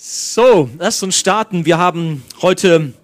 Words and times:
So, 0.00 0.70
lasst 0.78 1.02
uns 1.02 1.18
starten. 1.18 1.66
Wir 1.66 1.76
haben 1.76 2.22
heute 2.40 2.94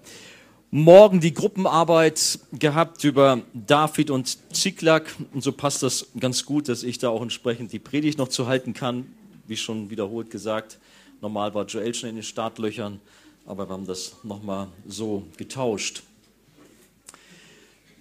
Morgen 0.71 1.19
die 1.19 1.33
Gruppenarbeit 1.33 2.39
gehabt 2.53 3.03
über 3.03 3.41
David 3.53 4.09
und 4.11 4.37
Ziklag. 4.55 5.03
Und 5.33 5.43
so 5.43 5.51
passt 5.51 5.83
das 5.83 6.07
ganz 6.17 6.45
gut, 6.45 6.69
dass 6.69 6.83
ich 6.83 6.97
da 6.97 7.09
auch 7.09 7.21
entsprechend 7.21 7.73
die 7.73 7.79
Predigt 7.79 8.17
noch 8.17 8.29
zu 8.29 8.47
halten 8.47 8.73
kann. 8.73 9.13
Wie 9.45 9.57
schon 9.57 9.89
wiederholt 9.89 10.31
gesagt, 10.31 10.79
normal 11.19 11.53
war 11.53 11.65
Joel 11.65 11.93
schon 11.93 12.11
in 12.11 12.15
den 12.15 12.23
Startlöchern, 12.23 13.01
aber 13.45 13.67
wir 13.67 13.73
haben 13.73 13.85
das 13.85 14.15
nochmal 14.23 14.69
so 14.87 15.27
getauscht. 15.35 16.01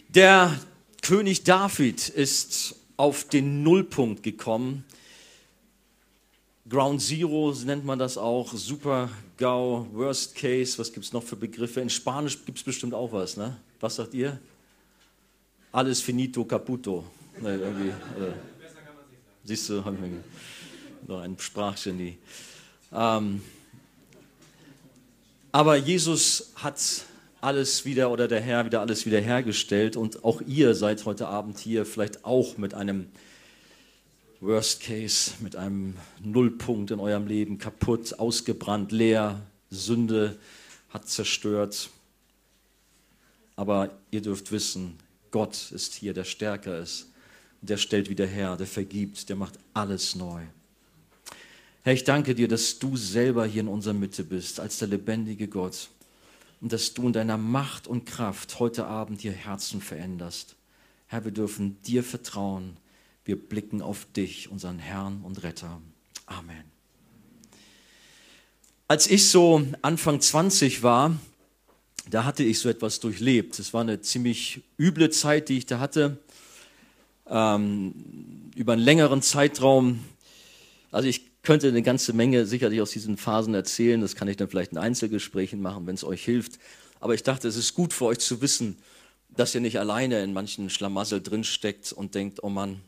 Der 0.08 0.56
König 1.02 1.42
David 1.42 2.10
ist 2.10 2.76
auf 2.96 3.24
den 3.24 3.64
Nullpunkt 3.64 4.22
gekommen 4.22 4.84
Ground 6.68 7.02
Zero 7.02 7.54
nennt 7.64 7.84
man 7.84 7.98
das 7.98 8.16
auch, 8.16 8.52
Super 8.54 9.10
GAU, 9.36 9.86
Worst 9.92 10.34
Case, 10.34 10.78
was 10.78 10.92
gibt 10.92 11.04
es 11.04 11.12
noch 11.12 11.22
für 11.22 11.36
Begriffe? 11.36 11.80
In 11.80 11.90
Spanisch 11.90 12.42
gibt 12.44 12.58
es 12.58 12.64
bestimmt 12.64 12.94
auch 12.94 13.12
was, 13.12 13.36
ne? 13.36 13.56
Was 13.80 13.96
sagt 13.96 14.14
ihr? 14.14 14.38
Alles 15.72 16.00
finito, 16.00 16.44
caputo. 16.44 17.04
Ne, 17.40 17.56
irgendwie, 17.56 17.88
äh, 17.88 18.32
siehst 19.44 19.68
du, 19.68 19.84
habe 19.84 19.96
ich 19.96 20.00
mir 20.00 20.24
noch 21.06 21.20
ein 21.20 21.36
Sprachgenie. 21.38 22.16
Ähm, 22.92 23.42
aber 25.52 25.76
Jesus 25.76 26.52
hat 26.54 26.80
alles 27.42 27.84
wieder 27.84 28.10
oder 28.10 28.26
der 28.26 28.40
Herr 28.40 28.64
wieder 28.64 28.80
alles 28.80 29.04
wiederhergestellt 29.04 29.96
und 29.96 30.24
auch 30.24 30.40
ihr 30.40 30.74
seid 30.74 31.04
heute 31.04 31.28
Abend 31.28 31.58
hier 31.58 31.84
vielleicht 31.84 32.24
auch 32.24 32.56
mit 32.56 32.72
einem 32.72 33.08
Worst 34.40 34.82
Case 34.82 35.32
mit 35.40 35.56
einem 35.56 35.94
Nullpunkt 36.22 36.90
in 36.90 37.00
eurem 37.00 37.26
Leben, 37.26 37.58
kaputt, 37.58 38.18
ausgebrannt, 38.18 38.92
leer, 38.92 39.40
Sünde 39.70 40.38
hat 40.90 41.08
zerstört. 41.08 41.90
Aber 43.56 43.90
ihr 44.10 44.22
dürft 44.22 44.52
wissen, 44.52 44.98
Gott 45.30 45.70
ist 45.72 45.94
hier, 45.94 46.14
der 46.14 46.24
stärker 46.24 46.78
ist. 46.78 47.10
Der 47.60 47.76
stellt 47.76 48.10
wieder 48.10 48.26
her, 48.26 48.56
der 48.56 48.66
vergibt, 48.66 49.28
der 49.28 49.36
macht 49.36 49.58
alles 49.72 50.14
neu. 50.14 50.42
Herr, 51.82 51.94
ich 51.94 52.04
danke 52.04 52.34
dir, 52.34 52.48
dass 52.48 52.78
du 52.78 52.96
selber 52.96 53.46
hier 53.46 53.62
in 53.62 53.68
unserer 53.68 53.94
Mitte 53.94 54.24
bist, 54.24 54.60
als 54.60 54.78
der 54.78 54.88
lebendige 54.88 55.48
Gott. 55.48 55.88
Und 56.60 56.72
dass 56.72 56.94
du 56.94 57.06
in 57.06 57.12
deiner 57.12 57.38
Macht 57.38 57.86
und 57.86 58.06
Kraft 58.06 58.58
heute 58.58 58.86
Abend 58.86 59.20
hier 59.20 59.32
Herzen 59.32 59.80
veränderst. 59.80 60.56
Herr, 61.06 61.24
wir 61.24 61.32
dürfen 61.32 61.80
dir 61.82 62.02
vertrauen 62.02 62.76
wir 63.24 63.36
blicken 63.36 63.80
auf 63.80 64.06
dich, 64.16 64.50
unseren 64.50 64.78
Herrn 64.78 65.22
und 65.22 65.42
Retter. 65.42 65.80
Amen. 66.26 66.64
Als 68.86 69.06
ich 69.06 69.30
so 69.30 69.66
Anfang 69.80 70.20
20 70.20 70.82
war, 70.82 71.16
da 72.10 72.24
hatte 72.24 72.44
ich 72.44 72.58
so 72.58 72.68
etwas 72.68 73.00
durchlebt. 73.00 73.58
Es 73.58 73.72
war 73.72 73.80
eine 73.80 74.02
ziemlich 74.02 74.62
üble 74.78 75.08
Zeit, 75.08 75.48
die 75.48 75.56
ich 75.56 75.66
da 75.66 75.78
hatte. 75.78 76.18
Ähm, 77.26 78.50
über 78.54 78.74
einen 78.74 78.82
längeren 78.82 79.22
Zeitraum. 79.22 80.04
Also 80.90 81.08
ich 81.08 81.42
könnte 81.42 81.68
eine 81.68 81.82
ganze 81.82 82.12
Menge 82.12 82.44
sicherlich 82.44 82.82
aus 82.82 82.90
diesen 82.90 83.16
Phasen 83.16 83.54
erzählen. 83.54 84.02
Das 84.02 84.16
kann 84.16 84.28
ich 84.28 84.36
dann 84.36 84.48
vielleicht 84.48 84.72
in 84.72 84.78
Einzelgesprächen 84.78 85.62
machen, 85.62 85.86
wenn 85.86 85.94
es 85.94 86.04
euch 86.04 86.22
hilft. 86.22 86.58
Aber 87.00 87.14
ich 87.14 87.22
dachte, 87.22 87.48
es 87.48 87.56
ist 87.56 87.74
gut 87.74 87.94
für 87.94 88.04
euch 88.04 88.18
zu 88.18 88.42
wissen, 88.42 88.76
dass 89.30 89.54
ihr 89.54 89.62
nicht 89.62 89.78
alleine 89.78 90.22
in 90.22 90.34
manchen 90.34 90.68
Schlamassel 90.68 91.22
drinsteckt 91.22 91.92
und 91.92 92.14
denkt, 92.14 92.42
oh 92.42 92.50
Mann, 92.50 92.80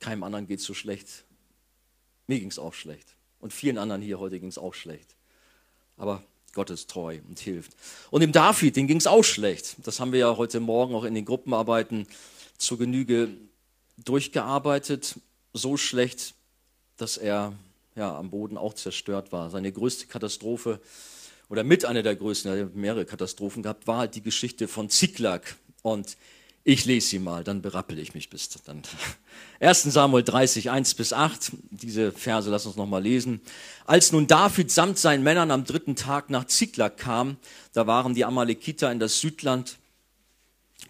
keinem 0.00 0.22
anderen 0.22 0.46
geht 0.46 0.60
es 0.60 0.64
so 0.64 0.74
schlecht. 0.74 1.24
Mir 2.26 2.40
ging 2.40 2.50
es 2.50 2.58
auch 2.58 2.74
schlecht. 2.74 3.16
Und 3.38 3.52
vielen 3.52 3.78
anderen 3.78 4.02
hier 4.02 4.18
heute 4.18 4.40
ging 4.40 4.48
es 4.48 4.58
auch 4.58 4.74
schlecht. 4.74 5.14
Aber 5.96 6.22
Gott 6.52 6.70
ist 6.70 6.90
treu 6.90 7.20
und 7.28 7.38
hilft. 7.38 7.72
Und 8.10 8.20
dem 8.22 8.32
David, 8.32 8.76
dem 8.76 8.86
ging 8.86 8.96
es 8.96 9.06
auch 9.06 9.22
schlecht. 9.22 9.76
Das 9.84 10.00
haben 10.00 10.12
wir 10.12 10.20
ja 10.20 10.36
heute 10.36 10.60
Morgen 10.60 10.94
auch 10.94 11.04
in 11.04 11.14
den 11.14 11.24
Gruppenarbeiten 11.24 12.06
zur 12.58 12.78
Genüge 12.78 13.28
durchgearbeitet. 14.04 15.16
So 15.52 15.76
schlecht, 15.76 16.34
dass 16.96 17.16
er 17.16 17.52
ja, 17.94 18.16
am 18.16 18.30
Boden 18.30 18.56
auch 18.56 18.74
zerstört 18.74 19.32
war. 19.32 19.50
Seine 19.50 19.72
größte 19.72 20.06
Katastrophe 20.06 20.80
oder 21.48 21.64
mit 21.64 21.84
einer 21.84 22.02
der 22.02 22.16
größten, 22.16 22.52
er 22.52 22.64
hat 22.66 22.74
mehrere 22.74 23.04
Katastrophen 23.04 23.62
gehabt, 23.62 23.86
war 23.86 23.98
halt 23.98 24.14
die 24.14 24.22
Geschichte 24.22 24.68
von 24.68 24.88
Ziklag. 24.88 25.56
Und 25.82 26.16
ich 26.62 26.84
lese 26.84 27.08
sie 27.08 27.18
mal, 27.18 27.42
dann 27.42 27.62
berappel 27.62 27.98
ich 27.98 28.14
mich 28.14 28.28
bis 28.28 28.50
dann. 28.64 28.82
1. 29.60 29.84
Samuel 29.84 30.22
30, 30.22 30.70
1 30.70 30.94
bis 30.94 31.12
8, 31.12 31.52
diese 31.70 32.12
Verse 32.12 32.50
lass 32.50 32.66
uns 32.66 32.76
nochmal 32.76 33.02
lesen. 33.02 33.40
Als 33.86 34.12
nun 34.12 34.26
David 34.26 34.70
samt 34.70 34.98
seinen 34.98 35.22
Männern 35.22 35.50
am 35.50 35.64
dritten 35.64 35.96
Tag 35.96 36.28
nach 36.28 36.44
Ziklag 36.46 36.98
kam, 36.98 37.38
da 37.72 37.86
waren 37.86 38.14
die 38.14 38.24
Amalekiter 38.24 38.92
in 38.92 39.00
das 39.00 39.20
Südland 39.20 39.78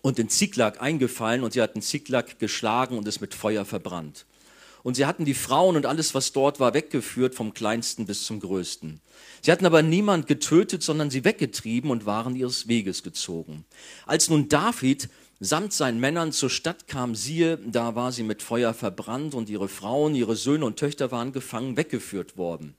und 0.03 0.19
in 0.19 0.29
Ziklag 0.29 0.83
eingefallen 0.83 1.45
und 1.45 1.53
sie 1.53 1.63
hatten 1.63 1.83
Ziklag 1.83 2.39
geschlagen 2.39 2.99
und 2.99 3.07
es 3.07 3.21
mit 3.21 3.35
Feuer 3.35 3.65
verbrannt. 3.65 4.27
Und 4.83 4.95
sie 4.95 5.07
hatten 5.07 5.25
die 5.25 5.35
Frauen 5.35 5.77
und 5.77 5.87
alles, 5.87 6.15
was 6.15 6.33
dort 6.33 6.59
war, 6.59 6.75
weggeführt, 6.75 7.35
vom 7.35 7.53
kleinsten 7.53 8.07
bis 8.07 8.25
zum 8.25 8.41
größten. 8.41 9.01
Sie 9.43 9.53
hatten 9.53 9.67
aber 9.67 9.83
niemand 9.83 10.27
getötet, 10.27 10.83
sondern 10.83 11.11
sie 11.11 11.25
weggetrieben 11.25 11.91
und 11.91 12.07
waren 12.07 12.35
ihres 12.35 12.67
Weges 12.67 13.03
gezogen. 13.03 13.65
Als 14.07 14.31
nun 14.31 14.49
David 14.49 15.09
samt 15.41 15.73
seinen 15.73 15.99
Männern 15.99 16.33
zur 16.33 16.51
Stadt 16.51 16.87
kam, 16.87 17.15
siehe, 17.15 17.59
da 17.59 17.95
war 17.95 18.13
sie 18.13 18.23
mit 18.23 18.43
Feuer 18.43 18.75
verbrannt 18.75 19.35
und 19.35 19.49
ihre 19.49 19.69
Frauen, 19.69 20.15
ihre 20.15 20.37
Söhne 20.37 20.67
und 20.67 20.79
Töchter 20.79 21.11
waren 21.11 21.33
gefangen 21.33 21.79
weggeführt 21.79 22.37
worden. 22.37 22.75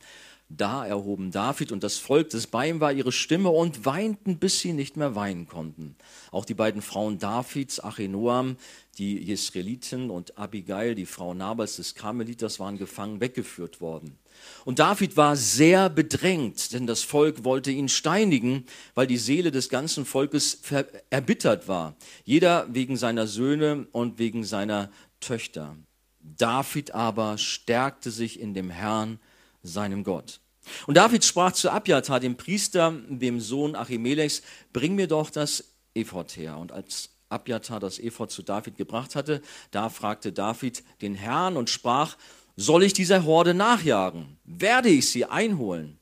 Da 0.57 0.85
erhoben 0.85 1.31
David 1.31 1.71
und 1.71 1.81
das 1.81 1.97
Volk, 1.97 2.29
das 2.31 2.45
bei 2.45 2.67
ihm 2.67 2.81
war, 2.81 2.91
ihre 2.91 3.13
Stimme 3.13 3.49
und 3.49 3.85
weinten, 3.85 4.37
bis 4.37 4.59
sie 4.59 4.73
nicht 4.73 4.97
mehr 4.97 5.15
weinen 5.15 5.47
konnten. 5.47 5.95
Auch 6.29 6.43
die 6.43 6.53
beiden 6.53 6.81
Frauen 6.81 7.19
Davids, 7.19 7.81
Achenoam, 7.81 8.57
die 8.97 9.17
Jesraeliten 9.17 10.09
und 10.09 10.37
Abigail, 10.37 10.93
die 10.93 11.05
Frau 11.05 11.33
Nabals 11.33 11.77
des 11.77 11.95
Karmeliters, 11.95 12.59
waren 12.59 12.77
gefangen 12.77 13.21
weggeführt 13.21 13.79
worden. 13.79 14.17
Und 14.65 14.79
David 14.79 15.15
war 15.15 15.37
sehr 15.37 15.89
bedrängt, 15.89 16.73
denn 16.73 16.85
das 16.85 17.01
Volk 17.03 17.45
wollte 17.45 17.71
ihn 17.71 17.87
steinigen, 17.87 18.65
weil 18.93 19.07
die 19.07 19.17
Seele 19.17 19.51
des 19.51 19.69
ganzen 19.69 20.03
Volkes 20.03 20.61
erbittert 21.09 21.69
war. 21.69 21.95
Jeder 22.25 22.67
wegen 22.69 22.97
seiner 22.97 23.25
Söhne 23.25 23.87
und 23.93 24.19
wegen 24.19 24.43
seiner 24.43 24.91
Töchter. 25.21 25.77
David 26.19 26.93
aber 26.93 27.37
stärkte 27.37 28.11
sich 28.11 28.39
in 28.39 28.53
dem 28.53 28.69
Herrn, 28.69 29.19
seinem 29.63 30.03
Gott. 30.03 30.40
Und 30.87 30.95
David 30.95 31.25
sprach 31.25 31.53
zu 31.53 31.71
Abjatar, 31.71 32.19
dem 32.19 32.37
Priester, 32.37 32.93
dem 33.07 33.39
Sohn 33.39 33.75
Achimelechs, 33.75 34.41
bring 34.73 34.95
mir 34.95 35.07
doch 35.07 35.29
das 35.29 35.63
Ephod 35.93 36.35
her. 36.37 36.57
Und 36.57 36.71
als 36.71 37.09
Abjatar 37.29 37.79
das 37.79 37.99
Ephod 37.99 38.31
zu 38.31 38.43
David 38.43 38.77
gebracht 38.77 39.15
hatte, 39.15 39.41
da 39.71 39.89
fragte 39.89 40.31
David 40.31 40.83
den 41.01 41.15
Herrn 41.15 41.57
und 41.57 41.69
sprach, 41.69 42.17
soll 42.55 42.83
ich 42.83 42.93
dieser 42.93 43.23
Horde 43.23 43.53
nachjagen? 43.53 44.37
Werde 44.43 44.89
ich 44.89 45.09
sie 45.09 45.25
einholen? 45.25 45.99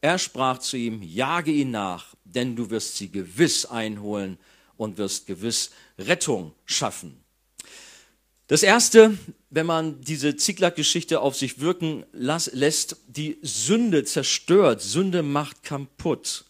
Er 0.00 0.18
sprach 0.18 0.58
zu 0.58 0.76
ihm, 0.76 1.02
jage 1.02 1.52
ihn 1.52 1.70
nach, 1.70 2.14
denn 2.24 2.56
du 2.56 2.70
wirst 2.70 2.96
sie 2.96 3.10
gewiss 3.10 3.66
einholen 3.66 4.38
und 4.76 4.98
wirst 4.98 5.26
gewiss 5.26 5.70
Rettung 5.98 6.54
schaffen. 6.64 7.21
Das 8.52 8.62
Erste, 8.62 9.16
wenn 9.48 9.64
man 9.64 10.02
diese 10.02 10.36
Ziklag-Geschichte 10.36 11.22
auf 11.22 11.34
sich 11.34 11.60
wirken 11.60 12.04
lässt, 12.12 12.96
die 13.08 13.38
Sünde 13.40 14.04
zerstört, 14.04 14.82
Sünde 14.82 15.22
macht 15.22 15.62
kaputt. 15.62 16.44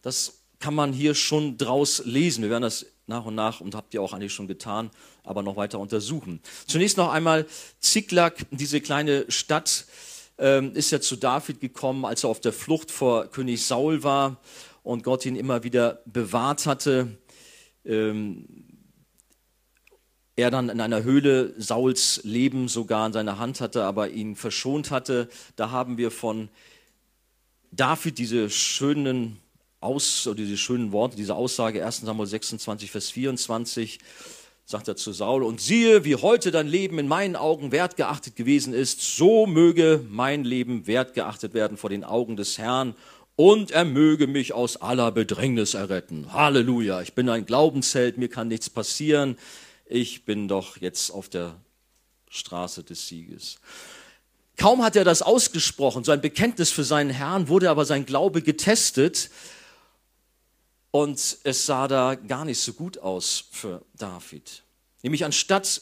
Das 0.00 0.38
kann 0.58 0.74
man 0.74 0.94
hier 0.94 1.14
schon 1.14 1.58
draus 1.58 2.00
lesen. 2.06 2.44
Wir 2.44 2.48
werden 2.48 2.62
das 2.62 2.86
nach 3.06 3.26
und 3.26 3.34
nach, 3.34 3.60
und 3.60 3.74
habt 3.74 3.92
ihr 3.92 4.00
auch 4.00 4.14
eigentlich 4.14 4.32
schon 4.32 4.48
getan, 4.48 4.90
aber 5.22 5.42
noch 5.42 5.56
weiter 5.56 5.78
untersuchen. 5.80 6.40
Zunächst 6.66 6.96
noch 6.96 7.12
einmal 7.12 7.44
Ziklag, 7.78 8.46
diese 8.50 8.80
kleine 8.80 9.30
Stadt, 9.30 9.84
ähm, 10.38 10.74
ist 10.74 10.92
ja 10.92 11.02
zu 11.02 11.16
David 11.16 11.60
gekommen, 11.60 12.06
als 12.06 12.24
er 12.24 12.30
auf 12.30 12.40
der 12.40 12.54
Flucht 12.54 12.90
vor 12.90 13.26
König 13.26 13.66
Saul 13.66 14.02
war 14.02 14.40
und 14.82 15.04
Gott 15.04 15.26
ihn 15.26 15.36
immer 15.36 15.62
wieder 15.62 16.00
bewahrt 16.06 16.64
hatte. 16.64 17.18
Ähm, 17.84 18.67
er 20.38 20.52
dann 20.52 20.68
in 20.68 20.80
einer 20.80 21.02
Höhle 21.02 21.52
Sauls 21.58 22.20
Leben 22.22 22.68
sogar 22.68 23.08
in 23.08 23.12
seiner 23.12 23.40
Hand 23.40 23.60
hatte, 23.60 23.82
aber 23.82 24.10
ihn 24.10 24.36
verschont 24.36 24.92
hatte. 24.92 25.28
Da 25.56 25.72
haben 25.72 25.98
wir 25.98 26.12
von 26.12 26.48
David 27.72 28.18
diese 28.18 28.48
schönen 28.48 29.40
Aus, 29.80 30.30
diese 30.38 30.56
schönen 30.56 30.92
Worte, 30.92 31.16
diese 31.16 31.34
Aussage 31.34 31.84
1 31.84 32.02
Samuel 32.02 32.28
26, 32.28 32.88
Vers 32.88 33.10
24 33.10 33.98
sagt 34.64 34.86
er 34.86 34.94
zu 34.94 35.12
Saul, 35.12 35.42
und 35.42 35.60
siehe, 35.60 36.04
wie 36.04 36.14
heute 36.14 36.50
dein 36.50 36.68
Leben 36.68 36.98
in 36.98 37.08
meinen 37.08 37.36
Augen 37.36 37.72
wertgeachtet 37.72 38.36
gewesen 38.36 38.74
ist, 38.74 39.16
so 39.16 39.46
möge 39.46 40.04
mein 40.08 40.44
Leben 40.44 40.86
wertgeachtet 40.86 41.54
werden 41.54 41.78
vor 41.78 41.90
den 41.90 42.04
Augen 42.04 42.36
des 42.36 42.58
Herrn, 42.58 42.94
und 43.34 43.70
er 43.70 43.84
möge 43.84 44.26
mich 44.26 44.52
aus 44.52 44.76
aller 44.76 45.10
Bedrängnis 45.10 45.74
erretten. 45.74 46.32
Halleluja, 46.32 47.00
ich 47.02 47.14
bin 47.14 47.28
ein 47.28 47.46
Glaubensheld, 47.46 48.18
mir 48.18 48.28
kann 48.28 48.48
nichts 48.48 48.68
passieren, 48.68 49.36
ich 49.88 50.24
bin 50.24 50.48
doch 50.48 50.76
jetzt 50.76 51.10
auf 51.10 51.28
der 51.28 51.60
Straße 52.28 52.84
des 52.84 53.08
Sieges. 53.08 53.58
Kaum 54.56 54.82
hat 54.82 54.96
er 54.96 55.04
das 55.04 55.22
ausgesprochen, 55.22 56.04
so 56.04 56.12
ein 56.12 56.20
Bekenntnis 56.20 56.70
für 56.70 56.84
seinen 56.84 57.10
Herrn, 57.10 57.48
wurde 57.48 57.70
aber 57.70 57.84
sein 57.84 58.06
Glaube 58.06 58.42
getestet 58.42 59.30
und 60.90 61.38
es 61.44 61.66
sah 61.66 61.86
da 61.88 62.16
gar 62.16 62.44
nicht 62.44 62.60
so 62.60 62.72
gut 62.72 62.98
aus 62.98 63.44
für 63.52 63.84
David. 63.94 64.64
Nämlich 65.02 65.24
anstatt 65.24 65.80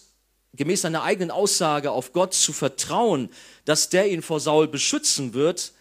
gemäß 0.52 0.82
seiner 0.82 1.02
eigenen 1.02 1.30
Aussage 1.30 1.90
auf 1.90 2.12
Gott 2.12 2.34
zu 2.34 2.52
vertrauen, 2.52 3.30
dass 3.64 3.88
der 3.88 4.10
ihn 4.10 4.22
vor 4.22 4.40
Saul 4.40 4.68
beschützen 4.68 5.32
wird, 5.32 5.72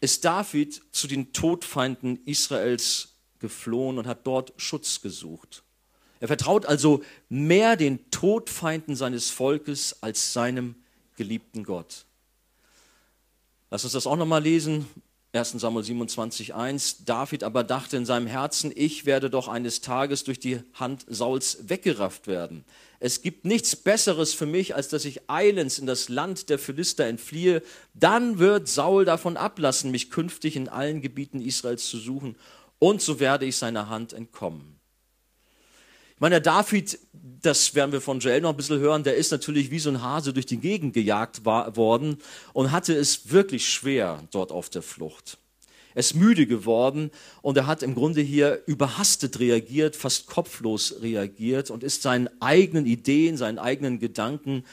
ist 0.00 0.24
David 0.24 0.80
zu 0.92 1.06
den 1.06 1.32
Todfeinden 1.32 2.24
Israels 2.24 3.08
geflohen 3.38 3.98
und 3.98 4.06
hat 4.06 4.26
dort 4.26 4.54
Schutz 4.56 5.02
gesucht. 5.02 5.62
Er 6.20 6.28
vertraut 6.28 6.66
also 6.66 7.02
mehr 7.28 7.76
den 7.76 8.10
Todfeinden 8.10 8.94
seines 8.94 9.30
Volkes 9.30 9.96
als 10.02 10.32
seinem 10.32 10.74
geliebten 11.16 11.64
Gott. 11.64 12.04
Lass 13.70 13.84
uns 13.84 13.94
das 13.94 14.06
auch 14.06 14.16
nochmal 14.16 14.42
lesen. 14.42 14.86
1 15.32 15.52
Samuel 15.52 15.84
27, 15.84 16.54
1. 16.54 17.04
David 17.04 17.44
aber 17.44 17.62
dachte 17.62 17.96
in 17.96 18.04
seinem 18.04 18.26
Herzen, 18.26 18.72
ich 18.74 19.06
werde 19.06 19.30
doch 19.30 19.46
eines 19.46 19.80
Tages 19.80 20.24
durch 20.24 20.40
die 20.40 20.60
Hand 20.74 21.06
Sauls 21.08 21.68
weggerafft 21.68 22.26
werden. 22.26 22.64
Es 22.98 23.22
gibt 23.22 23.44
nichts 23.44 23.76
Besseres 23.76 24.34
für 24.34 24.46
mich, 24.46 24.74
als 24.74 24.88
dass 24.88 25.04
ich 25.04 25.30
eilends 25.30 25.78
in 25.78 25.86
das 25.86 26.08
Land 26.08 26.50
der 26.50 26.58
Philister 26.58 27.06
entfliehe. 27.06 27.62
Dann 27.94 28.40
wird 28.40 28.66
Saul 28.66 29.04
davon 29.04 29.36
ablassen, 29.36 29.92
mich 29.92 30.10
künftig 30.10 30.56
in 30.56 30.68
allen 30.68 31.00
Gebieten 31.00 31.40
Israels 31.40 31.88
zu 31.88 31.98
suchen, 31.98 32.36
und 32.80 33.00
so 33.00 33.20
werde 33.20 33.46
ich 33.46 33.56
seiner 33.56 33.88
Hand 33.88 34.12
entkommen. 34.12 34.79
Meine, 36.20 36.34
der 36.34 36.52
David, 36.52 36.98
das 37.14 37.74
werden 37.74 37.92
wir 37.92 38.02
von 38.02 38.20
Joel 38.20 38.42
noch 38.42 38.50
ein 38.50 38.56
bisschen 38.56 38.78
hören, 38.78 39.02
der 39.02 39.16
ist 39.16 39.32
natürlich 39.32 39.70
wie 39.70 39.78
so 39.78 39.88
ein 39.88 40.02
Hase 40.02 40.34
durch 40.34 40.44
die 40.44 40.58
Gegend 40.58 40.92
gejagt 40.92 41.46
war, 41.46 41.76
worden 41.76 42.18
und 42.52 42.72
hatte 42.72 42.94
es 42.94 43.30
wirklich 43.30 43.66
schwer 43.66 44.22
dort 44.30 44.52
auf 44.52 44.68
der 44.68 44.82
Flucht. 44.82 45.38
Er 45.94 46.00
ist 46.00 46.14
müde 46.14 46.46
geworden 46.46 47.10
und 47.40 47.56
er 47.56 47.66
hat 47.66 47.82
im 47.82 47.94
Grunde 47.94 48.20
hier 48.20 48.62
überhastet 48.66 49.40
reagiert, 49.40 49.96
fast 49.96 50.26
kopflos 50.26 50.96
reagiert 51.00 51.70
und 51.70 51.82
ist 51.82 52.02
seinen 52.02 52.28
eigenen 52.42 52.84
Ideen, 52.84 53.38
seinen 53.38 53.58
eigenen 53.58 53.98
Gedanken 53.98 54.64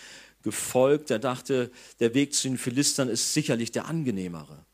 gefolgt. 0.43 1.11
Er 1.11 1.19
dachte, 1.19 1.71
der 2.01 2.13
Weg 2.13 2.33
zu 2.33 2.49
den 2.49 2.57
Philistern 2.57 3.07
ist 3.07 3.33
sicherlich 3.33 3.71
der 3.71 3.85
angenehmere. 3.85 4.65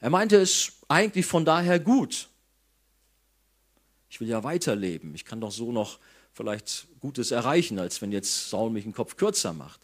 Er 0.00 0.10
meinte 0.10 0.38
es 0.38 0.72
eigentlich 0.88 1.24
von 1.24 1.44
daher 1.44 1.78
gut. 1.78 2.28
Ich 4.08 4.20
will 4.20 4.28
ja 4.28 4.44
weiterleben. 4.44 5.14
Ich 5.14 5.24
kann 5.24 5.40
doch 5.40 5.52
so 5.52 5.72
noch 5.72 5.98
vielleicht 6.32 6.86
Gutes 7.00 7.30
erreichen, 7.30 7.78
als 7.78 8.00
wenn 8.00 8.12
jetzt 8.12 8.50
Saul 8.50 8.70
mich 8.70 8.84
den 8.84 8.92
Kopf 8.92 9.16
kürzer 9.16 9.52
macht. 9.52 9.80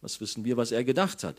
Was 0.00 0.20
wissen 0.20 0.44
wir, 0.44 0.56
was 0.56 0.72
er 0.72 0.84
gedacht 0.84 1.24
hat? 1.24 1.36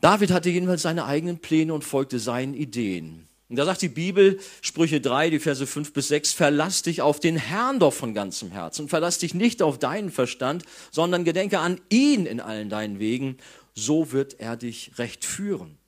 David 0.00 0.30
hatte 0.30 0.50
jedenfalls 0.50 0.82
seine 0.82 1.06
eigenen 1.06 1.38
Pläne 1.38 1.72
und 1.72 1.84
folgte 1.84 2.18
seinen 2.18 2.54
Ideen. 2.54 3.28
Und 3.48 3.56
da 3.56 3.64
sagt 3.64 3.82
die 3.82 3.88
Bibel, 3.88 4.40
Sprüche 4.62 5.00
3, 5.00 5.30
die 5.30 5.38
Verse 5.38 5.66
5 5.66 5.92
bis 5.92 6.08
6, 6.08 6.32
verlass 6.32 6.82
dich 6.82 7.02
auf 7.02 7.20
den 7.20 7.36
Herrn 7.36 7.78
doch 7.78 7.92
von 7.92 8.14
ganzem 8.14 8.50
Herzen 8.50 8.82
und 8.82 8.88
verlass 8.88 9.18
dich 9.18 9.34
nicht 9.34 9.62
auf 9.62 9.78
deinen 9.78 10.10
Verstand, 10.10 10.64
sondern 10.90 11.24
gedenke 11.24 11.60
an 11.60 11.80
ihn 11.88 12.26
in 12.26 12.40
allen 12.40 12.68
deinen 12.68 12.98
Wegen, 12.98 13.38
so 13.74 14.12
wird 14.12 14.40
er 14.40 14.56
dich 14.56 14.92
recht 14.98 15.24
führen. 15.24 15.78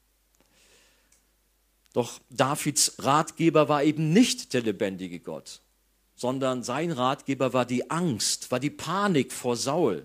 Doch 1.96 2.20
Davids 2.28 2.96
Ratgeber 2.98 3.70
war 3.70 3.82
eben 3.82 4.12
nicht 4.12 4.52
der 4.52 4.60
lebendige 4.60 5.18
Gott, 5.18 5.62
sondern 6.14 6.62
sein 6.62 6.92
Ratgeber 6.92 7.54
war 7.54 7.64
die 7.64 7.90
Angst, 7.90 8.50
war 8.50 8.60
die 8.60 8.68
Panik 8.68 9.32
vor 9.32 9.56
Saul. 9.56 10.04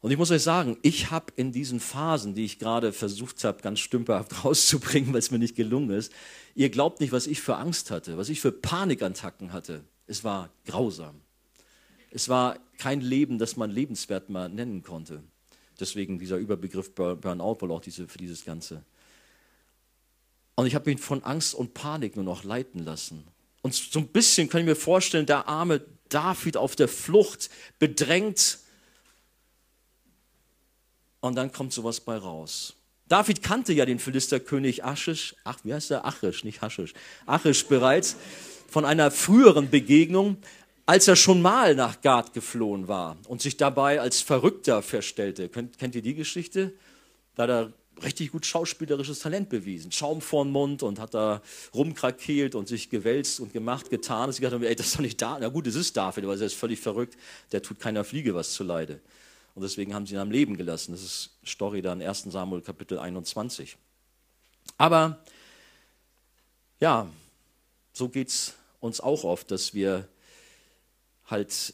Und 0.00 0.10
ich 0.10 0.18
muss 0.18 0.32
euch 0.32 0.42
sagen, 0.42 0.76
ich 0.82 1.12
habe 1.12 1.32
in 1.36 1.52
diesen 1.52 1.78
Phasen, 1.78 2.34
die 2.34 2.44
ich 2.44 2.58
gerade 2.58 2.92
versucht 2.92 3.44
habe, 3.44 3.62
ganz 3.62 3.78
stümperhaft 3.78 4.44
rauszubringen, 4.44 5.12
weil 5.12 5.20
es 5.20 5.30
mir 5.30 5.38
nicht 5.38 5.54
gelungen 5.54 5.90
ist, 5.90 6.12
ihr 6.56 6.68
glaubt 6.68 6.98
nicht, 6.98 7.12
was 7.12 7.28
ich 7.28 7.40
für 7.40 7.54
Angst 7.54 7.92
hatte, 7.92 8.18
was 8.18 8.30
ich 8.30 8.40
für 8.40 8.50
Panikattacken 8.50 9.52
hatte. 9.52 9.84
Es 10.08 10.24
war 10.24 10.50
grausam. 10.64 11.20
Es 12.10 12.28
war 12.28 12.58
kein 12.78 13.00
Leben, 13.00 13.38
das 13.38 13.56
man 13.56 13.70
lebenswert 13.70 14.28
mal 14.28 14.48
nennen 14.48 14.82
konnte. 14.82 15.22
Deswegen 15.78 16.18
dieser 16.18 16.38
Überbegriff 16.38 16.96
Burnout, 16.96 17.58
wohl 17.60 17.70
auch 17.70 17.80
diese, 17.80 18.08
für 18.08 18.18
dieses 18.18 18.44
Ganze. 18.44 18.84
Und 20.56 20.66
ich 20.66 20.74
habe 20.74 20.90
mich 20.90 21.00
von 21.00 21.22
Angst 21.22 21.54
und 21.54 21.74
Panik 21.74 22.16
nur 22.16 22.24
noch 22.24 22.42
leiten 22.42 22.84
lassen. 22.84 23.24
Und 23.62 23.74
so 23.74 24.00
ein 24.00 24.08
bisschen 24.08 24.48
kann 24.48 24.60
ich 24.62 24.66
mir 24.66 24.76
vorstellen, 24.76 25.26
der 25.26 25.48
arme 25.48 25.82
David 26.08 26.56
auf 26.56 26.76
der 26.76 26.88
Flucht, 26.88 27.50
bedrängt. 27.78 28.58
Und 31.20 31.34
dann 31.34 31.52
kommt 31.52 31.72
sowas 31.72 32.00
bei 32.00 32.16
raus. 32.16 32.74
David 33.08 33.42
kannte 33.42 33.72
ja 33.72 33.86
den 33.86 33.98
Philisterkönig 33.98 34.84
Aschisch, 34.84 35.36
ach, 35.44 35.58
wie 35.62 35.74
heißt 35.74 35.90
der? 35.90 36.06
Achisch, 36.06 36.42
nicht 36.42 36.62
Haschisch. 36.62 36.92
Achisch 37.26 37.66
bereits 37.66 38.16
von 38.68 38.84
einer 38.84 39.10
früheren 39.10 39.70
Begegnung, 39.70 40.38
als 40.86 41.06
er 41.08 41.16
schon 41.16 41.42
mal 41.42 41.74
nach 41.74 42.00
Gad 42.00 42.32
geflohen 42.32 42.88
war 42.88 43.16
und 43.28 43.42
sich 43.42 43.56
dabei 43.56 44.00
als 44.00 44.20
Verrückter 44.20 44.82
verstellte. 44.82 45.48
Kennt, 45.48 45.78
kennt 45.78 45.94
ihr 45.94 46.02
die 46.02 46.14
Geschichte? 46.14 46.72
Da 47.34 47.44
hat 47.44 47.50
er 47.50 47.72
richtig 48.02 48.32
gut 48.32 48.44
schauspielerisches 48.44 49.20
Talent 49.20 49.48
bewiesen. 49.48 49.92
Schaum 49.92 50.20
vor 50.20 50.44
den 50.44 50.52
Mund 50.52 50.82
und 50.82 50.98
hat 50.98 51.14
da 51.14 51.42
rumkrakeelt 51.74 52.54
und 52.54 52.68
sich 52.68 52.90
gewälzt 52.90 53.40
und 53.40 53.52
gemacht, 53.52 53.90
getan. 53.90 54.28
Und 54.28 54.32
sie 54.32 54.42
dachte, 54.42 54.66
ey, 54.68 54.76
das 54.76 54.86
ist 54.86 54.96
doch 54.96 55.00
nicht 55.00 55.20
da. 55.20 55.38
Na 55.40 55.48
gut, 55.48 55.66
es 55.66 55.74
ist 55.74 55.96
David, 55.96 56.24
aber 56.24 56.34
er 56.34 56.42
ist 56.42 56.54
völlig 56.54 56.80
verrückt. 56.80 57.16
Der 57.52 57.62
tut 57.62 57.80
keiner 57.80 58.04
Fliege 58.04 58.34
was 58.34 58.52
zuleide. 58.52 59.00
Und 59.54 59.62
deswegen 59.62 59.94
haben 59.94 60.06
sie 60.06 60.14
ihn 60.14 60.20
am 60.20 60.30
Leben 60.30 60.56
gelassen. 60.56 60.92
Das 60.92 61.02
ist 61.02 61.30
Story 61.44 61.80
da 61.80 61.92
in 61.92 62.02
1 62.02 62.24
Samuel 62.24 62.60
Kapitel 62.60 62.98
21. 62.98 63.76
Aber 64.76 65.18
ja, 66.80 67.10
so 67.92 68.08
geht 68.08 68.28
es 68.28 68.54
uns 68.80 69.00
auch 69.00 69.24
oft, 69.24 69.50
dass 69.50 69.72
wir 69.72 70.06
halt 71.24 71.72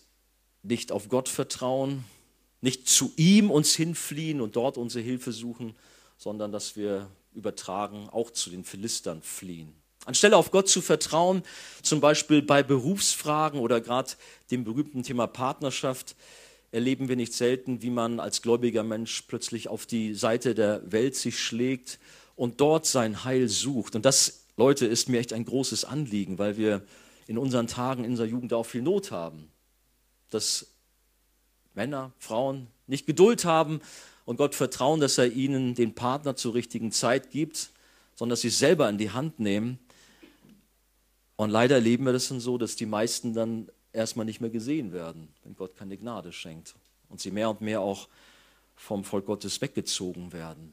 nicht 0.63 0.93
auf 0.93 1.09
Gott 1.09 1.29
vertrauen, 1.29 2.05
nicht 2.61 2.89
zu 2.89 3.13
ihm 3.17 3.51
uns 3.51 3.75
hinfliehen 3.75 4.41
und 4.41 4.55
dort 4.55 4.79
unsere 4.79 5.05
Hilfe 5.05 5.33
suchen, 5.33 5.75
sondern 6.23 6.53
dass 6.53 6.77
wir 6.77 7.11
übertragen 7.35 8.09
auch 8.09 8.31
zu 8.31 8.51
den 8.51 8.63
Philistern 8.63 9.23
fliehen. 9.23 9.75
Anstelle 10.05 10.37
auf 10.37 10.53
Gott 10.53 10.69
zu 10.69 10.81
vertrauen, 10.81 11.43
zum 11.83 12.01
Beispiel 12.01 12.43
bei 12.43 12.63
Berufsfragen 12.63 13.59
oder 13.59 13.81
gerade 13.81 14.13
dem 14.53 14.63
berühmten 14.63 15.03
Thema 15.03 15.27
Partnerschaft, 15.27 16.15
erleben 16.71 17.09
wir 17.09 17.17
nicht 17.17 17.33
selten, 17.33 17.83
wie 17.83 17.91
man 17.91 18.21
als 18.21 18.41
gläubiger 18.41 18.85
Mensch 18.85 19.23
plötzlich 19.23 19.67
auf 19.67 19.85
die 19.85 20.15
Seite 20.15 20.55
der 20.55 20.81
Welt 20.93 21.17
sich 21.17 21.41
schlägt 21.41 21.99
und 22.37 22.61
dort 22.61 22.87
sein 22.87 23.25
Heil 23.25 23.49
sucht. 23.49 23.97
Und 23.97 24.05
das, 24.05 24.47
Leute, 24.57 24.87
ist 24.87 25.09
mir 25.09 25.19
echt 25.19 25.33
ein 25.33 25.45
großes 25.45 25.85
Anliegen, 25.85 26.39
weil 26.39 26.57
wir 26.57 26.83
in 27.27 27.37
unseren 27.37 27.67
Tagen, 27.67 28.05
in 28.05 28.13
unserer 28.13 28.29
Jugend 28.29 28.53
auch 28.53 28.65
viel 28.65 28.83
Not 28.83 29.11
haben. 29.11 29.51
Dass 30.31 30.69
Männer, 31.75 32.13
Frauen 32.19 32.69
nicht 32.87 33.07
Geduld 33.07 33.45
haben, 33.45 33.81
und 34.25 34.37
Gott 34.37 34.55
vertrauen, 34.55 35.01
dass 35.01 35.19
er 35.19 35.27
ihnen 35.27 35.75
den 35.75 35.95
Partner 35.95 36.37
zur 36.37 36.55
richtigen 36.55 36.93
Zeit 36.93 37.31
gibt, 37.31 37.71
sondern 38.15 38.35
dass 38.35 38.43
sie 38.43 38.51
selber 38.51 38.89
in 38.89 38.99
die 38.99 39.11
Hand 39.11 39.41
nehmen. 39.41 39.79
Und 41.37 41.51
leider 41.51 41.77
erleben 41.77 42.05
wir 42.05 42.13
das 42.13 42.29
dann 42.29 42.41
so, 42.41 42.59
dass 42.59 42.77
die 42.77 42.87
meisten 42.87 43.35
dann 43.35 43.69
erstmal 43.93 44.27
nicht 44.27 44.41
mehr 44.41 44.51
gesehen 44.51 44.93
werden, 44.93 45.29
wenn 45.45 45.57
Gott 45.57 45.77
keine 45.77 45.97
Gnade 45.97 46.33
schenkt 46.33 46.75
und 47.09 47.21
sie 47.21 47.31
mehr 47.31 47.51
und 47.51 47.61
mehr 47.61 47.81
auch 47.81 48.09
vom 48.77 49.05
Volk 49.05 49.27
Gottes 49.27 49.61
weggezogen 49.61 50.33
werden. 50.33 50.73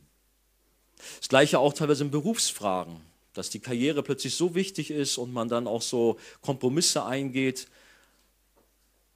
Das 1.20 1.30
gleiche 1.30 1.60
auch 1.60 1.74
teilweise 1.74 2.04
in 2.04 2.12
Berufsfragen, 2.12 2.98
dass 3.34 3.50
die 3.50 3.60
Karriere 3.60 4.04
plötzlich 4.04 4.36
so 4.36 4.56
wichtig 4.56 4.92
ist 4.92 5.18
und 5.18 5.34
man 5.34 5.48
dann 5.48 5.68
auch 5.68 5.82
so 5.82 6.18
Kompromisse 6.42 7.06
eingeht 7.06 7.68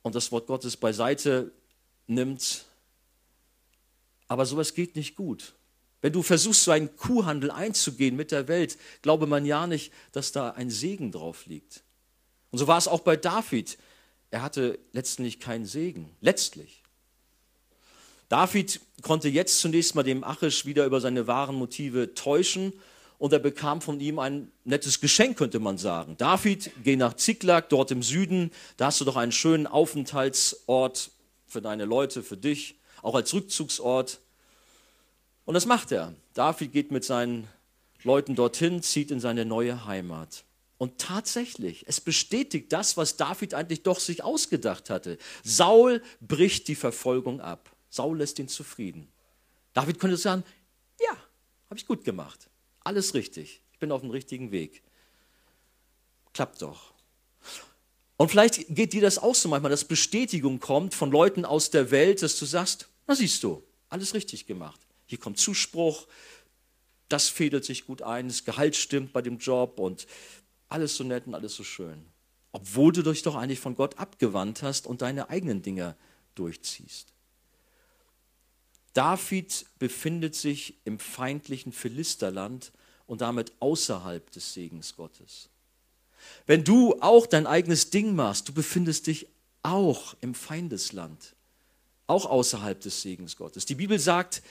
und 0.02 0.16
das 0.16 0.32
Wort 0.32 0.48
Gottes 0.48 0.78
beiseite 0.78 1.52
nimmt 2.08 2.66
aber 4.28 4.46
sowas 4.46 4.74
geht 4.74 4.96
nicht 4.96 5.16
gut. 5.16 5.54
Wenn 6.02 6.14
du 6.14 6.22
versuchst, 6.22 6.66
so 6.66 6.72
einen 6.72 6.96
Kuhhandel 6.98 7.50
einzugehen 7.50 8.16
mit 8.16 8.32
der 8.32 8.48
Welt, 8.48 8.78
glaube 9.02 9.26
man 9.26 9.46
ja 9.46 9.68
nicht, 9.68 9.94
dass 10.12 10.32
da 10.34 10.52
ein 10.52 10.70
Segen 10.70 11.12
drauf 11.12 11.46
liegt. 11.46 11.84
Und 12.52 12.60
so 12.60 12.68
war 12.68 12.78
es 12.78 12.90
auch 12.90 13.00
bei 13.00 13.16
David. 13.16 13.78
Er 14.30 14.42
hatte 14.42 14.80
letztlich 14.92 15.40
keinen 15.40 15.66
Segen. 15.66 16.10
Letztlich. 16.20 16.84
David 18.28 18.82
konnte 19.02 19.30
jetzt 19.30 19.60
zunächst 19.60 19.96
mal 19.96 20.04
dem 20.04 20.24
Achish 20.24 20.66
wieder 20.66 20.86
über 20.86 21.00
seine 21.00 21.28
wahren 21.28 21.56
Motive 21.56 22.16
täuschen 22.16 22.74
und 23.20 23.32
er 23.32 23.40
bekam 23.40 23.80
von 23.80 24.00
ihm 24.00 24.20
ein 24.20 24.52
nettes 24.66 25.00
Geschenk, 25.00 25.38
könnte 25.38 25.60
man 25.60 25.78
sagen. 25.78 26.18
David, 26.18 26.72
geh 26.84 26.96
nach 26.96 27.14
Ziklag, 27.14 27.70
dort 27.70 27.92
im 27.92 28.04
Süden, 28.04 28.52
da 28.76 28.88
hast 28.88 29.00
du 29.00 29.06
doch 29.06 29.16
einen 29.16 29.32
schönen 29.32 29.68
Aufenthaltsort 29.68 31.12
für 31.46 31.62
deine 31.62 31.86
Leute, 31.86 32.24
für 32.24 32.36
dich, 32.36 32.76
auch 33.04 33.16
als 33.16 33.34
Rückzugsort. 33.34 34.20
Und 35.46 35.54
das 35.54 35.66
macht 35.66 35.92
er. 35.92 36.16
David 36.34 36.72
geht 36.72 36.92
mit 36.92 37.04
seinen 37.04 37.48
Leuten 38.04 38.36
dorthin, 38.36 38.82
zieht 38.82 39.12
in 39.12 39.20
seine 39.20 39.46
neue 39.46 39.86
Heimat. 39.86 40.44
Und 40.78 40.98
tatsächlich, 40.98 41.86
es 41.88 42.02
bestätigt 42.02 42.74
das, 42.74 42.98
was 42.98 43.16
David 43.16 43.54
eigentlich 43.54 43.84
doch 43.84 44.00
sich 44.00 44.24
ausgedacht 44.24 44.90
hatte. 44.90 45.18
Saul 45.44 46.02
bricht 46.20 46.68
die 46.68 46.76
Verfolgung 46.76 47.40
ab. 47.40 47.70
Saul 47.90 48.18
lässt 48.18 48.40
ihn 48.40 48.48
zufrieden. 48.48 49.08
David 49.74 50.00
könnte 50.00 50.18
sagen, 50.18 50.44
ja, 51.00 51.12
habe 51.70 51.78
ich 51.78 51.86
gut 51.86 52.04
gemacht. 52.04 52.50
Alles 52.84 53.14
richtig. 53.14 53.62
Ich 53.72 53.80
bin 53.80 53.92
auf 53.92 54.02
dem 54.02 54.10
richtigen 54.10 54.52
Weg. 54.52 54.82
Klappt 56.34 56.62
doch. 56.62 56.94
Und 58.18 58.30
vielleicht 58.30 58.68
geht 58.70 58.94
dir 58.94 59.02
das 59.02 59.20
auch 59.20 59.36
so 59.36 59.50
manchmal, 59.50 59.72
dass 59.72 59.86
Bestätigung 59.86 60.60
kommt 60.60 60.94
von 60.94 61.12
Leuten 61.12 61.46
aus 61.46 61.70
der 61.70 61.92
Welt, 61.92 62.22
dass 62.22 62.38
du 62.40 62.46
sagst, 62.46 62.88
na 63.08 63.16
siehst 63.16 63.44
du, 63.44 63.64
alles 63.90 64.14
richtig 64.14 64.46
gemacht. 64.46 64.80
Hier 65.06 65.18
kommt 65.18 65.38
Zuspruch, 65.38 66.08
das 67.10 67.30
fädelt 67.30 67.66
sich 67.66 67.86
gut 67.86 68.02
ein, 68.02 68.28
das 68.28 68.46
Gehalt 68.46 68.76
stimmt 68.76 69.14
bei 69.14 69.22
dem 69.22 69.38
Job 69.38 69.80
und 69.80 70.08
alles 70.70 70.96
so 70.96 71.04
nett 71.04 71.28
und 71.28 71.36
alles 71.36 71.56
so 71.56 71.64
schön. 71.64 72.06
Obwohl 72.52 72.92
du 72.92 73.02
dich 73.02 73.22
doch 73.22 73.36
eigentlich 73.36 73.60
von 73.60 73.76
Gott 73.76 73.98
abgewandt 73.98 74.64
hast 74.64 74.88
und 74.88 75.02
deine 75.02 75.30
eigenen 75.30 75.62
Dinge 75.62 75.96
durchziehst. 76.36 77.14
David 78.94 79.66
befindet 79.80 80.36
sich 80.36 80.76
im 80.86 81.00
feindlichen 81.00 81.72
Philisterland 81.72 82.72
und 83.08 83.22
damit 83.22 83.52
außerhalb 83.60 84.32
des 84.32 84.54
Segens 84.54 84.96
Gottes. 84.96 85.50
Wenn 86.46 86.64
du 86.64 87.00
auch 87.02 87.26
dein 87.26 87.48
eigenes 87.48 87.90
Ding 87.90 88.16
machst, 88.16 88.50
du 88.50 88.54
befindest 88.54 89.08
dich 89.08 89.28
auch 89.62 90.16
im 90.22 90.36
Feindesland, 90.36 91.36
auch 92.14 92.26
außerhalb 92.26 92.80
des 92.80 93.02
Segens 93.02 93.36
Gottes. 93.36 93.66
Die 93.66 93.76
Bibel 93.76 93.98
sagt, 93.98 94.44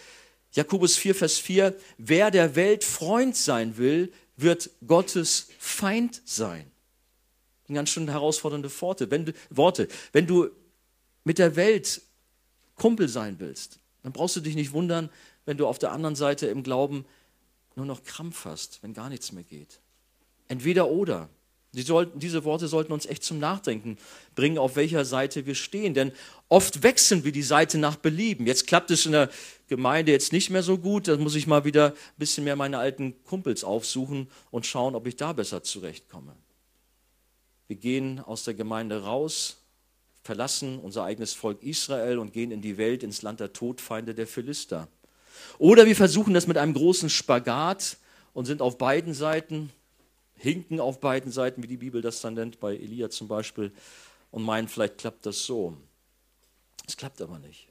Jakobus 0.53 0.97
4, 0.97 1.15
Vers 1.15 1.39
4, 1.39 1.75
wer 1.97 2.31
der 2.31 2.57
Welt 2.57 2.85
Freund 2.85 3.37
sein 3.37 3.79
will, 3.79 4.13
wird 4.37 4.71
Gottes 4.87 5.49
Feind 5.59 6.21
sein. 6.25 6.71
Ein 7.69 7.75
ganz 7.75 7.91
schön 7.91 8.09
herausfordernde 8.09 8.71
Worte. 8.81 9.11
Wenn 9.11 9.25
du, 9.25 9.33
Worte. 9.51 9.89
Wenn 10.13 10.27
du 10.27 10.51
mit 11.25 11.39
der 11.39 11.57
Welt 11.57 12.03
Kumpel 12.75 13.09
sein 13.09 13.37
willst, 13.39 13.79
dann 14.03 14.13
brauchst 14.13 14.37
du 14.37 14.41
dich 14.41 14.57
nicht 14.57 14.73
wundern, 14.73 15.09
wenn 15.45 15.57
du 15.57 15.67
auf 15.67 15.79
der 15.79 15.93
anderen 15.93 16.17
Seite 16.17 16.49
im 16.49 16.63
Glauben 16.63 17.05
nur 17.77 17.87
noch 17.87 18.03
Krampf 18.03 18.45
hast, 18.45 18.83
wenn 18.83 18.93
gar 18.93 19.09
nichts 19.09 19.33
mehr 19.33 19.45
geht. 19.45 19.81
Entweder 20.49 20.89
oder. 20.89 21.31
Die 21.75 21.83
sollten, 21.83 22.19
diese 22.19 22.45
Worte 22.45 22.69
sollten 22.69 22.93
uns 22.93 23.07
echt 23.07 23.25
zum 23.25 23.39
Nachdenken 23.39 23.97
bringen, 24.35 24.59
auf 24.59 24.77
welcher 24.77 25.07
Seite 25.07 25.47
wir 25.47 25.55
stehen. 25.55 25.95
Denn 25.95 26.13
oft 26.51 26.83
wechseln 26.83 27.25
wir 27.25 27.33
die 27.33 27.43
Seite 27.43 27.79
nach 27.79 27.97
Belieben. 27.97 28.47
Jetzt 28.47 28.67
klappt 28.67 28.91
es 28.91 29.07
in 29.07 29.13
der 29.13 29.31
Gemeinde 29.69 30.13
jetzt 30.13 30.33
nicht 30.33 30.51
mehr 30.51 30.63
so 30.63 30.77
gut. 30.77 31.09
Da 31.09 31.17
muss 31.17 31.35
ich 31.35 31.47
mal 31.47 31.65
wieder 31.65 31.93
ein 31.93 32.19
bisschen 32.19 32.45
mehr 32.45 32.57
meine 32.57 32.77
alten 32.77 33.15
Kumpels 33.25 33.65
aufsuchen 33.65 34.29
und 34.51 34.67
schauen, 34.67 34.95
ob 34.95 35.07
ich 35.07 35.17
da 35.17 35.33
besser 35.33 35.63
zurechtkomme. 35.63 36.37
Wir 37.69 37.77
gehen 37.77 38.21
aus 38.21 38.45
der 38.45 38.53
Gemeinde 38.53 39.05
raus, 39.05 39.57
verlassen 40.23 40.79
unser 40.79 41.05
eigenes 41.05 41.33
Volk 41.33 41.63
Israel 41.63 42.19
und 42.19 42.35
gehen 42.35 42.51
in 42.51 42.61
die 42.61 42.77
Welt, 42.77 43.03
ins 43.03 43.23
Land 43.23 43.41
der 43.41 43.55
Todfeinde 43.55 44.15
der 44.15 44.27
Philister. 44.27 44.89
Oder 45.57 45.87
wir 45.87 45.97
versuchen 45.97 46.35
das 46.35 46.47
mit 46.47 46.59
einem 46.59 46.75
großen 46.75 47.09
Spagat 47.09 47.97
und 48.35 48.45
sind 48.45 48.61
auf 48.61 48.77
beiden 48.77 49.15
Seiten 49.15 49.71
hinken 50.43 50.81
auf 50.81 51.01
beiden 51.01 51.31
Seiten, 51.31 51.63
wie 51.63 51.69
die 51.69 51.77
Bibel 51.77 52.03
das 52.03 52.21
dann 52.21 52.35
nennt, 52.35 52.61
bei 52.61 52.75
Elia 52.75 53.11
zum 53.11 53.29
Beispiel, 53.29 53.73
und 54.31 54.43
meinen, 54.43 54.67
vielleicht 54.67 54.99
klappt 54.99 55.27
das 55.27 55.45
so. 55.45 55.77
Es 56.87 56.97
klappt 56.97 57.21
aber 57.21 57.39
nicht. 57.39 57.69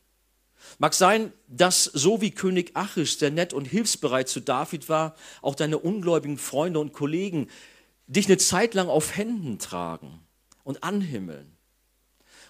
Mag 0.78 0.94
sein, 0.94 1.34
dass 1.48 1.86
so 1.86 2.22
wie 2.22 2.32
König 2.32 2.72
Achish, 2.76 3.18
der 3.18 3.32
nett 3.32 3.52
und 3.52 3.66
hilfsbereit 3.66 4.30
zu 4.30 4.40
David 4.40 4.90
war, 4.90 5.16
auch 5.42 5.56
deine 5.56 5.80
ungläubigen 5.80 6.38
Freunde 6.38 6.80
und 6.80 6.94
Kollegen 6.94 7.50
dich 8.08 8.28
eine 8.28 8.38
Zeit 8.38 8.74
lang 8.74 8.88
auf 8.88 9.18
Händen 9.18 9.58
tragen 9.58 10.20
und 10.64 10.84
anhimmeln. 10.84 11.58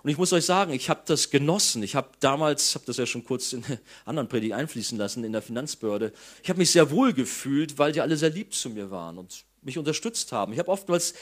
Und 0.03 0.09
ich 0.09 0.17
muss 0.17 0.33
euch 0.33 0.45
sagen, 0.45 0.73
ich 0.73 0.89
habe 0.89 1.01
das 1.05 1.29
genossen. 1.29 1.83
Ich 1.83 1.95
habe 1.95 2.09
damals, 2.19 2.73
habe 2.75 2.85
das 2.85 2.97
ja 2.97 3.05
schon 3.05 3.23
kurz 3.23 3.53
in 3.53 3.63
anderen 4.05 4.27
Predigt 4.27 4.53
einfließen 4.53 4.97
lassen, 4.97 5.23
in 5.23 5.31
der 5.31 5.41
Finanzbehörde, 5.41 6.11
ich 6.43 6.49
habe 6.49 6.59
mich 6.59 6.71
sehr 6.71 6.91
wohl 6.91 7.13
gefühlt, 7.13 7.77
weil 7.77 7.91
die 7.91 8.01
alle 8.01 8.17
sehr 8.17 8.31
lieb 8.31 8.53
zu 8.53 8.69
mir 8.71 8.91
waren. 8.91 9.17
Und 9.17 9.45
mich 9.61 9.77
unterstützt 9.77 10.31
haben. 10.31 10.53
Ich 10.53 10.59
habe 10.59 10.71
oftmals 10.71 11.13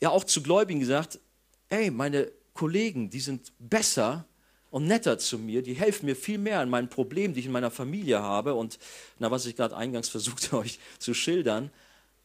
ja 0.00 0.10
auch 0.10 0.24
zu 0.24 0.42
Gläubigen 0.42 0.80
gesagt, 0.80 1.20
ey, 1.68 1.90
meine 1.90 2.30
Kollegen, 2.54 3.10
die 3.10 3.20
sind 3.20 3.52
besser 3.58 4.26
und 4.70 4.86
netter 4.86 5.18
zu 5.18 5.38
mir, 5.38 5.62
die 5.62 5.74
helfen 5.74 6.06
mir 6.06 6.16
viel 6.16 6.38
mehr 6.38 6.60
an 6.60 6.70
meinen 6.70 6.88
Problemen, 6.88 7.34
die 7.34 7.40
ich 7.40 7.46
in 7.46 7.52
meiner 7.52 7.70
Familie 7.70 8.20
habe 8.20 8.54
und 8.54 8.78
na, 9.18 9.30
was 9.30 9.46
ich 9.46 9.56
gerade 9.56 9.76
eingangs 9.76 10.08
versuchte 10.10 10.56
euch 10.56 10.78
zu 10.98 11.14
schildern, 11.14 11.70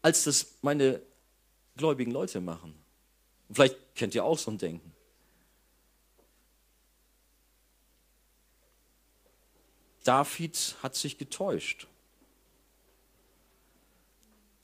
als 0.02 0.24
das 0.24 0.48
meine 0.62 1.02
gläubigen 1.76 2.12
Leute 2.12 2.42
machen. 2.42 2.74
Und 3.48 3.56
vielleicht 3.56 3.78
kennt 3.96 4.16
ihr 4.16 4.24
auch 4.24 4.38
so 4.38 4.52
ein 4.52 4.58
Denken. 4.58 4.94
David 10.04 10.78
hat 10.82 10.96
sich 10.96 11.18
getäuscht. 11.18 11.88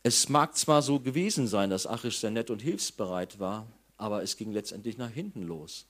Es 0.03 0.27
mag 0.27 0.57
zwar 0.57 0.81
so 0.81 0.99
gewesen 0.99 1.47
sein, 1.47 1.69
dass 1.69 1.87
Achish 1.87 2.17
sehr 2.17 2.31
nett 2.31 2.49
und 2.49 2.61
hilfsbereit 2.61 3.39
war, 3.39 3.67
aber 3.97 4.21
es 4.21 4.35
ging 4.35 4.51
letztendlich 4.51 4.97
nach 4.97 5.09
hinten 5.09 5.43
los. 5.43 5.85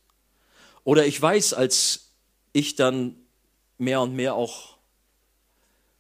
Oder 0.84 1.08
ich 1.08 1.20
weiß, 1.20 1.54
als 1.54 2.12
ich 2.52 2.76
dann 2.76 3.16
mehr 3.80 4.02
und 4.02 4.16
mehr 4.16 4.36
auch 4.36 4.78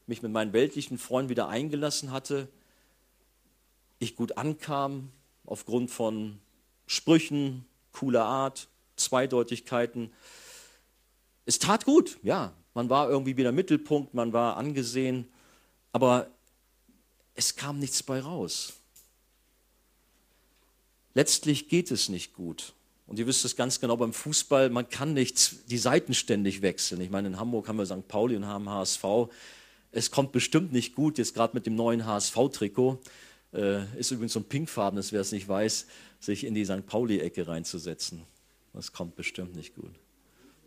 mich 0.05 0.21
mit 0.21 0.31
meinen 0.31 0.53
weltlichen 0.53 0.99
Freunden 0.99 1.29
wieder 1.29 1.47
eingelassen 1.47 2.11
hatte, 2.11 2.47
ich 3.97 4.15
gut 4.15 4.37
ankam 4.37 5.11
aufgrund 5.45 5.89
von 5.89 6.39
Sprüchen, 6.85 7.65
cooler 7.93 8.25
Art, 8.25 8.67
Zweideutigkeiten. 8.95 10.11
Es 11.45 11.57
tat 11.57 11.85
gut, 11.85 12.19
ja. 12.21 12.53
Man 12.75 12.89
war 12.89 13.09
irgendwie 13.09 13.37
wieder 13.37 13.51
Mittelpunkt, 13.51 14.13
man 14.13 14.33
war 14.33 14.57
angesehen, 14.57 15.31
aber 15.91 16.32
es 17.35 17.55
kam 17.55 17.79
nichts 17.79 18.03
bei 18.03 18.19
raus. 18.19 18.73
Letztlich 21.13 21.69
geht 21.69 21.91
es 21.91 22.09
nicht 22.09 22.33
gut. 22.33 22.73
Und 23.05 23.19
ihr 23.19 23.27
wisst 23.27 23.45
es 23.45 23.55
ganz 23.55 23.79
genau 23.79 23.97
beim 23.97 24.13
Fußball, 24.13 24.69
man 24.69 24.89
kann 24.89 25.13
nicht 25.13 25.69
die 25.69 25.77
Seiten 25.77 26.13
ständig 26.13 26.61
wechseln. 26.61 27.01
Ich 27.01 27.09
meine, 27.09 27.27
in 27.27 27.39
Hamburg 27.39 27.67
haben 27.67 27.77
wir 27.77 27.85
St. 27.85 28.07
Pauli 28.07 28.35
und 28.35 28.45
haben 28.45 28.69
HSV. 28.69 29.03
Es 29.91 30.09
kommt 30.09 30.31
bestimmt 30.31 30.71
nicht 30.71 30.95
gut, 30.95 31.17
jetzt 31.17 31.33
gerade 31.33 31.55
mit 31.55 31.65
dem 31.65 31.75
neuen 31.75 32.05
HSV-Trikot. 32.05 32.99
Äh, 33.53 33.83
ist 33.99 34.09
übrigens 34.09 34.33
so 34.33 34.39
ein 34.39 34.45
pinkfarbenes, 34.45 35.11
wer 35.11 35.21
es 35.21 35.31
nicht 35.31 35.47
weiß, 35.47 35.85
sich 36.19 36.45
in 36.45 36.55
die 36.55 36.65
St. 36.65 36.87
Pauli-Ecke 36.87 37.47
reinzusetzen. 37.47 38.23
Das 38.73 38.91
kommt 38.91 39.15
bestimmt 39.15 39.55
nicht 39.55 39.75
gut. 39.75 39.93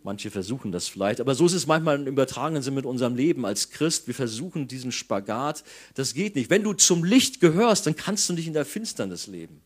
Manche 0.06 0.30
versuchen 0.30 0.70
das 0.70 0.86
vielleicht, 0.86 1.20
aber 1.20 1.34
so 1.34 1.46
ist 1.46 1.52
es 1.52 1.66
manchmal 1.66 1.96
im 1.96 2.06
übertragenen 2.06 2.62
Sinn 2.62 2.74
mit 2.74 2.86
unserem 2.86 3.16
Leben 3.16 3.44
als 3.44 3.70
Christ. 3.70 4.06
Wir 4.06 4.14
versuchen 4.14 4.68
diesen 4.68 4.92
Spagat. 4.92 5.64
Das 5.94 6.14
geht 6.14 6.36
nicht. 6.36 6.48
Wenn 6.48 6.62
du 6.62 6.74
zum 6.74 7.02
Licht 7.02 7.40
gehörst, 7.40 7.88
dann 7.88 7.96
kannst 7.96 8.28
du 8.28 8.32
nicht 8.34 8.46
in 8.46 8.52
der 8.52 8.64
Finsternis 8.64 9.26
leben. 9.26 9.60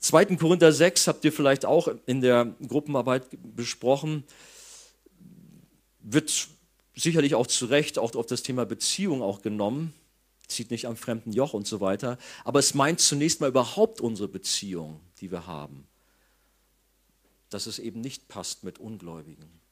2. 0.00 0.34
Korinther 0.34 0.72
6 0.72 1.06
habt 1.06 1.24
ihr 1.24 1.32
vielleicht 1.32 1.64
auch 1.64 1.94
in 2.06 2.20
der 2.22 2.56
Gruppenarbeit 2.66 3.28
besprochen, 3.54 4.24
wird 6.00 6.48
sicherlich 6.96 7.36
auch 7.36 7.46
zu 7.46 7.66
Recht 7.66 8.00
auch 8.00 8.16
auf 8.16 8.26
das 8.26 8.42
Thema 8.42 8.66
Beziehung 8.66 9.22
auch 9.22 9.42
genommen, 9.42 9.94
zieht 10.48 10.72
nicht 10.72 10.88
am 10.88 10.96
fremden 10.96 11.30
Joch 11.30 11.54
und 11.54 11.68
so 11.68 11.80
weiter, 11.80 12.18
aber 12.42 12.58
es 12.58 12.74
meint 12.74 12.98
zunächst 12.98 13.40
mal 13.40 13.48
überhaupt 13.48 14.00
unsere 14.00 14.26
Beziehung, 14.26 14.98
die 15.20 15.30
wir 15.30 15.46
haben 15.46 15.86
dass 17.54 17.66
es 17.66 17.78
eben 17.78 18.00
nicht 18.00 18.28
passt 18.28 18.64
mit 18.64 18.78
Ungläubigen. 18.78 19.62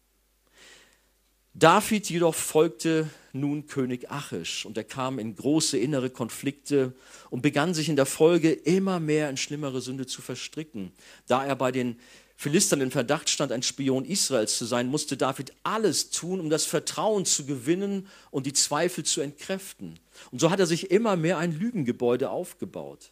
David 1.52 2.08
jedoch 2.08 2.34
folgte 2.34 3.10
nun 3.32 3.66
König 3.66 4.08
Achish 4.10 4.64
und 4.64 4.76
er 4.76 4.84
kam 4.84 5.18
in 5.18 5.34
große 5.34 5.76
innere 5.76 6.08
Konflikte 6.08 6.94
und 7.28 7.42
begann 7.42 7.74
sich 7.74 7.88
in 7.88 7.96
der 7.96 8.06
Folge 8.06 8.52
immer 8.52 9.00
mehr 9.00 9.28
in 9.28 9.36
schlimmere 9.36 9.80
Sünde 9.80 10.06
zu 10.06 10.22
verstricken. 10.22 10.92
Da 11.26 11.44
er 11.44 11.56
bei 11.56 11.72
den 11.72 11.98
Philistern 12.36 12.80
in 12.80 12.90
Verdacht 12.90 13.28
stand, 13.28 13.52
ein 13.52 13.62
Spion 13.62 14.04
Israels 14.04 14.56
zu 14.56 14.64
sein, 14.64 14.86
musste 14.86 15.16
David 15.16 15.52
alles 15.62 16.10
tun, 16.10 16.40
um 16.40 16.48
das 16.48 16.64
Vertrauen 16.64 17.26
zu 17.26 17.44
gewinnen 17.44 18.06
und 18.30 18.46
die 18.46 18.54
Zweifel 18.54 19.04
zu 19.04 19.20
entkräften. 19.20 19.98
Und 20.30 20.40
so 20.40 20.50
hat 20.50 20.60
er 20.60 20.66
sich 20.66 20.90
immer 20.90 21.16
mehr 21.16 21.36
ein 21.36 21.52
Lügengebäude 21.52 22.30
aufgebaut. 22.30 23.10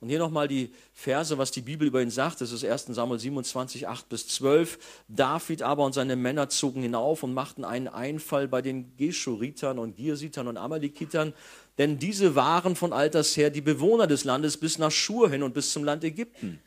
Und 0.00 0.08
hier 0.08 0.18
nochmal 0.18 0.48
die 0.48 0.72
Verse, 0.94 1.36
was 1.36 1.50
die 1.50 1.60
Bibel 1.60 1.86
über 1.86 2.00
ihn 2.00 2.10
sagt. 2.10 2.40
Das 2.40 2.52
ist 2.52 2.64
1 2.64 2.86
Samuel 2.86 3.20
27, 3.20 3.86
8 3.86 4.08
bis 4.08 4.28
12. 4.28 4.78
David 5.08 5.60
aber 5.62 5.84
und 5.84 5.92
seine 5.92 6.16
Männer 6.16 6.48
zogen 6.48 6.80
hinauf 6.80 7.22
und 7.22 7.34
machten 7.34 7.64
einen 7.64 7.86
Einfall 7.86 8.48
bei 8.48 8.62
den 8.62 8.96
Geschuritern 8.96 9.78
und 9.78 9.96
Girsitern 9.96 10.48
und 10.48 10.56
Amalekitern, 10.56 11.34
denn 11.76 11.98
diese 11.98 12.34
waren 12.34 12.76
von 12.76 12.94
alters 12.94 13.36
her 13.36 13.50
die 13.50 13.60
Bewohner 13.60 14.06
des 14.06 14.24
Landes 14.24 14.56
bis 14.56 14.78
nach 14.78 14.90
Schur 14.90 15.28
hin 15.28 15.42
und 15.42 15.52
bis 15.52 15.72
zum 15.72 15.84
Land 15.84 16.02
Ägypten. 16.02 16.60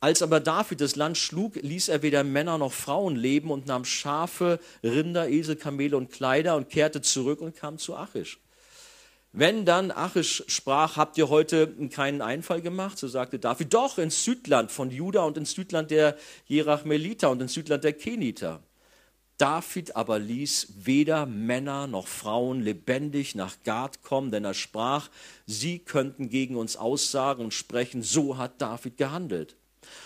Als 0.00 0.22
aber 0.22 0.38
David 0.38 0.80
das 0.80 0.94
Land 0.94 1.18
schlug, 1.18 1.56
ließ 1.56 1.88
er 1.88 2.02
weder 2.02 2.22
Männer 2.22 2.58
noch 2.58 2.72
Frauen 2.72 3.16
leben 3.16 3.50
und 3.50 3.66
nahm 3.66 3.84
Schafe, 3.84 4.60
Rinder, 4.82 5.28
Esel, 5.28 5.56
Kamele 5.56 5.96
und 5.96 6.12
Kleider 6.12 6.54
und 6.54 6.68
kehrte 6.68 7.00
zurück 7.00 7.40
und 7.40 7.56
kam 7.56 7.78
zu 7.78 7.96
Achish. 7.96 8.38
Wenn 9.32 9.66
dann 9.66 9.90
Achish 9.90 10.44
sprach, 10.48 10.96
habt 10.96 11.18
ihr 11.18 11.28
heute 11.28 11.68
keinen 11.90 12.22
Einfall 12.22 12.62
gemacht? 12.62 12.98
So 12.98 13.08
sagte 13.08 13.38
David, 13.38 13.74
doch 13.74 13.98
ins 13.98 14.24
Südland 14.24 14.72
von 14.72 14.90
Juda 14.90 15.22
und 15.24 15.36
ins 15.36 15.52
Südland 15.52 15.90
der 15.90 16.16
Jerachmeliter 16.46 17.30
und 17.30 17.42
ins 17.42 17.52
Südland 17.52 17.84
der 17.84 17.92
Keniter. 17.92 18.62
David 19.36 19.94
aber 19.94 20.18
ließ 20.18 20.68
weder 20.78 21.24
Männer 21.26 21.86
noch 21.86 22.08
Frauen 22.08 22.60
lebendig 22.60 23.36
nach 23.36 23.56
Gad 23.62 24.02
kommen, 24.02 24.32
denn 24.32 24.44
er 24.44 24.54
sprach, 24.54 25.10
sie 25.46 25.78
könnten 25.78 26.28
gegen 26.28 26.56
uns 26.56 26.76
aussagen 26.76 27.44
und 27.44 27.54
sprechen, 27.54 28.02
so 28.02 28.36
hat 28.36 28.60
David 28.60 28.96
gehandelt. 28.96 29.56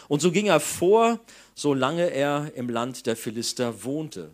Und 0.08 0.20
so 0.20 0.30
ging 0.30 0.46
er 0.46 0.60
vor, 0.60 1.18
solange 1.54 2.10
er 2.10 2.52
im 2.54 2.68
Land 2.68 3.06
der 3.06 3.16
Philister 3.16 3.84
wohnte. 3.84 4.32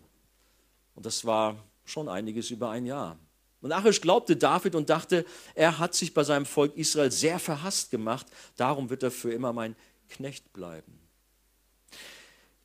Und 0.95 1.05
das 1.05 1.23
war 1.23 1.55
schon 1.85 2.09
einiges 2.09 2.51
über 2.51 2.69
ein 2.69 2.85
Jahr. 2.85 3.17
Und 3.61 3.71
Achish 3.71 4.01
glaubte 4.01 4.35
David 4.35 4.75
und 4.75 4.89
dachte, 4.89 5.25
er 5.53 5.79
hat 5.79 5.93
sich 5.93 6.13
bei 6.13 6.23
seinem 6.23 6.45
Volk 6.45 6.77
Israel 6.77 7.11
sehr 7.11 7.39
verhasst 7.39 7.91
gemacht, 7.91 8.25
darum 8.55 8.89
wird 8.89 9.03
er 9.03 9.11
für 9.11 9.33
immer 9.33 9.53
mein 9.53 9.75
Knecht 10.09 10.53
bleiben. 10.53 10.99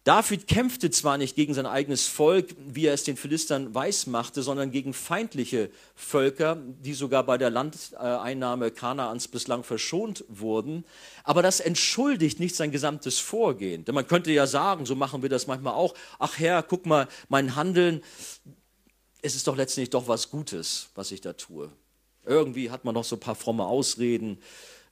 David 0.05 0.47
kämpfte 0.49 0.91
zwar 0.91 1.17
nicht 1.17 1.35
gegen 1.35 1.55
sein 1.55 1.65
eigenes 1.65 2.07
Volk, 2.07 2.55
wie 2.59 2.85
er 2.85 2.93
es 2.93 3.05
den 3.05 3.17
Philistern 3.17 3.75
weismachte, 3.75 4.43
sondern 4.43 4.71
gegen 4.71 4.93
feindliche 4.93 5.71
Völker, 5.95 6.57
die 6.57 6.93
sogar 6.93 7.25
bei 7.25 7.39
der 7.39 7.49
Landeinnahme 7.49 8.71
Kanaans 8.71 9.29
bislang 9.29 9.65
verschont 9.65 10.23
wurden. 10.29 10.85
Aber 11.25 11.41
das 11.41 11.59
entschuldigt 11.61 12.39
nicht 12.39 12.55
sein 12.55 12.71
gesamtes 12.71 13.19
Vorgehen. 13.19 13.87
Denn 13.87 13.95
man 13.95 14.07
könnte 14.07 14.31
ja 14.31 14.47
sagen, 14.47 14.85
so 14.85 14.95
machen 14.95 15.23
wir 15.23 15.31
das 15.31 15.47
manchmal 15.47 15.73
auch, 15.73 15.95
ach 16.19 16.39
Herr, 16.39 16.63
guck 16.63 16.85
mal, 16.85 17.09
mein 17.31 17.57
Handeln, 17.57 18.03
es 19.25 19.35
ist 19.35 19.47
doch 19.47 19.57
letztendlich 19.57 19.89
doch 19.89 20.07
was 20.07 20.29
Gutes, 20.29 20.91
was 20.95 21.11
ich 21.11 21.23
da 21.23 21.33
tue. 21.33 21.73
Irgendwie 22.27 22.71
hat 22.71 22.85
man 22.85 22.95
noch 22.95 23.05
so 23.05 23.17
ein 23.17 23.21
paar 23.21 23.35
fromme 23.35 23.65
Ausreden 23.65 24.39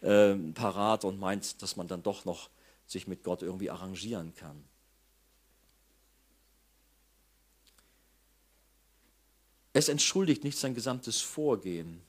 äh, 0.00 0.34
parat 0.54 1.04
und 1.04 1.20
meint, 1.20 1.60
dass 1.60 1.76
man 1.76 1.86
dann 1.86 2.02
doch 2.02 2.24
noch 2.24 2.48
sich 2.86 3.06
mit 3.06 3.24
Gott 3.24 3.42
irgendwie 3.42 3.68
arrangieren 3.68 4.34
kann. 4.34 4.64
Es 9.74 9.90
entschuldigt 9.90 10.44
nicht 10.44 10.58
sein 10.58 10.74
gesamtes 10.74 11.20
Vorgehen, 11.20 12.00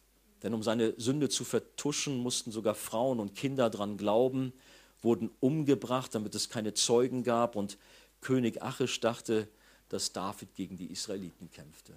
denn 0.43 0.53
um 0.53 0.63
seine 0.63 0.93
Sünde 0.97 1.27
zu 1.27 1.43
vertuschen, 1.43 2.17
mussten 2.17 2.51
sogar 2.53 2.75
Frauen 2.75 3.19
und 3.19 3.35
Kinder 3.35 3.69
dran 3.69 3.97
glauben, 3.97 4.53
wurden 5.01 5.29
umgebracht, 5.41 6.15
damit 6.15 6.35
es 6.35 6.47
keine 6.47 6.73
Zeugen 6.73 7.23
gab 7.23 7.57
und 7.57 7.77
König 8.21 8.61
Achish 8.61 9.01
dachte, 9.01 9.49
dass 9.89 10.13
David 10.13 10.55
gegen 10.55 10.77
die 10.77 10.89
Israeliten 10.89 11.51
kämpfte. 11.51 11.93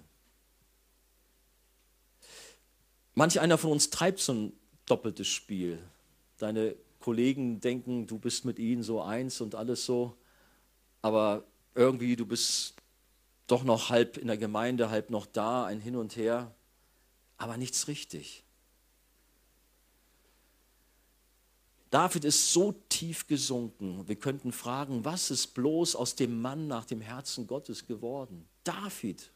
Manch 3.17 3.39
einer 3.39 3.57
von 3.57 3.71
uns 3.71 3.89
treibt 3.89 4.19
so 4.19 4.31
ein 4.31 4.53
doppeltes 4.85 5.27
Spiel. 5.27 5.79
Deine 6.37 6.75
Kollegen 6.99 7.59
denken, 7.59 8.05
du 8.05 8.19
bist 8.19 8.45
mit 8.45 8.59
ihnen 8.59 8.83
so 8.83 9.01
eins 9.01 9.41
und 9.41 9.55
alles 9.55 9.87
so, 9.87 10.15
aber 11.01 11.43
irgendwie 11.73 12.15
du 12.15 12.27
bist 12.27 12.75
doch 13.47 13.63
noch 13.63 13.89
halb 13.89 14.17
in 14.17 14.27
der 14.27 14.37
Gemeinde, 14.37 14.91
halb 14.91 15.09
noch 15.09 15.25
da, 15.25 15.65
ein 15.65 15.79
Hin 15.79 15.95
und 15.95 16.15
Her, 16.15 16.53
aber 17.37 17.57
nichts 17.57 17.87
richtig. 17.87 18.43
David 21.89 22.23
ist 22.23 22.53
so 22.53 22.73
tief 22.87 23.25
gesunken. 23.25 24.07
Wir 24.07 24.17
könnten 24.17 24.51
fragen, 24.51 25.03
was 25.05 25.31
ist 25.31 25.55
bloß 25.55 25.95
aus 25.95 26.13
dem 26.13 26.39
Mann 26.39 26.67
nach 26.67 26.85
dem 26.85 27.01
Herzen 27.01 27.47
Gottes 27.47 27.87
geworden? 27.87 28.47
David, 28.63 29.31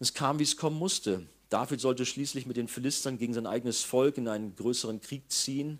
es 0.00 0.14
kam, 0.14 0.38
wie 0.38 0.44
es 0.44 0.56
kommen 0.56 0.78
musste. 0.78 1.26
David 1.50 1.80
sollte 1.80 2.06
schließlich 2.06 2.46
mit 2.46 2.56
den 2.56 2.68
Philistern 2.68 3.18
gegen 3.18 3.34
sein 3.34 3.46
eigenes 3.46 3.82
Volk 3.82 4.16
in 4.16 4.28
einen 4.28 4.56
größeren 4.56 5.00
Krieg 5.00 5.30
ziehen. 5.30 5.78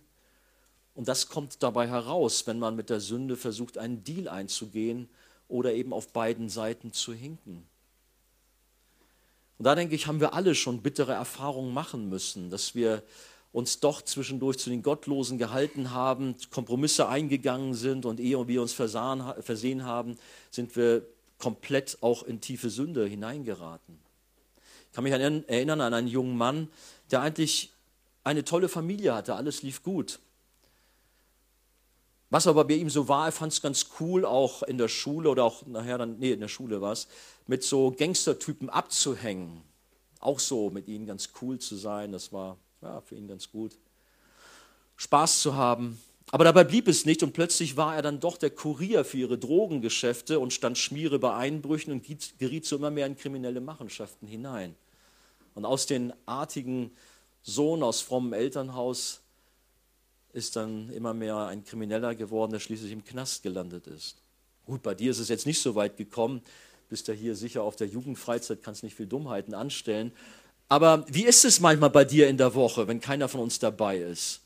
Und 0.94 1.08
das 1.08 1.28
kommt 1.28 1.62
dabei 1.62 1.88
heraus, 1.88 2.46
wenn 2.46 2.58
man 2.58 2.76
mit 2.76 2.90
der 2.90 3.00
Sünde 3.00 3.36
versucht, 3.36 3.78
einen 3.78 4.04
Deal 4.04 4.28
einzugehen 4.28 5.08
oder 5.48 5.72
eben 5.72 5.92
auf 5.92 6.12
beiden 6.12 6.48
Seiten 6.48 6.92
zu 6.92 7.14
hinken. 7.14 7.66
Und 9.58 9.64
da 9.64 9.74
denke 9.74 9.94
ich, 9.94 10.06
haben 10.06 10.20
wir 10.20 10.34
alle 10.34 10.54
schon 10.54 10.82
bittere 10.82 11.12
Erfahrungen 11.12 11.72
machen 11.72 12.08
müssen, 12.08 12.50
dass 12.50 12.74
wir 12.74 13.02
uns 13.52 13.80
doch 13.80 14.02
zwischendurch 14.02 14.58
zu 14.58 14.70
den 14.70 14.82
Gottlosen 14.82 15.38
gehalten 15.38 15.92
haben, 15.92 16.36
Kompromisse 16.50 17.08
eingegangen 17.08 17.74
sind 17.74 18.06
und 18.06 18.20
ehe 18.20 18.46
wir 18.48 18.62
uns 18.62 18.72
versehen 18.72 19.84
haben, 19.84 20.16
sind 20.50 20.76
wir 20.76 21.06
komplett 21.38 21.98
auch 22.00 22.22
in 22.22 22.40
tiefe 22.40 22.70
Sünde 22.70 23.06
hineingeraten. 23.06 24.09
Ich 24.90 24.94
kann 24.94 25.04
mich 25.04 25.12
erinnern 25.12 25.80
an 25.80 25.94
einen 25.94 26.08
jungen 26.08 26.36
Mann, 26.36 26.68
der 27.10 27.22
eigentlich 27.22 27.72
eine 28.24 28.44
tolle 28.44 28.68
Familie 28.68 29.14
hatte, 29.14 29.36
alles 29.36 29.62
lief 29.62 29.82
gut. 29.82 30.18
Was 32.28 32.46
aber 32.46 32.64
bei 32.64 32.74
ihm 32.74 32.90
so 32.90 33.08
war, 33.08 33.26
er 33.26 33.32
fand 33.32 33.52
es 33.52 33.62
ganz 33.62 33.86
cool, 33.98 34.24
auch 34.24 34.62
in 34.62 34.78
der 34.78 34.88
Schule 34.88 35.30
oder 35.30 35.44
auch 35.44 35.66
nachher 35.66 35.98
dann, 35.98 36.18
nee, 36.18 36.32
in 36.32 36.40
der 36.40 36.48
Schule 36.48 36.80
war 36.80 36.92
es, 36.92 37.08
mit 37.46 37.64
so 37.64 37.90
Gangstertypen 37.90 38.70
abzuhängen. 38.70 39.62
Auch 40.20 40.38
so 40.38 40.70
mit 40.70 40.86
ihnen 40.86 41.06
ganz 41.06 41.30
cool 41.40 41.58
zu 41.58 41.76
sein, 41.76 42.12
das 42.12 42.32
war 42.32 42.56
ja, 42.82 43.00
für 43.00 43.16
ihn 43.16 43.26
ganz 43.26 43.50
gut. 43.50 43.76
Spaß 44.96 45.40
zu 45.40 45.54
haben. 45.54 46.00
Aber 46.32 46.44
dabei 46.44 46.64
blieb 46.64 46.86
es 46.86 47.06
nicht 47.06 47.22
und 47.22 47.32
plötzlich 47.32 47.76
war 47.76 47.96
er 47.96 48.02
dann 48.02 48.20
doch 48.20 48.36
der 48.36 48.50
Kurier 48.50 49.04
für 49.04 49.18
ihre 49.18 49.38
Drogengeschäfte 49.38 50.38
und 50.38 50.52
stand 50.52 50.78
Schmiere 50.78 51.18
bei 51.18 51.34
Einbrüchen 51.34 51.92
und 51.92 52.06
geriet 52.38 52.66
so 52.66 52.76
immer 52.76 52.90
mehr 52.90 53.06
in 53.06 53.16
kriminelle 53.16 53.60
Machenschaften 53.60 54.28
hinein. 54.28 54.76
Und 55.54 55.64
aus 55.64 55.86
den 55.86 56.12
artigen 56.26 56.92
Sohn 57.42 57.82
aus 57.82 58.00
frommem 58.00 58.32
Elternhaus 58.32 59.20
ist 60.32 60.54
dann 60.54 60.90
immer 60.90 61.14
mehr 61.14 61.36
ein 61.36 61.64
Krimineller 61.64 62.14
geworden, 62.14 62.52
der 62.52 62.60
schließlich 62.60 62.92
im 62.92 63.04
Knast 63.04 63.42
gelandet 63.42 63.88
ist. 63.88 64.22
Gut, 64.66 64.82
bei 64.82 64.94
dir 64.94 65.10
ist 65.10 65.18
es 65.18 65.28
jetzt 65.28 65.46
nicht 65.46 65.60
so 65.60 65.74
weit 65.74 65.96
gekommen, 65.96 66.42
bist 66.88 67.08
ja 67.08 67.14
hier 67.14 67.34
sicher 67.34 67.62
auf 67.62 67.74
der 67.74 67.88
Jugendfreizeit, 67.88 68.62
kannst 68.62 68.84
nicht 68.84 68.94
viel 68.94 69.06
Dummheiten 69.06 69.54
anstellen. 69.54 70.12
Aber 70.68 71.04
wie 71.08 71.24
ist 71.24 71.44
es 71.44 71.58
manchmal 71.58 71.90
bei 71.90 72.04
dir 72.04 72.28
in 72.28 72.36
der 72.36 72.54
Woche, 72.54 72.86
wenn 72.86 73.00
keiner 73.00 73.28
von 73.28 73.40
uns 73.40 73.58
dabei 73.58 73.98
ist? 73.98 74.42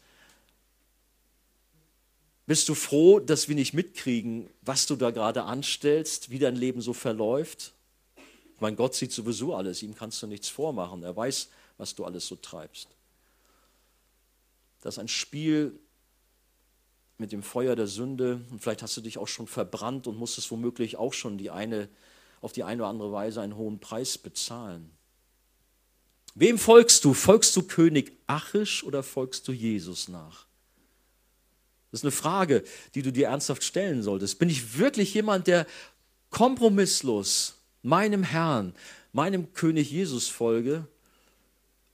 Bist 2.47 2.69
du 2.69 2.75
froh, 2.75 3.21
dass 3.21 3.49
wir 3.49 3.55
nicht 3.55 3.73
mitkriegen, 3.73 4.51
was 4.61 4.87
du 4.87 4.97
da 4.97 5.11
gerade 5.11 5.45
anstellst, 5.45 6.31
wie 6.31 6.39
dein 6.39 6.57
Leben 6.57 6.83
so 6.83 6.93
verläuft? 6.93 7.73
Mein 8.61 8.77
Gott 8.77 8.95
sieht 8.95 9.13
sowieso 9.13 9.55
alles, 9.55 9.83
ihm 9.83 9.95
kannst 9.95 10.23
du 10.23 10.27
nichts 10.27 10.49
vormachen. 10.49 11.03
Er 11.03 11.17
weiß, 11.17 11.49
was 11.79 11.95
du 11.95 12.05
alles 12.05 12.27
so 12.27 12.37
treibst. 12.37 12.89
Das 14.83 14.95
ist 14.95 14.99
ein 14.99 15.09
Spiel 15.09 15.79
mit 17.17 17.33
dem 17.33 17.43
Feuer 17.43 17.77
der 17.77 17.87
Sünde 17.87 18.41
und 18.51 18.61
vielleicht 18.61 18.83
hast 18.83 18.97
du 18.97 19.01
dich 19.01 19.19
auch 19.19 19.29
schon 19.29 19.47
verbrannt 19.47 20.07
und 20.07 20.19
musstest 20.19 20.51
womöglich 20.51 20.97
auch 20.97 21.15
schon 21.15 21.39
die 21.39 21.51
eine, 21.51 21.89
auf 22.43 22.53
die 22.53 22.65
eine 22.65 22.83
oder 22.83 22.91
andere 22.91 23.13
Weise 23.13 23.41
einen 23.41 23.57
hohen 23.57 23.81
Preis 23.81 24.19
bezahlen. 24.19 24.91
Wem 26.35 26.59
folgst 26.59 27.05
du? 27.05 27.15
Folgst 27.15 27.57
du 27.57 27.63
König 27.63 28.13
Achisch 28.27 28.85
oder 28.85 29.03
folgst 29.03 29.49
du 29.49 29.53
Jesus 29.53 30.09
nach? 30.09 30.47
Das 31.95 32.01
ist 32.01 32.07
eine 32.07 32.11
Frage, 32.11 32.65
die 32.97 33.03
du 33.03 33.13
dir 33.13 33.29
ernsthaft 33.29 33.63
stellen 33.63 34.03
solltest. 34.03 34.41
Bin 34.41 34.49
ich 34.49 34.79
wirklich 34.79 35.15
jemand, 35.15 35.47
der 35.47 35.65
kompromisslos 36.31 37.55
meinem 37.83 38.25
Herrn, 38.25 38.75
meinem 39.13 39.53
König 39.53 39.93
Jesus 39.93 40.27
folge? 40.27 40.89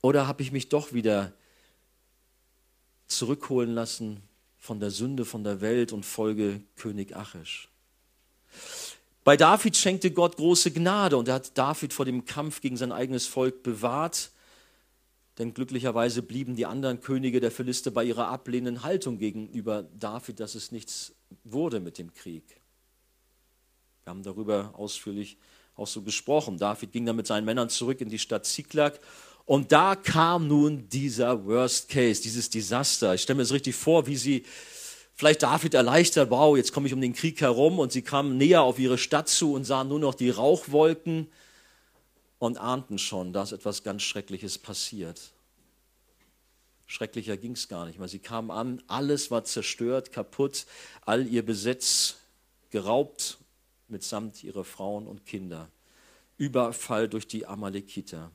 Oder 0.00 0.26
habe 0.26 0.40
ich 0.40 0.52
mich 0.52 0.70
doch 0.70 0.94
wieder 0.94 1.34
zurückholen 3.08 3.74
lassen 3.74 4.22
von 4.56 4.80
der 4.80 4.90
Sünde, 4.90 5.26
von 5.26 5.44
der 5.44 5.60
Welt 5.60 5.92
und 5.92 6.06
folge 6.06 6.62
König 6.76 7.14
Achisch? 7.14 7.68
Bei 9.22 9.36
David 9.36 9.76
schenkte 9.76 10.12
Gott 10.12 10.38
große 10.38 10.70
Gnade 10.70 11.18
und 11.18 11.28
er 11.28 11.34
hat 11.34 11.58
David 11.58 11.92
vor 11.92 12.06
dem 12.06 12.24
Kampf 12.24 12.62
gegen 12.62 12.78
sein 12.78 12.90
eigenes 12.90 13.26
Volk 13.26 13.62
bewahrt 13.62 14.30
denn 15.40 15.54
glücklicherweise 15.54 16.20
blieben 16.20 16.54
die 16.54 16.66
anderen 16.66 17.00
Könige 17.00 17.40
der 17.40 17.50
Philister 17.50 17.90
bei 17.90 18.04
ihrer 18.04 18.28
ablehnenden 18.28 18.82
Haltung 18.84 19.16
gegenüber 19.16 19.88
David, 19.98 20.38
dass 20.38 20.54
es 20.54 20.70
nichts 20.70 21.14
wurde 21.44 21.80
mit 21.80 21.96
dem 21.96 22.12
Krieg. 22.12 22.60
Wir 24.04 24.10
haben 24.10 24.22
darüber 24.22 24.74
ausführlich 24.76 25.38
auch 25.76 25.86
so 25.86 26.02
gesprochen. 26.02 26.58
David 26.58 26.92
ging 26.92 27.06
dann 27.06 27.16
mit 27.16 27.26
seinen 27.26 27.46
Männern 27.46 27.70
zurück 27.70 28.02
in 28.02 28.10
die 28.10 28.18
Stadt 28.18 28.44
Ziklag 28.44 29.00
und 29.46 29.72
da 29.72 29.96
kam 29.96 30.46
nun 30.46 30.90
dieser 30.90 31.46
Worst 31.46 31.88
Case, 31.88 32.20
dieses 32.20 32.50
Desaster. 32.50 33.14
Ich 33.14 33.22
stelle 33.22 33.38
mir 33.38 33.42
das 33.44 33.52
richtig 33.52 33.74
vor, 33.74 34.06
wie 34.06 34.16
sie 34.16 34.44
vielleicht 35.14 35.42
David 35.42 35.72
erleichtert, 35.72 36.30
wow, 36.30 36.54
jetzt 36.54 36.74
komme 36.74 36.86
ich 36.86 36.92
um 36.92 37.00
den 37.00 37.14
Krieg 37.14 37.40
herum 37.40 37.78
und 37.78 37.92
sie 37.92 38.02
kamen 38.02 38.36
näher 38.36 38.60
auf 38.60 38.78
ihre 38.78 38.98
Stadt 38.98 39.30
zu 39.30 39.54
und 39.54 39.64
sahen 39.64 39.88
nur 39.88 40.00
noch 40.00 40.14
die 40.14 40.28
Rauchwolken 40.28 41.28
und 42.40 42.58
ahnten 42.58 42.98
schon, 42.98 43.32
dass 43.32 43.52
etwas 43.52 43.84
ganz 43.84 44.02
Schreckliches 44.02 44.58
passiert. 44.58 45.20
Schrecklicher 46.86 47.36
ging 47.36 47.52
es 47.52 47.68
gar 47.68 47.86
nicht, 47.86 48.00
weil 48.00 48.08
sie 48.08 48.18
kamen 48.18 48.50
an, 48.50 48.82
alles 48.88 49.30
war 49.30 49.44
zerstört, 49.44 50.10
kaputt, 50.10 50.66
all 51.02 51.28
ihr 51.28 51.44
Besitz 51.44 52.16
geraubt, 52.70 53.38
mitsamt 53.88 54.42
ihrer 54.42 54.64
Frauen 54.64 55.06
und 55.06 55.26
Kinder. 55.26 55.68
Überfall 56.38 57.08
durch 57.08 57.28
die 57.28 57.46
Amalekiter. 57.46 58.32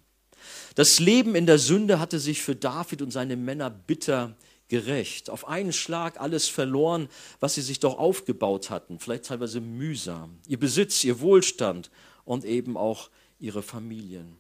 Das 0.76 1.00
Leben 1.00 1.34
in 1.34 1.48
der 1.48 1.58
Sünde 1.58 2.00
hatte 2.00 2.20
sich 2.20 2.44
für 2.44 2.56
David 2.56 3.02
und 3.02 3.10
seine 3.10 3.36
Männer 3.36 3.72
bitter 3.72 4.38
gerecht. 4.68 5.32
Auf 5.32 5.48
einen 5.48 5.74
Schlag 5.74 6.22
alles 6.22 6.48
verloren, 6.48 7.10
was 7.40 7.56
sie 7.56 7.62
sich 7.64 7.80
doch 7.80 7.98
aufgebaut 7.98 8.70
hatten, 8.70 9.00
vielleicht 9.00 9.26
teilweise 9.26 9.62
mühsam. 9.62 10.38
Ihr 10.48 10.60
Besitz, 10.60 11.04
ihr 11.04 11.20
Wohlstand 11.20 11.90
und 12.24 12.46
eben 12.46 12.78
auch 12.78 13.10
ihre 13.40 13.64
Familien. 13.64 14.38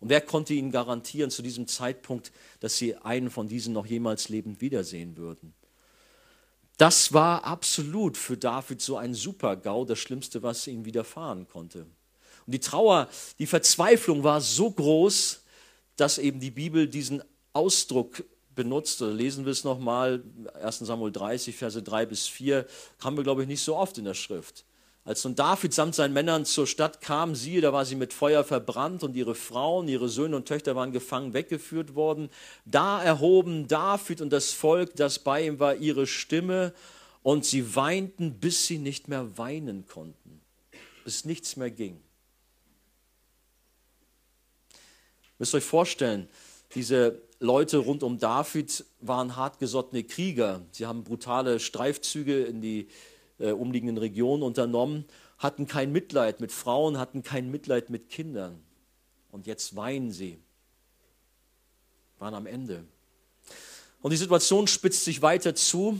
Und 0.00 0.08
wer 0.08 0.20
konnte 0.20 0.54
ihnen 0.54 0.72
garantieren 0.72 1.30
zu 1.30 1.42
diesem 1.42 1.68
Zeitpunkt, 1.68 2.32
dass 2.60 2.76
sie 2.76 2.96
einen 2.96 3.30
von 3.30 3.46
diesen 3.46 3.72
noch 3.72 3.86
jemals 3.86 4.28
lebend 4.28 4.60
wiedersehen 4.60 5.16
würden? 5.16 5.54
Das 6.76 7.12
war 7.12 7.44
absolut 7.44 8.16
für 8.16 8.36
David 8.36 8.80
so 8.80 8.96
ein 8.96 9.14
Super-GAU, 9.14 9.84
das 9.84 10.00
Schlimmste, 10.00 10.42
was 10.42 10.66
ihm 10.66 10.84
widerfahren 10.84 11.46
konnte. 11.46 11.86
Und 12.46 12.54
die 12.54 12.60
Trauer, 12.60 13.08
die 13.38 13.46
Verzweiflung 13.46 14.24
war 14.24 14.40
so 14.40 14.70
groß, 14.70 15.42
dass 15.96 16.18
eben 16.18 16.40
die 16.40 16.50
Bibel 16.50 16.88
diesen 16.88 17.22
Ausdruck 17.52 18.24
benutzt. 18.54 19.00
Lesen 19.00 19.44
wir 19.44 19.52
es 19.52 19.64
nochmal, 19.64 20.24
1 20.60 20.78
Samuel 20.80 21.12
30, 21.12 21.54
Verse 21.54 21.80
3 21.80 22.06
bis 22.06 22.26
4, 22.26 22.66
haben 23.00 23.16
wir, 23.16 23.24
glaube 23.24 23.42
ich, 23.42 23.48
nicht 23.48 23.62
so 23.62 23.76
oft 23.76 23.98
in 23.98 24.04
der 24.04 24.14
Schrift. 24.14 24.64
Als 25.04 25.24
nun 25.24 25.34
David 25.34 25.74
samt 25.74 25.96
seinen 25.96 26.12
Männern 26.12 26.44
zur 26.44 26.66
Stadt 26.66 27.00
kam, 27.00 27.34
siehe, 27.34 27.60
da 27.60 27.72
war 27.72 27.84
sie 27.84 27.96
mit 27.96 28.12
Feuer 28.12 28.44
verbrannt 28.44 29.02
und 29.02 29.16
ihre 29.16 29.34
Frauen, 29.34 29.88
ihre 29.88 30.08
Söhne 30.08 30.36
und 30.36 30.46
Töchter 30.46 30.76
waren 30.76 30.92
gefangen 30.92 31.34
weggeführt 31.34 31.96
worden. 31.96 32.30
Da 32.64 33.02
erhoben 33.02 33.66
David 33.66 34.20
und 34.20 34.30
das 34.30 34.52
Volk, 34.52 34.94
das 34.94 35.18
bei 35.18 35.46
ihm 35.46 35.58
war, 35.58 35.74
ihre 35.74 36.06
Stimme 36.06 36.72
und 37.24 37.44
sie 37.44 37.74
weinten, 37.74 38.38
bis 38.38 38.66
sie 38.66 38.78
nicht 38.78 39.08
mehr 39.08 39.36
weinen 39.36 39.86
konnten, 39.86 40.40
bis 41.02 41.24
nichts 41.24 41.56
mehr 41.56 41.70
ging. 41.70 42.00
Müsst 45.38 45.54
euch 45.56 45.64
vorstellen, 45.64 46.28
diese 46.76 47.20
Leute 47.40 47.78
rund 47.78 48.04
um 48.04 48.20
David 48.20 48.84
waren 49.00 49.34
hartgesottene 49.34 50.04
Krieger. 50.04 50.64
Sie 50.70 50.86
haben 50.86 51.02
brutale 51.02 51.58
Streifzüge 51.58 52.44
in 52.44 52.60
die 52.60 52.86
äh, 53.38 53.50
umliegenden 53.50 53.98
Regionen 53.98 54.42
unternommen, 54.42 55.04
hatten 55.38 55.66
kein 55.66 55.92
Mitleid 55.92 56.40
mit 56.40 56.52
Frauen, 56.52 56.98
hatten 56.98 57.22
kein 57.22 57.50
Mitleid 57.50 57.90
mit 57.90 58.08
Kindern. 58.08 58.62
Und 59.30 59.46
jetzt 59.46 59.76
weinen 59.76 60.12
sie, 60.12 60.38
waren 62.18 62.34
am 62.34 62.46
Ende. 62.46 62.84
Und 64.00 64.10
die 64.10 64.16
Situation 64.16 64.66
spitzt 64.66 65.04
sich 65.04 65.22
weiter 65.22 65.54
zu, 65.54 65.98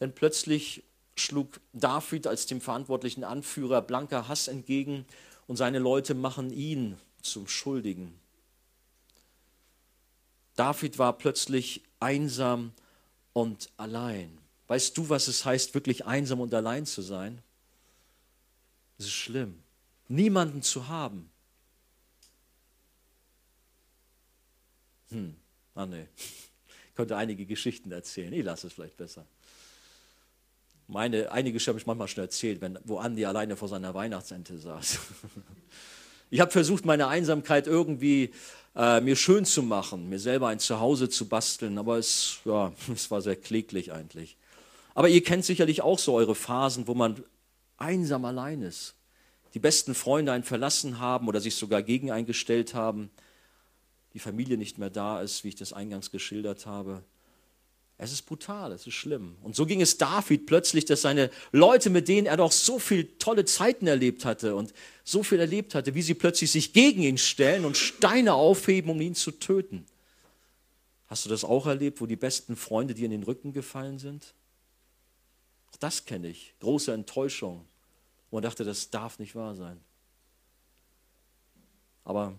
denn 0.00 0.14
plötzlich 0.14 0.84
schlug 1.16 1.60
David 1.72 2.26
als 2.26 2.46
dem 2.46 2.60
verantwortlichen 2.60 3.24
Anführer 3.24 3.82
blanker 3.82 4.28
Hass 4.28 4.48
entgegen 4.48 5.06
und 5.46 5.56
seine 5.56 5.78
Leute 5.78 6.14
machen 6.14 6.50
ihn 6.50 6.96
zum 7.22 7.48
Schuldigen. 7.48 8.14
David 10.56 10.98
war 10.98 11.16
plötzlich 11.16 11.82
einsam 12.00 12.72
und 13.32 13.70
allein. 13.76 14.38
Weißt 14.68 14.96
du, 14.96 15.08
was 15.08 15.28
es 15.28 15.44
heißt, 15.44 15.74
wirklich 15.74 16.06
einsam 16.06 16.40
und 16.40 16.54
allein 16.54 16.86
zu 16.86 17.02
sein? 17.02 17.42
Es 18.98 19.06
ist 19.06 19.12
schlimm, 19.12 19.62
niemanden 20.08 20.62
zu 20.62 20.88
haben. 20.88 21.30
Hm, 25.10 25.34
ah 25.74 25.86
nee, 25.86 26.06
ich 26.16 26.94
könnte 26.94 27.16
einige 27.16 27.46
Geschichten 27.46 27.90
erzählen. 27.90 28.32
Ich 28.32 28.44
lasse 28.44 28.66
es 28.66 28.74
vielleicht 28.74 28.96
besser. 28.96 29.24
Meine, 30.86 31.30
einige 31.32 31.58
habe 31.58 31.78
ich 31.78 31.86
manchmal 31.86 32.08
schon 32.08 32.24
erzählt, 32.24 32.60
wenn, 32.60 32.78
wo 32.84 32.98
Andi 32.98 33.24
alleine 33.24 33.56
vor 33.56 33.68
seiner 33.68 33.94
Weihnachtsente 33.94 34.58
saß. 34.58 34.98
Ich 36.30 36.40
habe 36.40 36.50
versucht, 36.50 36.84
meine 36.84 37.08
Einsamkeit 37.08 37.66
irgendwie 37.66 38.34
äh, 38.76 39.00
mir 39.00 39.16
schön 39.16 39.46
zu 39.46 39.62
machen, 39.62 40.10
mir 40.10 40.18
selber 40.18 40.48
ein 40.48 40.58
Zuhause 40.58 41.08
zu 41.08 41.26
basteln, 41.26 41.78
aber 41.78 41.96
es, 41.96 42.40
ja, 42.44 42.70
es 42.92 43.10
war 43.10 43.22
sehr 43.22 43.36
kläglich 43.36 43.92
eigentlich. 43.92 44.36
Aber 44.98 45.08
ihr 45.08 45.22
kennt 45.22 45.44
sicherlich 45.44 45.80
auch 45.80 46.00
so 46.00 46.14
eure 46.14 46.34
Phasen, 46.34 46.88
wo 46.88 46.94
man 46.96 47.22
einsam 47.76 48.24
allein 48.24 48.62
ist. 48.62 48.96
Die 49.54 49.60
besten 49.60 49.94
Freunde 49.94 50.32
einen 50.32 50.42
verlassen 50.42 50.98
haben 50.98 51.28
oder 51.28 51.40
sich 51.40 51.54
sogar 51.54 51.84
gegen 51.84 52.10
eingestellt 52.10 52.74
haben. 52.74 53.08
Die 54.12 54.18
Familie 54.18 54.58
nicht 54.58 54.76
mehr 54.76 54.90
da 54.90 55.22
ist, 55.22 55.44
wie 55.44 55.50
ich 55.50 55.54
das 55.54 55.72
eingangs 55.72 56.10
geschildert 56.10 56.66
habe. 56.66 57.04
Es 57.96 58.10
ist 58.10 58.22
brutal, 58.22 58.72
es 58.72 58.88
ist 58.88 58.94
schlimm. 58.94 59.36
Und 59.44 59.54
so 59.54 59.66
ging 59.66 59.80
es 59.80 59.98
David 59.98 60.46
plötzlich, 60.46 60.84
dass 60.84 61.02
seine 61.02 61.30
Leute, 61.52 61.90
mit 61.90 62.08
denen 62.08 62.26
er 62.26 62.36
doch 62.36 62.50
so 62.50 62.80
viele 62.80 63.18
tolle 63.18 63.44
Zeiten 63.44 63.86
erlebt 63.86 64.24
hatte 64.24 64.56
und 64.56 64.74
so 65.04 65.22
viel 65.22 65.38
erlebt 65.38 65.76
hatte, 65.76 65.94
wie 65.94 66.02
sie 66.02 66.14
plötzlich 66.14 66.50
sich 66.50 66.72
gegen 66.72 67.04
ihn 67.04 67.18
stellen 67.18 67.64
und 67.64 67.76
Steine 67.76 68.34
aufheben, 68.34 68.90
um 68.90 69.00
ihn 69.00 69.14
zu 69.14 69.30
töten. 69.30 69.86
Hast 71.06 71.24
du 71.24 71.28
das 71.28 71.44
auch 71.44 71.68
erlebt, 71.68 72.00
wo 72.00 72.06
die 72.06 72.16
besten 72.16 72.56
Freunde 72.56 72.94
dir 72.94 73.04
in 73.04 73.12
den 73.12 73.22
Rücken 73.22 73.52
gefallen 73.52 74.00
sind? 74.00 74.34
Das 75.78 76.04
kenne 76.04 76.28
ich. 76.28 76.54
Große 76.60 76.92
Enttäuschung. 76.92 77.66
Wo 78.30 78.36
man 78.36 78.42
dachte, 78.42 78.64
das 78.64 78.90
darf 78.90 79.18
nicht 79.18 79.34
wahr 79.34 79.54
sein. 79.54 79.80
Aber 82.04 82.38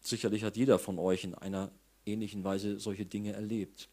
sicherlich 0.00 0.44
hat 0.44 0.56
jeder 0.56 0.78
von 0.78 0.98
euch 0.98 1.24
in 1.24 1.34
einer 1.34 1.70
ähnlichen 2.06 2.44
Weise 2.44 2.78
solche 2.78 3.06
Dinge 3.06 3.32
erlebt. 3.32 3.88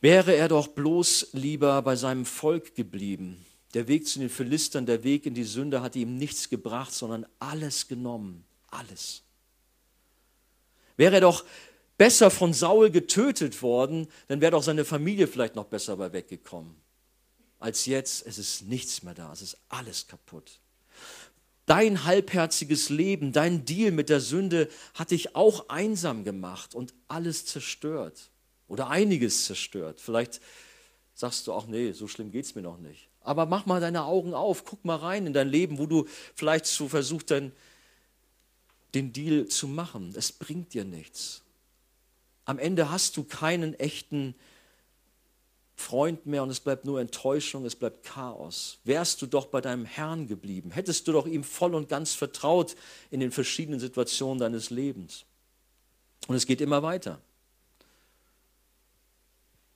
Wäre 0.00 0.34
er 0.34 0.48
doch 0.48 0.68
bloß 0.68 1.30
lieber 1.32 1.82
bei 1.82 1.96
seinem 1.96 2.24
Volk 2.24 2.74
geblieben. 2.74 3.44
Der 3.74 3.88
Weg 3.88 4.06
zu 4.06 4.20
den 4.20 4.30
Philistern, 4.30 4.86
der 4.86 5.02
Weg 5.02 5.26
in 5.26 5.34
die 5.34 5.44
Sünde 5.44 5.82
hatte 5.82 5.98
ihm 5.98 6.16
nichts 6.16 6.48
gebracht, 6.48 6.92
sondern 6.92 7.26
alles 7.38 7.88
genommen. 7.88 8.44
Alles. 8.70 9.22
Wäre 10.96 11.16
er 11.16 11.20
doch 11.20 11.44
besser 11.98 12.30
von 12.30 12.54
Saul 12.54 12.90
getötet 12.90 13.60
worden, 13.60 14.08
dann 14.28 14.40
wäre 14.40 14.52
doch 14.52 14.62
seine 14.62 14.84
Familie 14.84 15.26
vielleicht 15.26 15.56
noch 15.56 15.66
besser 15.66 15.96
bei 15.96 16.12
weggekommen. 16.12 16.74
Als 17.58 17.86
jetzt, 17.86 18.24
es 18.26 18.38
ist 18.38 18.62
nichts 18.62 19.02
mehr 19.02 19.14
da, 19.14 19.32
es 19.32 19.42
ist 19.42 19.58
alles 19.68 20.06
kaputt. 20.06 20.60
Dein 21.66 22.04
halbherziges 22.04 22.88
Leben, 22.88 23.32
dein 23.32 23.66
Deal 23.66 23.90
mit 23.90 24.08
der 24.08 24.20
Sünde 24.20 24.70
hat 24.94 25.10
dich 25.10 25.36
auch 25.36 25.68
einsam 25.68 26.24
gemacht 26.24 26.74
und 26.74 26.94
alles 27.08 27.44
zerstört 27.44 28.30
oder 28.68 28.88
einiges 28.88 29.44
zerstört. 29.44 30.00
Vielleicht 30.00 30.40
sagst 31.14 31.46
du 31.46 31.52
auch, 31.52 31.66
nee, 31.66 31.92
so 31.92 32.06
schlimm 32.08 32.30
geht 32.30 32.46
es 32.46 32.54
mir 32.54 32.62
noch 32.62 32.78
nicht. 32.78 33.08
Aber 33.20 33.44
mach 33.44 33.66
mal 33.66 33.80
deine 33.80 34.04
Augen 34.04 34.32
auf, 34.32 34.64
guck 34.64 34.84
mal 34.84 34.96
rein 34.96 35.26
in 35.26 35.32
dein 35.32 35.48
Leben, 35.48 35.78
wo 35.78 35.86
du 35.86 36.06
vielleicht 36.34 36.64
so 36.64 36.88
versuchst, 36.88 37.30
den 37.30 37.52
Deal 39.12 39.48
zu 39.48 39.68
machen. 39.68 40.14
Es 40.16 40.32
bringt 40.32 40.72
dir 40.72 40.84
nichts. 40.84 41.42
Am 42.48 42.58
Ende 42.58 42.90
hast 42.90 43.18
du 43.18 43.24
keinen 43.24 43.74
echten 43.74 44.34
Freund 45.74 46.24
mehr 46.24 46.42
und 46.42 46.48
es 46.48 46.60
bleibt 46.60 46.86
nur 46.86 46.98
Enttäuschung, 46.98 47.66
es 47.66 47.76
bleibt 47.76 48.06
Chaos. 48.06 48.78
Wärst 48.84 49.20
du 49.20 49.26
doch 49.26 49.48
bei 49.48 49.60
deinem 49.60 49.84
Herrn 49.84 50.28
geblieben, 50.28 50.70
hättest 50.70 51.06
du 51.06 51.12
doch 51.12 51.26
ihm 51.26 51.44
voll 51.44 51.74
und 51.74 51.90
ganz 51.90 52.14
vertraut 52.14 52.74
in 53.10 53.20
den 53.20 53.32
verschiedenen 53.32 53.80
Situationen 53.80 54.38
deines 54.38 54.70
Lebens. 54.70 55.26
Und 56.26 56.36
es 56.36 56.46
geht 56.46 56.62
immer 56.62 56.82
weiter. 56.82 57.20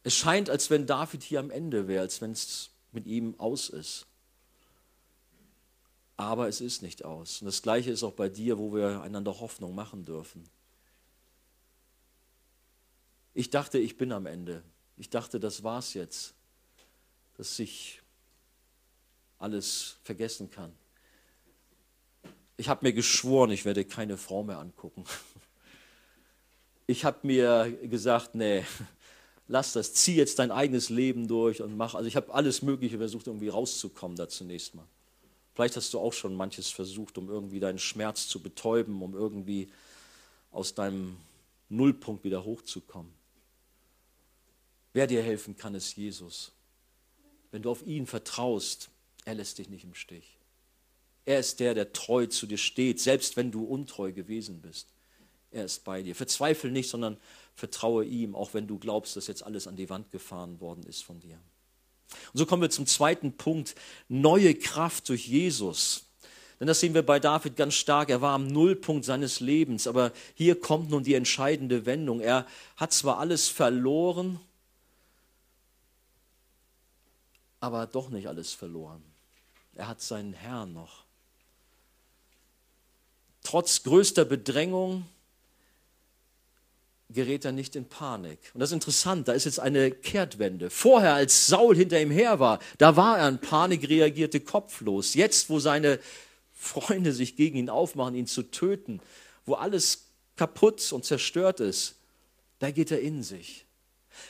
Es 0.02 0.14
scheint, 0.14 0.48
als 0.48 0.70
wenn 0.70 0.86
David 0.86 1.22
hier 1.22 1.40
am 1.40 1.50
Ende 1.50 1.88
wäre, 1.88 2.00
als 2.00 2.22
wenn 2.22 2.32
es 2.32 2.70
mit 2.90 3.06
ihm 3.06 3.38
aus 3.38 3.68
ist. 3.68 4.06
Aber 6.16 6.48
es 6.48 6.62
ist 6.62 6.80
nicht 6.80 7.04
aus. 7.04 7.42
Und 7.42 7.48
das 7.48 7.60
Gleiche 7.60 7.90
ist 7.90 8.02
auch 8.02 8.14
bei 8.14 8.30
dir, 8.30 8.58
wo 8.58 8.74
wir 8.74 9.02
einander 9.02 9.40
Hoffnung 9.40 9.74
machen 9.74 10.06
dürfen. 10.06 10.48
Ich 13.34 13.50
dachte, 13.50 13.78
ich 13.78 13.96
bin 13.96 14.12
am 14.12 14.26
Ende. 14.26 14.62
Ich 14.96 15.10
dachte, 15.10 15.40
das 15.40 15.62
war's 15.62 15.94
jetzt, 15.94 16.34
dass 17.36 17.58
ich 17.58 18.00
alles 19.38 19.96
vergessen 20.04 20.50
kann. 20.50 20.72
Ich 22.56 22.68
habe 22.68 22.86
mir 22.86 22.92
geschworen, 22.92 23.50
ich 23.50 23.64
werde 23.64 23.84
keine 23.84 24.16
Frau 24.16 24.42
mehr 24.42 24.58
angucken. 24.58 25.04
Ich 26.88 27.04
habe 27.04 27.18
mir 27.22 27.78
gesagt, 27.84 28.34
nee, 28.34 28.64
lass 29.46 29.72
das, 29.72 29.94
zieh 29.94 30.16
jetzt 30.16 30.40
dein 30.40 30.50
eigenes 30.50 30.90
Leben 30.90 31.28
durch 31.28 31.62
und 31.62 31.76
mach. 31.76 31.94
Also 31.94 32.08
ich 32.08 32.16
habe 32.16 32.34
alles 32.34 32.60
Mögliche 32.60 32.98
versucht, 32.98 33.28
irgendwie 33.28 33.48
rauszukommen 33.48 34.16
da 34.16 34.28
zunächst 34.28 34.74
mal. 34.74 34.84
Vielleicht 35.54 35.76
hast 35.76 35.94
du 35.94 36.00
auch 36.00 36.12
schon 36.12 36.34
manches 36.34 36.70
versucht, 36.70 37.18
um 37.18 37.30
irgendwie 37.30 37.60
deinen 37.60 37.78
Schmerz 37.78 38.26
zu 38.26 38.40
betäuben, 38.40 39.00
um 39.00 39.14
irgendwie 39.14 39.70
aus 40.50 40.74
deinem 40.74 41.16
Nullpunkt 41.68 42.24
wieder 42.24 42.44
hochzukommen. 42.44 43.12
Wer 44.92 45.06
dir 45.06 45.22
helfen 45.22 45.56
kann, 45.56 45.74
ist 45.74 45.96
Jesus. 45.96 46.52
Wenn 47.50 47.62
du 47.62 47.70
auf 47.70 47.86
ihn 47.86 48.06
vertraust, 48.06 48.90
er 49.24 49.34
lässt 49.34 49.58
dich 49.58 49.68
nicht 49.68 49.84
im 49.84 49.94
Stich. 49.94 50.38
Er 51.24 51.38
ist 51.38 51.60
der, 51.60 51.74
der 51.74 51.92
treu 51.92 52.26
zu 52.26 52.46
dir 52.46 52.58
steht, 52.58 53.00
selbst 53.00 53.36
wenn 53.36 53.50
du 53.52 53.64
untreu 53.64 54.12
gewesen 54.12 54.60
bist. 54.60 54.88
Er 55.50 55.64
ist 55.64 55.84
bei 55.84 56.02
dir. 56.02 56.14
Verzweifle 56.14 56.70
nicht, 56.70 56.88
sondern 56.88 57.18
vertraue 57.54 58.04
ihm, 58.04 58.34
auch 58.34 58.54
wenn 58.54 58.66
du 58.66 58.78
glaubst, 58.78 59.16
dass 59.16 59.26
jetzt 59.26 59.44
alles 59.44 59.66
an 59.66 59.76
die 59.76 59.90
Wand 59.90 60.10
gefahren 60.10 60.60
worden 60.60 60.82
ist 60.84 61.04
von 61.04 61.20
dir. 61.20 61.38
Und 62.32 62.38
so 62.38 62.46
kommen 62.46 62.62
wir 62.62 62.70
zum 62.70 62.86
zweiten 62.86 63.36
Punkt, 63.36 63.74
neue 64.08 64.54
Kraft 64.54 65.08
durch 65.08 65.28
Jesus. 65.28 66.06
Denn 66.58 66.66
das 66.66 66.80
sehen 66.80 66.94
wir 66.94 67.02
bei 67.02 67.20
David 67.20 67.56
ganz 67.56 67.74
stark. 67.74 68.08
Er 68.08 68.20
war 68.20 68.34
am 68.34 68.46
Nullpunkt 68.46 69.04
seines 69.04 69.40
Lebens. 69.40 69.86
Aber 69.86 70.12
hier 70.34 70.58
kommt 70.58 70.90
nun 70.90 71.02
die 71.02 71.14
entscheidende 71.14 71.86
Wendung. 71.86 72.20
Er 72.20 72.46
hat 72.76 72.92
zwar 72.92 73.18
alles 73.18 73.48
verloren, 73.48 74.40
aber 77.62 77.86
doch 77.86 78.10
nicht 78.10 78.26
alles 78.26 78.52
verloren. 78.52 79.02
Er 79.76 79.86
hat 79.86 80.00
seinen 80.02 80.32
Herrn 80.32 80.72
noch. 80.72 81.04
Trotz 83.44 83.84
größter 83.84 84.24
Bedrängung 84.24 85.06
gerät 87.08 87.44
er 87.44 87.52
nicht 87.52 87.76
in 87.76 87.88
Panik. 87.88 88.38
Und 88.52 88.60
das 88.60 88.70
ist 88.70 88.74
interessant, 88.74 89.28
da 89.28 89.32
ist 89.32 89.44
jetzt 89.44 89.60
eine 89.60 89.92
Kehrtwende. 89.92 90.70
Vorher, 90.70 91.14
als 91.14 91.46
Saul 91.46 91.76
hinter 91.76 92.00
ihm 92.00 92.10
her 92.10 92.40
war, 92.40 92.58
da 92.78 92.96
war 92.96 93.18
er 93.18 93.28
in 93.28 93.38
Panik, 93.38 93.88
reagierte 93.88 94.40
kopflos. 94.40 95.14
Jetzt, 95.14 95.48
wo 95.48 95.60
seine 95.60 96.00
Freunde 96.52 97.12
sich 97.12 97.36
gegen 97.36 97.58
ihn 97.58 97.70
aufmachen, 97.70 98.16
ihn 98.16 98.26
zu 98.26 98.42
töten, 98.42 99.00
wo 99.46 99.54
alles 99.54 100.06
kaputt 100.34 100.92
und 100.92 101.04
zerstört 101.04 101.60
ist, 101.60 101.94
da 102.58 102.72
geht 102.72 102.90
er 102.90 103.00
in 103.00 103.22
sich. 103.22 103.66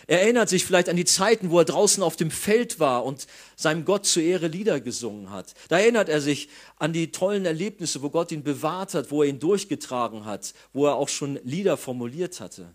Er 0.07 0.23
erinnert 0.23 0.49
sich 0.49 0.65
vielleicht 0.65 0.89
an 0.89 0.97
die 0.97 1.05
Zeiten, 1.05 1.51
wo 1.51 1.59
er 1.59 1.65
draußen 1.65 2.03
auf 2.03 2.17
dem 2.17 2.31
Feld 2.31 2.81
war 2.81 3.05
und 3.05 3.27
seinem 3.57 3.85
Gott 3.85 4.07
zur 4.07 4.23
Ehre 4.23 4.49
Lieder 4.49 4.81
gesungen 4.81 5.31
hat. 5.31 5.55
Da 5.69 5.79
erinnert 5.79 6.09
er 6.09 6.21
sich 6.21 6.49
an 6.77 6.93
die 6.93 7.13
tollen 7.13 7.45
Erlebnisse, 7.45 8.03
wo 8.03 8.11
Gott 8.11 8.33
ihn 8.33 8.43
bewahrt 8.43 8.95
hat, 8.95 9.11
wo 9.11 9.23
er 9.23 9.29
ihn 9.29 9.39
durchgetragen 9.39 10.25
hat, 10.25 10.55
wo 10.73 10.87
er 10.87 10.97
auch 10.97 11.09
schon 11.09 11.39
Lieder 11.45 11.77
formuliert 11.77 12.41
hatte. 12.41 12.75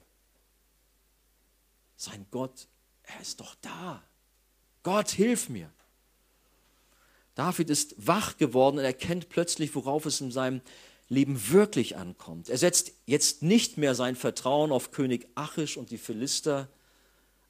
Sein 1.95 2.25
Gott, 2.31 2.67
er 3.03 3.21
ist 3.21 3.39
doch 3.39 3.55
da. 3.61 4.03
Gott, 4.83 5.09
hilf 5.09 5.49
mir. 5.49 5.69
David 7.35 7.69
ist 7.69 7.95
wach 7.97 8.37
geworden 8.37 8.79
und 8.79 8.83
erkennt 8.83 9.29
plötzlich, 9.29 9.75
worauf 9.75 10.05
es 10.05 10.21
in 10.21 10.31
seinem 10.31 10.61
Leben 11.09 11.51
wirklich 11.51 11.95
ankommt. 11.95 12.49
Er 12.49 12.57
setzt 12.57 12.91
jetzt 13.05 13.43
nicht 13.43 13.77
mehr 13.77 13.95
sein 13.95 14.15
Vertrauen 14.15 14.71
auf 14.71 14.91
König 14.91 15.27
Achish 15.35 15.77
und 15.77 15.91
die 15.91 15.97
Philister, 15.97 16.67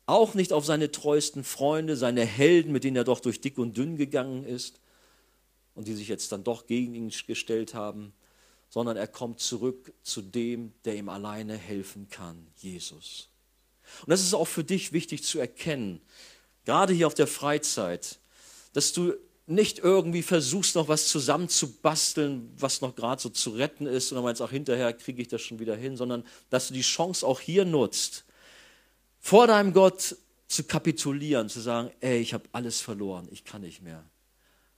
auch 0.07 0.33
nicht 0.33 0.53
auf 0.53 0.65
seine 0.65 0.91
treuesten 0.91 1.43
Freunde, 1.43 1.95
seine 1.95 2.25
Helden, 2.25 2.71
mit 2.71 2.83
denen 2.83 2.95
er 2.95 3.03
doch 3.03 3.19
durch 3.19 3.41
dick 3.41 3.57
und 3.57 3.77
dünn 3.77 3.97
gegangen 3.97 4.45
ist 4.45 4.79
und 5.75 5.87
die 5.87 5.93
sich 5.93 6.07
jetzt 6.07 6.31
dann 6.31 6.43
doch 6.43 6.65
gegen 6.65 6.95
ihn 6.95 7.11
gestellt 7.27 7.73
haben, 7.73 8.13
sondern 8.69 8.97
er 8.97 9.07
kommt 9.07 9.39
zurück 9.39 9.93
zu 10.03 10.21
dem, 10.21 10.73
der 10.85 10.95
ihm 10.95 11.09
alleine 11.09 11.55
helfen 11.55 12.07
kann, 12.09 12.47
Jesus. 12.55 13.29
Und 14.01 14.09
das 14.09 14.21
ist 14.21 14.33
auch 14.33 14.47
für 14.47 14.63
dich 14.63 14.91
wichtig 14.93 15.23
zu 15.23 15.39
erkennen, 15.39 16.01
gerade 16.65 16.93
hier 16.93 17.07
auf 17.07 17.13
der 17.13 17.27
Freizeit, 17.27 18.19
dass 18.73 18.93
du 18.93 19.13
nicht 19.45 19.79
irgendwie 19.79 20.23
versuchst, 20.23 20.75
noch 20.75 20.89
was 20.89 21.07
zusammenzubasteln, 21.07 22.51
was 22.57 22.81
noch 22.81 22.95
gerade 22.95 23.21
so 23.21 23.29
zu 23.29 23.51
retten 23.51 23.85
ist, 23.87 24.11
und 24.11 24.15
dann 24.15 24.23
meinst, 24.25 24.41
auch 24.41 24.51
hinterher 24.51 24.91
kriege 24.93 25.21
ich 25.21 25.29
das 25.29 25.41
schon 25.41 25.59
wieder 25.59 25.75
hin, 25.75 25.95
sondern 25.95 26.25
dass 26.49 26.67
du 26.67 26.73
die 26.73 26.81
Chance 26.81 27.25
auch 27.25 27.39
hier 27.39 27.63
nutzt, 27.63 28.25
vor 29.27 29.45
deinem 29.45 29.73
Gott 29.73 30.15
zu 30.47 30.63
kapitulieren, 30.63 31.49
zu 31.49 31.59
sagen, 31.59 31.91
ey, 31.99 32.21
ich 32.21 32.33
habe 32.33 32.45
alles 32.53 32.79
verloren, 32.79 33.27
ich 33.29 33.43
kann 33.43 33.59
nicht 33.59 33.81
mehr. 33.81 34.05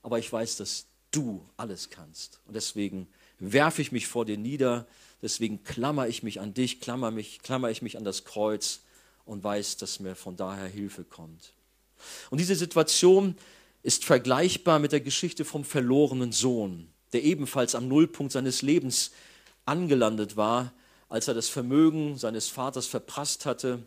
Aber 0.02 0.18
ich 0.18 0.34
weiß, 0.34 0.58
dass 0.58 0.88
du 1.12 1.48
alles 1.56 1.92
kannst. 1.92 2.40
Und 2.48 2.56
deswegen 2.56 3.08
werfe 3.38 3.84
ich 3.84 3.92
mich 3.92 4.08
vor 4.08 4.26
dir 4.26 4.40
nieder, 4.40 4.88
deswegen 5.22 5.64
klammer 5.64 6.08
ich 6.08 6.24
mich 6.24 6.42
an 6.42 6.56
dich, 6.56 6.82
klammer, 6.82 7.12
mich, 7.12 7.44
klammer 7.44 7.70
ich 7.70 7.84
mich 7.84 7.96
an 7.96 8.04
das 8.04 8.26
Kreuz 8.26 8.80
und 9.24 9.44
weiß, 9.44 9.78
dass 9.78 10.00
mir 10.00 10.16
von 10.16 10.36
daher 10.36 10.68
Hilfe 10.68 11.04
kommt. 11.04 11.54
Und 12.32 12.40
diese 12.40 12.56
Situation 12.56 13.36
ist 13.84 14.04
vergleichbar 14.04 14.80
mit 14.80 14.94
der 14.94 15.02
Geschichte 15.02 15.46
vom 15.46 15.64
verlorenen 15.64 16.32
Sohn, 16.32 16.90
der 17.14 17.24
ebenfalls 17.24 17.76
am 17.76 17.88
Nullpunkt 17.88 18.32
seines 18.32 18.64
Lebens 18.64 19.12
angelandet 19.66 20.38
war, 20.38 20.74
als 21.08 21.28
er 21.28 21.36
das 21.36 21.50
Vermögen 21.50 22.18
seines 22.18 22.48
Vaters 22.48 22.88
verprasst 22.88 23.46
hatte 23.46 23.84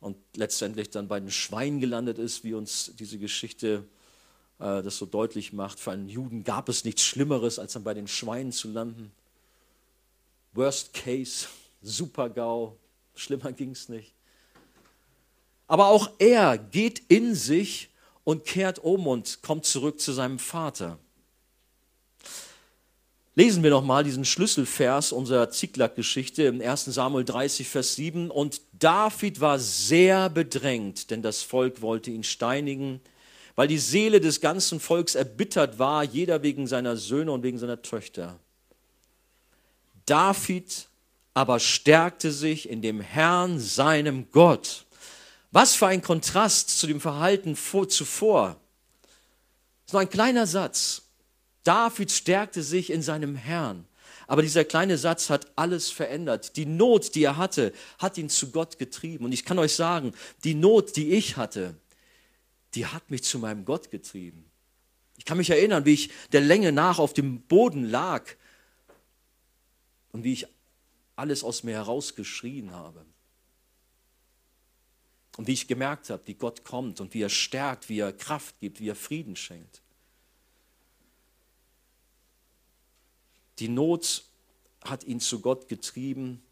und 0.00 0.16
letztendlich 0.34 0.90
dann 0.90 1.08
bei 1.08 1.20
den 1.20 1.30
Schweinen 1.30 1.80
gelandet 1.80 2.18
ist, 2.18 2.44
wie 2.44 2.54
uns 2.54 2.92
diese 2.98 3.18
Geschichte 3.18 3.84
äh, 4.58 4.82
das 4.82 4.98
so 4.98 5.06
deutlich 5.06 5.52
macht. 5.52 5.80
Für 5.80 5.92
einen 5.92 6.08
Juden 6.08 6.44
gab 6.44 6.68
es 6.68 6.84
nichts 6.84 7.02
Schlimmeres, 7.02 7.58
als 7.58 7.72
dann 7.72 7.84
bei 7.84 7.94
den 7.94 8.08
Schweinen 8.08 8.52
zu 8.52 8.68
landen. 8.68 9.12
Worst 10.52 10.94
Case, 10.94 11.46
Super-GAU, 11.82 12.76
schlimmer 13.14 13.52
ging 13.52 13.70
es 13.70 13.88
nicht. 13.88 14.14
Aber 15.66 15.88
auch 15.88 16.10
er 16.18 16.56
geht 16.56 17.02
in 17.08 17.34
sich 17.34 17.90
und 18.24 18.44
kehrt 18.44 18.78
um 18.78 19.06
und 19.06 19.42
kommt 19.42 19.66
zurück 19.66 20.00
zu 20.00 20.12
seinem 20.12 20.38
Vater. 20.38 20.98
Lesen 23.38 23.62
wir 23.62 23.70
nochmal 23.70 24.02
diesen 24.02 24.24
Schlüsselvers 24.24 25.12
unserer 25.12 25.48
Ziklag-Geschichte 25.48 26.42
im 26.42 26.60
1. 26.60 26.86
Samuel 26.86 27.24
30, 27.24 27.68
Vers 27.68 27.94
7. 27.94 28.32
Und 28.32 28.62
David 28.72 29.40
war 29.40 29.60
sehr 29.60 30.28
bedrängt, 30.28 31.12
denn 31.12 31.22
das 31.22 31.42
Volk 31.44 31.80
wollte 31.80 32.10
ihn 32.10 32.24
steinigen, 32.24 33.00
weil 33.54 33.68
die 33.68 33.78
Seele 33.78 34.18
des 34.20 34.40
ganzen 34.40 34.80
Volks 34.80 35.14
erbittert 35.14 35.78
war, 35.78 36.02
jeder 36.02 36.42
wegen 36.42 36.66
seiner 36.66 36.96
Söhne 36.96 37.30
und 37.30 37.44
wegen 37.44 37.58
seiner 37.58 37.80
Töchter. 37.80 38.40
David 40.04 40.88
aber 41.32 41.60
stärkte 41.60 42.32
sich 42.32 42.68
in 42.68 42.82
dem 42.82 43.00
Herrn, 43.00 43.60
seinem 43.60 44.32
Gott. 44.32 44.84
Was 45.52 45.76
für 45.76 45.86
ein 45.86 46.02
Kontrast 46.02 46.76
zu 46.76 46.88
dem 46.88 47.00
Verhalten 47.00 47.54
zuvor. 47.54 48.56
Das 49.04 49.90
ist 49.90 49.92
nur 49.92 50.02
ein 50.02 50.10
kleiner 50.10 50.48
Satz. 50.48 51.07
David 51.64 52.10
stärkte 52.10 52.62
sich 52.62 52.90
in 52.90 53.02
seinem 53.02 53.36
Herrn. 53.36 53.86
Aber 54.26 54.42
dieser 54.42 54.64
kleine 54.64 54.98
Satz 54.98 55.30
hat 55.30 55.50
alles 55.56 55.90
verändert. 55.90 56.56
Die 56.56 56.66
Not, 56.66 57.14
die 57.14 57.24
er 57.24 57.36
hatte, 57.36 57.72
hat 57.98 58.18
ihn 58.18 58.28
zu 58.28 58.50
Gott 58.50 58.78
getrieben. 58.78 59.24
Und 59.24 59.32
ich 59.32 59.44
kann 59.44 59.58
euch 59.58 59.74
sagen, 59.74 60.12
die 60.44 60.54
Not, 60.54 60.96
die 60.96 61.12
ich 61.12 61.36
hatte, 61.36 61.74
die 62.74 62.86
hat 62.86 63.10
mich 63.10 63.24
zu 63.24 63.38
meinem 63.38 63.64
Gott 63.64 63.90
getrieben. 63.90 64.44
Ich 65.16 65.24
kann 65.24 65.38
mich 65.38 65.50
erinnern, 65.50 65.84
wie 65.84 65.94
ich 65.94 66.10
der 66.32 66.42
Länge 66.42 66.72
nach 66.72 66.98
auf 66.98 67.14
dem 67.14 67.40
Boden 67.40 67.84
lag 67.84 68.24
und 70.12 70.24
wie 70.24 70.32
ich 70.32 70.46
alles 71.16 71.42
aus 71.42 71.62
mir 71.62 71.74
herausgeschrien 71.74 72.70
habe. 72.70 73.04
Und 75.38 75.46
wie 75.46 75.52
ich 75.52 75.68
gemerkt 75.68 76.10
habe, 76.10 76.22
wie 76.26 76.34
Gott 76.34 76.64
kommt 76.64 77.00
und 77.00 77.14
wie 77.14 77.22
er 77.22 77.30
stärkt, 77.30 77.88
wie 77.88 78.00
er 78.00 78.12
Kraft 78.12 78.58
gibt, 78.60 78.80
wie 78.80 78.88
er 78.88 78.96
Frieden 78.96 79.36
schenkt. 79.36 79.82
Die 83.58 83.68
Not 83.68 84.24
hat 84.84 85.04
ihn 85.04 85.20
zu 85.20 85.40
Gott 85.40 85.68
getrieben 85.68 86.42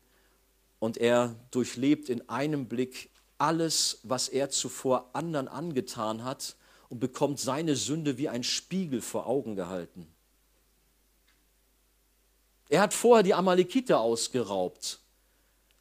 und 0.79 0.97
er 0.97 1.37
durchlebt 1.51 2.09
in 2.09 2.29
einem 2.29 2.66
Blick 2.66 3.11
alles, 3.38 4.01
was 4.03 4.29
er 4.29 4.51
zuvor 4.51 5.11
anderen 5.12 5.49
angetan 5.49 6.25
hat 6.25 6.57
und 6.88 7.01
bekommt 7.01 7.38
seine 7.38 7.77
Sünde 7.77 8.19
wie 8.19 8.29
ein 8.29 8.42
Spiegel 8.42 9.01
vor 9.01 9.27
Augen 9.27 9.57
gehalten. 9.57 10.07
Er 12.69 12.81
hat 12.81 12.95
vorher 12.95 13.23
die 13.23 13.35
Amalekiter 13.35 14.01
ausgeraubt, 14.01 15.01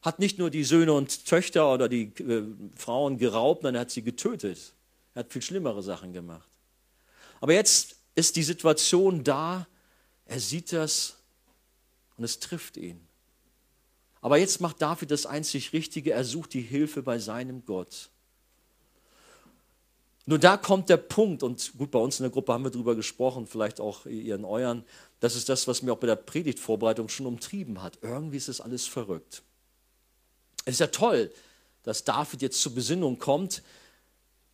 hat 0.01 0.19
nicht 0.19 0.37
nur 0.37 0.51
die 0.51 0.63
Söhne 0.63 0.93
und 0.93 1.25
Töchter 1.25 1.73
oder 1.73 1.89
die 1.89 2.13
äh, 2.19 2.43
Frauen 2.75 3.17
geraubt, 3.17 3.61
sondern 3.61 3.75
er 3.75 3.81
hat 3.81 3.91
sie 3.91 4.03
getötet. 4.03 4.73
Er 5.15 5.21
hat 5.21 5.33
viel 5.33 5.41
schlimmere 5.41 5.81
Sachen 5.81 6.13
gemacht. 6.13 6.47
Aber 7.41 7.53
jetzt 7.53 7.95
ist 8.13 8.35
die 8.35 8.43
Situation 8.43 9.23
da, 9.23 9.67
er 10.25 10.39
sieht 10.39 10.73
das 10.73 11.17
und 12.17 12.23
es 12.23 12.39
trifft 12.39 12.77
ihn. 12.77 12.99
Aber 14.21 14.37
jetzt 14.37 14.59
macht 14.59 14.81
David 14.81 15.11
das 15.11 15.25
einzig 15.25 15.73
Richtige, 15.73 16.11
er 16.11 16.23
sucht 16.23 16.53
die 16.53 16.61
Hilfe 16.61 17.03
bei 17.03 17.19
seinem 17.19 17.63
Gott. 17.65 18.09
Nur 20.25 20.39
da 20.39 20.57
kommt 20.57 20.89
der 20.89 20.97
Punkt, 20.97 21.43
und 21.43 21.73
gut, 21.77 21.91
bei 21.91 21.99
uns 21.99 22.19
in 22.19 22.23
der 22.23 22.31
Gruppe 22.31 22.51
haben 22.51 22.63
wir 22.63 22.71
darüber 22.71 22.95
gesprochen, 22.95 23.45
vielleicht 23.45 23.79
auch 23.79 24.07
ihr 24.07 24.33
in 24.33 24.43
euren, 24.43 24.83
das 25.19 25.35
ist 25.35 25.49
das, 25.49 25.67
was 25.67 25.83
mir 25.83 25.93
auch 25.93 25.99
bei 25.99 26.07
der 26.07 26.15
Predigtvorbereitung 26.15 27.09
schon 27.09 27.27
umtrieben 27.27 27.83
hat. 27.83 27.99
Irgendwie 28.01 28.37
ist 28.37 28.49
es 28.49 28.59
alles 28.59 28.87
verrückt. 28.87 29.43
Es 30.65 30.73
ist 30.73 30.79
ja 30.79 30.87
toll, 30.87 31.31
dass 31.83 32.03
David 32.03 32.41
jetzt 32.41 32.59
zur 32.59 32.73
Besinnung 32.73 33.19
kommt, 33.19 33.61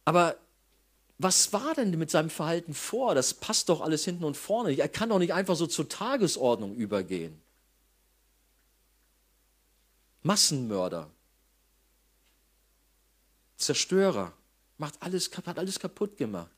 aber 0.04 0.36
was 1.22 1.54
war 1.54 1.74
denn 1.76 1.98
mit 1.98 2.10
seinem 2.10 2.30
Verhalten 2.30 2.74
vor? 2.74 3.16
Das 3.16 3.34
passt 3.34 3.70
doch 3.70 3.82
alles 3.82 4.06
hinten 4.06 4.24
und 4.24 4.38
vorne. 4.38 4.74
Er 4.74 4.90
kann 4.90 5.10
doch 5.10 5.20
nicht 5.20 5.34
einfach 5.34 5.56
so 5.56 5.68
zur 5.68 5.90
Tagesordnung 5.90 6.76
übergehen. 6.76 7.42
Massenmörder, 10.24 11.10
Zerstörer, 13.58 14.34
macht 14.78 14.96
alles, 15.02 15.30
hat 15.46 15.58
alles 15.58 15.80
kaputt 15.80 16.18
gemacht. 16.18 16.50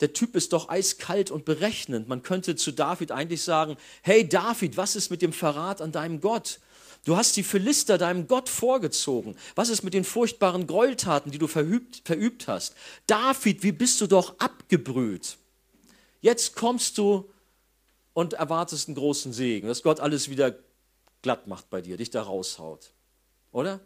Der 0.00 0.12
Typ 0.12 0.36
ist 0.36 0.52
doch 0.52 0.68
eiskalt 0.68 1.30
und 1.30 1.44
berechnend. 1.44 2.08
Man 2.08 2.22
könnte 2.22 2.54
zu 2.54 2.72
David 2.72 3.10
eigentlich 3.10 3.42
sagen, 3.42 3.76
hey 4.02 4.28
David, 4.28 4.76
was 4.76 4.94
ist 4.94 5.10
mit 5.10 5.22
dem 5.22 5.32
Verrat 5.32 5.80
an 5.80 5.90
deinem 5.90 6.20
Gott? 6.20 6.60
Du 7.08 7.16
hast 7.16 7.38
die 7.38 7.42
Philister 7.42 7.96
deinem 7.96 8.26
Gott 8.26 8.50
vorgezogen. 8.50 9.34
Was 9.54 9.70
ist 9.70 9.82
mit 9.82 9.94
den 9.94 10.04
furchtbaren 10.04 10.66
Gräueltaten, 10.66 11.32
die 11.32 11.38
du 11.38 11.46
verübt, 11.46 12.02
verübt 12.04 12.48
hast? 12.48 12.74
David, 13.06 13.62
wie 13.62 13.72
bist 13.72 14.02
du 14.02 14.06
doch 14.06 14.38
abgebrüht? 14.38 15.38
Jetzt 16.20 16.54
kommst 16.54 16.98
du 16.98 17.30
und 18.12 18.34
erwartest 18.34 18.88
einen 18.88 18.94
großen 18.94 19.32
Segen, 19.32 19.68
dass 19.68 19.82
Gott 19.82 20.00
alles 20.00 20.28
wieder 20.28 20.54
glatt 21.22 21.46
macht 21.46 21.70
bei 21.70 21.80
dir, 21.80 21.96
dich 21.96 22.10
da 22.10 22.20
raushaut. 22.20 22.90
Oder? 23.52 23.80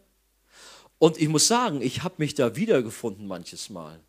Und 0.99 1.17
ich 1.17 1.29
muss 1.29 1.47
sagen, 1.47 1.81
ich 1.81 2.03
habe 2.03 2.15
mich 2.17 2.35
da 2.35 2.57
wiedergefunden 2.57 3.25
manches 3.25 3.69
Mal. 3.69 4.01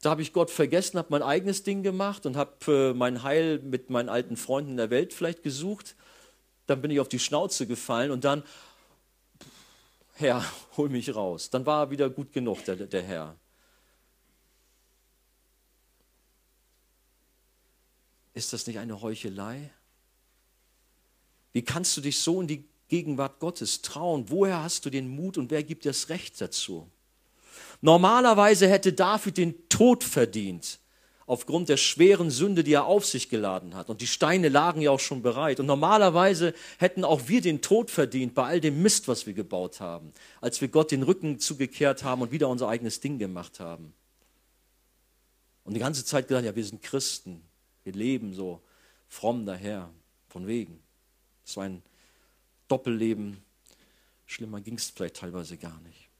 Da 0.00 0.10
habe 0.10 0.22
ich 0.22 0.32
Gott 0.32 0.50
vergessen, 0.50 0.98
habe 0.98 1.10
mein 1.12 1.22
eigenes 1.22 1.62
Ding 1.62 1.84
gemacht 1.84 2.26
und 2.26 2.36
habe 2.36 2.90
äh, 2.90 2.94
mein 2.94 3.22
Heil 3.22 3.60
mit 3.60 3.90
meinen 3.90 4.08
alten 4.08 4.36
Freunden 4.36 4.72
in 4.72 4.76
der 4.76 4.90
Welt 4.90 5.12
vielleicht 5.12 5.44
gesucht. 5.44 5.94
Dann 6.72 6.80
bin 6.80 6.90
ich 6.90 7.00
auf 7.00 7.08
die 7.08 7.18
Schnauze 7.18 7.66
gefallen 7.66 8.10
und 8.10 8.24
dann, 8.24 8.42
Herr, 10.14 10.42
hol 10.78 10.88
mich 10.88 11.14
raus. 11.14 11.50
Dann 11.50 11.66
war 11.66 11.84
er 11.84 11.90
wieder 11.90 12.08
gut 12.08 12.32
genug, 12.32 12.64
der, 12.64 12.76
der 12.76 13.02
Herr. 13.02 13.36
Ist 18.32 18.54
das 18.54 18.66
nicht 18.66 18.78
eine 18.78 19.02
Heuchelei? 19.02 19.70
Wie 21.52 21.60
kannst 21.60 21.94
du 21.98 22.00
dich 22.00 22.18
so 22.18 22.40
in 22.40 22.46
die 22.46 22.64
Gegenwart 22.88 23.38
Gottes 23.38 23.82
trauen? 23.82 24.30
Woher 24.30 24.62
hast 24.62 24.86
du 24.86 24.88
den 24.88 25.08
Mut 25.08 25.36
und 25.36 25.50
wer 25.50 25.62
gibt 25.62 25.84
dir 25.84 25.90
das 25.90 26.08
Recht 26.08 26.40
dazu? 26.40 26.90
Normalerweise 27.82 28.66
hätte 28.66 28.94
David 28.94 29.36
den 29.36 29.68
Tod 29.68 30.04
verdient, 30.04 30.78
aufgrund 31.32 31.70
der 31.70 31.78
schweren 31.78 32.30
Sünde, 32.30 32.62
die 32.62 32.74
er 32.74 32.84
auf 32.84 33.06
sich 33.06 33.30
geladen 33.30 33.74
hat. 33.74 33.88
Und 33.88 34.02
die 34.02 34.06
Steine 34.06 34.50
lagen 34.50 34.82
ja 34.82 34.90
auch 34.90 35.00
schon 35.00 35.22
bereit. 35.22 35.60
Und 35.60 35.64
normalerweise 35.66 36.52
hätten 36.78 37.04
auch 37.04 37.26
wir 37.26 37.40
den 37.40 37.62
Tod 37.62 37.90
verdient 37.90 38.34
bei 38.34 38.44
all 38.44 38.60
dem 38.60 38.82
Mist, 38.82 39.08
was 39.08 39.26
wir 39.26 39.32
gebaut 39.32 39.80
haben, 39.80 40.12
als 40.42 40.60
wir 40.60 40.68
Gott 40.68 40.90
den 40.90 41.02
Rücken 41.02 41.38
zugekehrt 41.38 42.04
haben 42.04 42.20
und 42.20 42.32
wieder 42.32 42.50
unser 42.50 42.68
eigenes 42.68 43.00
Ding 43.00 43.18
gemacht 43.18 43.60
haben. 43.60 43.94
Und 45.64 45.72
die 45.72 45.80
ganze 45.80 46.04
Zeit 46.04 46.28
gesagt, 46.28 46.44
ja, 46.44 46.54
wir 46.54 46.64
sind 46.66 46.82
Christen, 46.82 47.40
wir 47.82 47.94
leben 47.94 48.34
so 48.34 48.60
fromm 49.08 49.46
daher, 49.46 49.88
von 50.28 50.46
wegen. 50.46 50.80
Es 51.46 51.56
war 51.56 51.64
ein 51.64 51.80
Doppelleben. 52.68 53.38
Schlimmer 54.26 54.60
ging 54.60 54.74
es 54.74 54.90
vielleicht 54.90 55.16
teilweise 55.16 55.56
gar 55.56 55.80
nicht. 55.80 56.10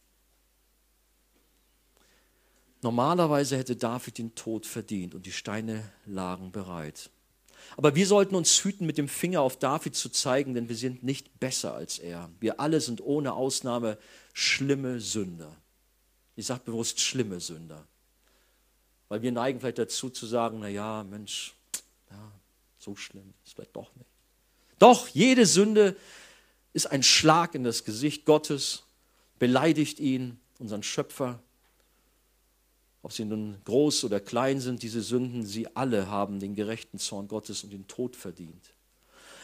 Normalerweise 2.83 3.57
hätte 3.57 3.77
David 3.77 4.19
den 4.19 4.35
Tod 4.35 4.67
verdient 4.67 5.15
und 5.15 5.25
die 5.25 5.33
Steine 5.33 5.91
lagen 6.05 6.51
bereit. 6.51 7.11
Aber 7.77 7.95
wir 7.95 8.07
sollten 8.07 8.35
uns 8.35 8.65
hüten, 8.65 8.87
mit 8.87 8.99
dem 8.99 9.09
Finger 9.09 9.41
auf 9.41 9.57
David 9.57 9.95
zu 9.95 10.09
zeigen, 10.09 10.55
denn 10.55 10.69
wir 10.69 10.77
sind 10.77 11.05
nicht 11.05 11.39
besser 11.39 11.75
als 11.75 11.99
er. 11.99 12.29
Wir 12.41 12.59
alle 12.61 12.81
sind 12.81 13.01
ohne 13.01 13.35
Ausnahme 13.35 13.99
schlimme 14.33 15.01
Sünder. 15.01 15.57
Ich 16.35 16.47
sage 16.47 16.63
bewusst 16.65 17.01
schlimme 17.01 17.41
Sünder. 17.41 17.87
Weil 19.09 19.23
wir 19.23 19.31
neigen 19.31 19.61
vielleicht 19.61 19.79
dazu 19.79 20.11
zu 20.11 20.27
sagen, 20.27 20.59
na 20.61 20.69
ja, 20.69 21.05
Mensch, 21.05 21.55
ja, 22.11 22.33
so 22.79 22.97
schlimm 22.97 23.33
ist 23.45 23.55
vielleicht 23.55 23.77
doch 23.77 23.95
nicht. 23.95 24.11
Doch, 24.79 25.07
jede 25.09 25.47
Sünde 25.47 25.97
ist 26.73 26.91
ein 26.91 27.05
Schlag 27.05 27.55
in 27.55 27.63
das 27.63 27.85
Gesicht 27.85 28.25
Gottes, 28.25 28.83
beleidigt 29.39 30.01
ihn, 30.01 30.41
unseren 30.59 30.83
Schöpfer, 30.83 31.41
ob 33.03 33.13
sie 33.13 33.25
nun 33.25 33.57
groß 33.65 34.05
oder 34.05 34.21
klein 34.21 34.61
sind, 34.61 34.83
diese 34.83 35.03
Sünden, 35.03 35.45
sie 35.45 35.75
alle 35.75 36.09
haben 36.09 36.39
den 36.39 36.55
gerechten 36.55 36.99
Zorn 36.99 37.29
Gottes 37.29 37.65
und 37.65 37.73
den 37.73 37.87
Tod 37.89 38.17
verdient. 38.17 38.75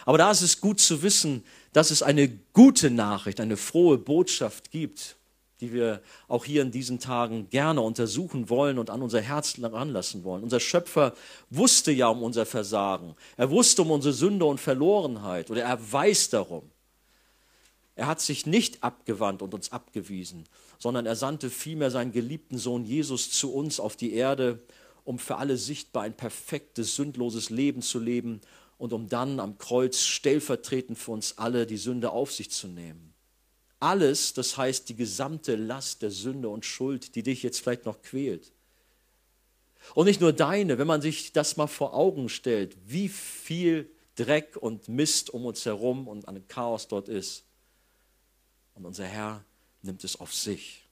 Aber 0.04 0.16
da 0.16 0.30
ist 0.30 0.42
es 0.42 0.60
gut 0.60 0.80
zu 0.80 1.02
wissen, 1.02 1.44
dass 1.72 1.90
es 1.90 2.02
eine 2.02 2.28
gute 2.52 2.90
Nachricht, 2.90 3.40
eine 3.40 3.56
frohe 3.56 3.98
Botschaft 3.98 4.70
gibt, 4.70 5.16
die 5.60 5.72
wir 5.72 6.00
auch 6.28 6.44
hier 6.44 6.62
in 6.62 6.70
diesen 6.70 7.00
Tagen 7.00 7.50
gerne 7.50 7.80
untersuchen 7.80 8.48
wollen 8.48 8.78
und 8.78 8.90
an 8.90 9.02
unser 9.02 9.20
Herz 9.20 9.56
ranlassen 9.60 10.22
wollen. 10.22 10.44
Unser 10.44 10.60
Schöpfer 10.60 11.14
wusste 11.50 11.90
ja 11.90 12.08
um 12.08 12.22
unser 12.22 12.46
Versagen. 12.46 13.16
Er 13.36 13.50
wusste 13.50 13.82
um 13.82 13.90
unsere 13.90 14.14
Sünde 14.14 14.44
und 14.44 14.60
Verlorenheit 14.60 15.50
oder 15.50 15.62
er 15.62 15.92
weiß 15.92 16.30
darum. 16.30 16.70
Er 17.96 18.06
hat 18.06 18.20
sich 18.20 18.46
nicht 18.46 18.84
abgewandt 18.84 19.42
und 19.42 19.52
uns 19.54 19.72
abgewiesen, 19.72 20.44
sondern 20.78 21.06
er 21.06 21.16
sandte 21.16 21.50
vielmehr 21.50 21.90
seinen 21.90 22.12
geliebten 22.12 22.58
Sohn 22.58 22.84
Jesus 22.84 23.30
zu 23.30 23.52
uns 23.52 23.80
auf 23.80 23.96
die 23.96 24.12
Erde, 24.12 24.60
um 25.04 25.18
für 25.18 25.36
alle 25.36 25.56
sichtbar 25.56 26.04
ein 26.04 26.16
perfektes, 26.16 26.96
sündloses 26.96 27.50
Leben 27.50 27.82
zu 27.82 27.98
leben 27.98 28.40
und 28.76 28.92
um 28.92 29.08
dann 29.08 29.40
am 29.40 29.58
Kreuz 29.58 30.02
stellvertretend 30.02 30.98
für 30.98 31.12
uns 31.12 31.38
alle 31.38 31.66
die 31.66 31.76
Sünde 31.76 32.10
auf 32.10 32.32
sich 32.32 32.50
zu 32.50 32.68
nehmen. 32.68 33.14
Alles, 33.80 34.34
das 34.34 34.56
heißt 34.56 34.88
die 34.88 34.96
gesamte 34.96 35.56
Last 35.56 36.02
der 36.02 36.10
Sünde 36.10 36.48
und 36.48 36.64
Schuld, 36.64 37.14
die 37.14 37.22
dich 37.22 37.42
jetzt 37.42 37.60
vielleicht 37.60 37.86
noch 37.86 38.02
quält. 38.02 38.52
Und 39.94 40.06
nicht 40.06 40.20
nur 40.20 40.32
deine, 40.32 40.78
wenn 40.78 40.86
man 40.86 41.00
sich 41.00 41.32
das 41.32 41.56
mal 41.56 41.68
vor 41.68 41.94
Augen 41.94 42.28
stellt, 42.28 42.76
wie 42.86 43.08
viel 43.08 43.90
Dreck 44.16 44.56
und 44.56 44.88
Mist 44.88 45.30
um 45.30 45.46
uns 45.46 45.64
herum 45.64 46.08
und 46.08 46.26
an 46.26 46.46
Chaos 46.48 46.88
dort 46.88 47.08
ist. 47.08 47.44
Und 48.74 48.84
unser 48.84 49.04
Herr 49.04 49.44
nimmt 49.82 50.04
es 50.04 50.18
auf 50.20 50.34
sich 50.34 50.88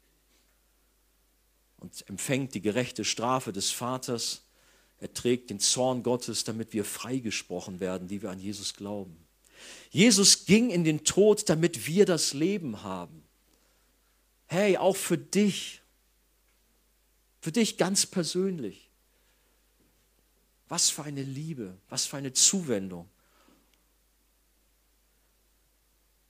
und 1.79 2.09
empfängt 2.09 2.55
die 2.55 2.61
gerechte 2.61 3.05
Strafe 3.05 3.53
des 3.53 3.71
Vaters. 3.71 4.43
Er 4.99 5.13
trägt 5.13 5.51
den 5.51 5.61
Zorn 5.61 6.03
Gottes, 6.03 6.45
damit 6.45 6.73
wir 6.73 6.85
freigesprochen 6.85 7.81
werden, 7.81 8.09
die 8.09 8.23
wir 8.23 8.31
an 8.31 8.41
Jesus 8.41 8.75
glauben. 8.75 9.17
Jesus 9.91 10.47
ging 10.47 10.71
in 10.71 10.85
den 10.85 11.05
Tod, 11.05 11.49
damit 11.49 11.87
wir 11.87 12.07
das 12.07 12.33
Leben 12.33 12.83
haben. 12.83 13.23
Hey, 14.47 14.77
auch 14.77 14.97
für 14.97 15.19
dich, 15.19 15.81
für 17.41 17.53
dich 17.53 17.77
ganz 17.77 18.07
persönlich. 18.07 18.89
Was 20.69 20.91
für 20.91 21.05
eine 21.05 21.23
Liebe, 21.23 21.77
was 21.89 22.07
für 22.07 22.17
eine 22.17 22.33
Zuwendung. 22.33 23.09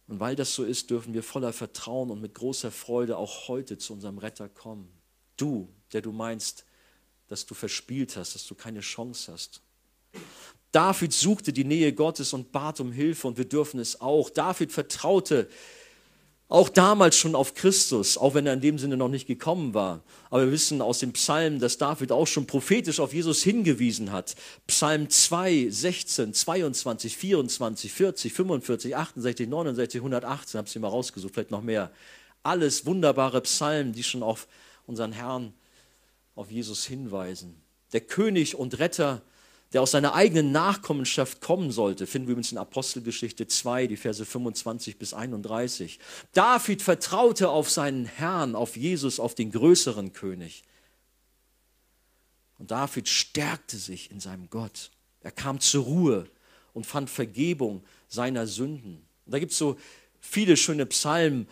Und 0.08 0.20
weil 0.20 0.36
das 0.36 0.54
so 0.54 0.64
ist, 0.64 0.90
dürfen 0.90 1.14
wir 1.14 1.22
voller 1.22 1.52
Vertrauen 1.52 2.10
und 2.10 2.20
mit 2.20 2.34
großer 2.34 2.70
Freude 2.70 3.16
auch 3.16 3.48
heute 3.48 3.76
zu 3.78 3.92
unserem 3.92 4.18
Retter 4.18 4.48
kommen. 4.48 4.88
Du, 5.36 5.68
der 5.92 6.00
du 6.00 6.12
meinst, 6.12 6.64
dass 7.28 7.44
du 7.44 7.54
verspielt 7.54 8.16
hast, 8.16 8.34
dass 8.34 8.46
du 8.46 8.54
keine 8.54 8.80
Chance 8.80 9.32
hast. 9.32 9.60
David 10.70 11.12
suchte 11.12 11.52
die 11.52 11.64
Nähe 11.64 11.92
Gottes 11.92 12.32
und 12.32 12.52
bat 12.52 12.80
um 12.80 12.92
Hilfe 12.92 13.26
und 13.26 13.38
wir 13.38 13.46
dürfen 13.46 13.80
es 13.80 14.00
auch. 14.00 14.30
David 14.30 14.72
vertraute 14.72 15.48
auch 16.48 16.68
damals 16.68 17.16
schon 17.16 17.35
auf 17.35 17.54
Christus, 17.54 18.16
auch 18.16 18.35
wenn 18.35 18.46
er 18.46 18.52
in 18.52 18.61
dem 18.61 18.78
Sinne 18.78 18.96
noch 18.96 19.09
nicht 19.09 19.26
gekommen 19.26 19.74
war. 19.74 20.02
Aber 20.30 20.44
wir 20.44 20.52
wissen 20.52 20.80
aus 20.80 21.00
den 21.00 21.12
Psalmen, 21.12 21.59
dass 21.59 21.76
David 21.76 22.12
auch 22.12 22.26
schon 22.26 22.46
prophetisch 22.46 23.00
auf 23.00 23.12
Jesus 23.12 23.42
hingewiesen 23.42 24.12
hat. 24.12 24.37
Psalm 24.68 25.11
2, 25.11 25.66
16, 25.68 26.35
22, 26.35 27.16
24, 27.16 27.92
40, 27.92 28.32
45, 28.32 28.96
68, 28.96 29.48
69, 29.48 30.00
118, 30.00 30.59
habe 30.59 30.68
ich 30.68 30.78
mal 30.78 30.88
rausgesucht, 30.88 31.35
vielleicht 31.35 31.50
noch 31.50 31.62
mehr. 31.62 31.90
Alles 32.44 32.87
wunderbare 32.87 33.40
Psalmen, 33.40 33.92
die 33.92 34.04
schon 34.04 34.22
auf 34.22 34.46
unseren 34.87 35.11
Herrn, 35.11 35.52
auf 36.37 36.52
Jesus 36.52 36.87
hinweisen. 36.87 37.61
Der 37.92 38.02
König 38.02 38.54
und 38.54 38.78
Retter 38.78 39.22
der 39.72 39.83
aus 39.83 39.90
seiner 39.90 40.14
eigenen 40.14 40.52
Nachkommenschaft 40.52 41.40
kommen 41.40 41.70
sollte, 41.70 42.07
finden 42.07 42.29
wir 42.29 42.33
übrigens 42.33 42.52
in 42.52 42.59
Apostelgeschichte 42.59 43.46
2, 43.46 43.88
die 43.88 43.96
Verse 43.96 44.24
25 44.24 44.98
bis 44.98 45.12
31. 45.12 45.98
David 46.33 46.83
vertraute 46.83 47.48
auf 47.48 47.70
seinen 47.70 48.07
Herrn, 48.07 48.55
auf 48.55 48.76
Jesus, 48.76 49.18
auf 49.18 49.35
den 49.35 49.50
größeren 49.50 50.12
König. 50.12 50.62
Und 52.59 52.70
David 52.70 53.09
stärkte 53.09 53.76
sich 53.76 54.11
in 54.11 54.20
seinem 54.20 54.48
Gott. 54.48 54.90
Er 55.20 55.33
kam 55.33 55.61
zur 55.61 55.85
Ruhe 55.85 56.31
und 56.72 56.87
fand 56.87 57.11
Vergebung 57.11 57.83
seiner 58.09 58.46
Sünden. 58.46 59.05
Und 59.26 59.33
da 59.33 59.38
gibt 59.38 59.52
es 59.52 59.59
so 59.59 59.76
viele 60.20 60.57
schöne 60.57 60.87
Psalmen, 60.87 61.48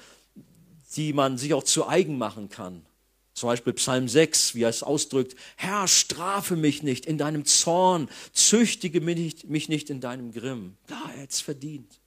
die 0.97 1.13
man 1.13 1.39
sich 1.39 1.55
auch 1.55 1.65
zu 1.65 1.89
eigen 1.89 2.17
machen 2.17 2.49
kann. 2.49 2.87
Zum 3.35 3.49
Beispiel 3.49 3.73
Psalm 3.73 4.09
6, 4.09 4.55
wie 4.55 4.63
er 4.63 4.69
es 4.69 4.85
ausdrückt, 4.85 5.35
Herr, 5.57 5.89
strafe 5.89 6.55
mich 6.55 6.85
nicht 6.85 7.05
in 7.05 7.19
deinem 7.19 7.45
Zorn, 7.45 8.09
züchtige 8.33 9.01
mich 9.01 9.17
nicht, 9.17 9.49
mich 9.49 9.69
nicht 9.69 9.91
in 9.91 10.01
deinem 10.01 10.33
Grimm. 10.33 10.77
Ja, 10.89 11.11
er 11.17 11.23
hat 11.23 11.31
es 11.31 11.41
verdient. 11.41 12.01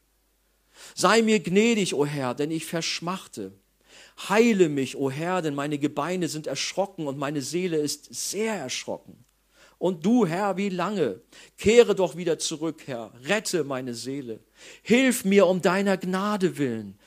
Sei 0.96 1.22
mir 1.22 1.42
gnädig, 1.42 1.94
o 1.94 2.00
oh 2.00 2.06
Herr, 2.06 2.34
denn 2.34 2.50
ich 2.50 2.66
verschmachte. 2.66 3.52
Heile 4.30 4.70
mich, 4.70 4.96
o 4.96 5.00
oh 5.00 5.12
Herr, 5.12 5.42
denn 5.42 5.54
meine 5.54 5.78
Gebeine 5.78 6.30
sind 6.30 6.48
erschrocken 6.48 7.08
und 7.08 7.18
meine 7.18 7.42
Seele 7.42 7.78
ist 7.78 8.08
sehr 8.14 8.56
erschrocken. 8.56 9.26
Und 9.80 10.06
du, 10.06 10.26
Herr, 10.26 10.56
wie 10.56 10.70
lange? 10.70 11.20
Kehre 11.58 11.94
doch 11.94 12.16
wieder 12.16 12.40
zurück, 12.40 12.84
Herr. 12.86 13.12
Rette 13.26 13.66
meine 13.66 13.94
Seele. 13.94 14.40
Hilf 14.82 15.26
mir 15.26 15.46
um 15.46 15.62
deiner 15.62 15.98
Gnade 15.98 16.58
willen. 16.58 16.98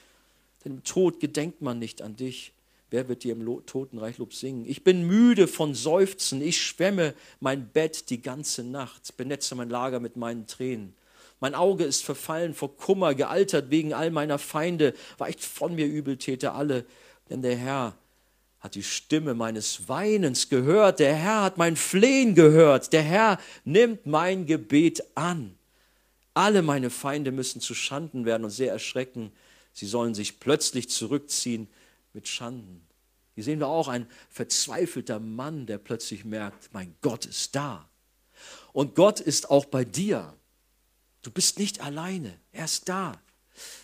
Denn 0.64 0.74
im 0.74 0.84
Tod 0.84 1.20
gedenkt 1.20 1.62
man 1.62 1.78
nicht 1.78 2.02
an 2.02 2.16
dich. 2.16 2.52
Wer 2.90 3.08
wird 3.08 3.22
dir 3.22 3.32
im 3.32 3.66
Totenreich 3.66 4.18
Lob 4.18 4.34
singen? 4.34 4.64
Ich 4.66 4.82
bin 4.82 5.06
müde 5.06 5.46
von 5.46 5.74
Seufzen. 5.74 6.42
Ich 6.42 6.60
schwemme 6.60 7.14
mein 7.38 7.68
Bett 7.68 8.10
die 8.10 8.20
ganze 8.20 8.64
Nacht, 8.64 9.16
benetze 9.16 9.54
mein 9.54 9.70
Lager 9.70 10.00
mit 10.00 10.16
meinen 10.16 10.48
Tränen. 10.48 10.94
Mein 11.38 11.54
Auge 11.54 11.84
ist 11.84 12.04
verfallen 12.04 12.52
vor 12.52 12.76
Kummer, 12.76 13.14
gealtert 13.14 13.70
wegen 13.70 13.94
all 13.94 14.10
meiner 14.10 14.38
Feinde. 14.38 14.92
Weicht 15.18 15.40
von 15.40 15.76
mir 15.76 15.86
Übeltäter 15.86 16.54
alle, 16.54 16.84
denn 17.30 17.42
der 17.42 17.56
Herr 17.56 17.94
hat 18.58 18.74
die 18.74 18.82
Stimme 18.82 19.34
meines 19.34 19.88
Weinens 19.88 20.48
gehört, 20.48 20.98
der 20.98 21.14
Herr 21.14 21.44
hat 21.44 21.56
mein 21.56 21.76
Flehen 21.76 22.34
gehört, 22.34 22.92
der 22.92 23.02
Herr 23.02 23.38
nimmt 23.64 24.04
mein 24.04 24.44
Gebet 24.44 25.02
an. 25.14 25.54
Alle 26.34 26.60
meine 26.60 26.90
Feinde 26.90 27.32
müssen 27.32 27.60
zu 27.60 27.72
Schanden 27.72 28.26
werden 28.26 28.44
und 28.44 28.50
sehr 28.50 28.70
erschrecken. 28.70 29.32
Sie 29.72 29.86
sollen 29.86 30.14
sich 30.14 30.40
plötzlich 30.40 30.90
zurückziehen 30.90 31.68
mit 32.12 32.28
Schanden. 32.28 32.86
Hier 33.34 33.44
sehen 33.44 33.60
wir 33.60 33.68
auch 33.68 33.88
ein 33.88 34.06
verzweifelter 34.28 35.20
Mann, 35.20 35.66
der 35.66 35.78
plötzlich 35.78 36.24
merkt, 36.24 36.72
mein 36.72 36.94
Gott 37.00 37.26
ist 37.26 37.54
da. 37.54 37.88
Und 38.72 38.94
Gott 38.94 39.20
ist 39.20 39.50
auch 39.50 39.64
bei 39.64 39.84
dir. 39.84 40.34
Du 41.22 41.30
bist 41.30 41.58
nicht 41.58 41.80
alleine, 41.80 42.38
er 42.52 42.64
ist 42.64 42.88
da. 42.88 43.20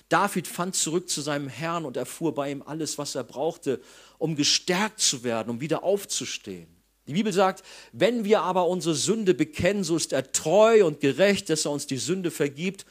David 0.09 0.47
fand 0.47 0.75
zurück 0.75 1.09
zu 1.09 1.21
seinem 1.21 1.49
Herrn 1.49 1.85
und 1.85 1.97
erfuhr 1.97 2.35
bei 2.35 2.51
ihm 2.51 2.63
alles, 2.63 2.99
was 2.99 3.15
er 3.15 3.25
brauchte, 3.25 3.81
um 4.19 4.37
gestärkt 4.37 5.01
zu 5.01 5.25
werden, 5.25 5.51
um 5.51 5.61
wieder 5.61 5.83
aufzustehen. 5.83 6.69
Die 7.07 7.13
Bibel 7.13 7.33
sagt, 7.33 7.63
wenn 7.93 8.25
wir 8.25 8.43
aber 8.43 8.67
unsere 8.67 8.95
Sünde 8.95 9.35
bekennen, 9.35 9.85
so 9.85 9.97
ist 9.97 10.13
er 10.13 10.33
treu 10.33 10.85
und 10.85 11.01
gerecht, 11.01 11.51
dass 11.51 11.65
er 11.65 11.71
uns 11.71 11.87
die 11.87 11.99
Sünde 11.99 12.31
vergibt 12.31 12.85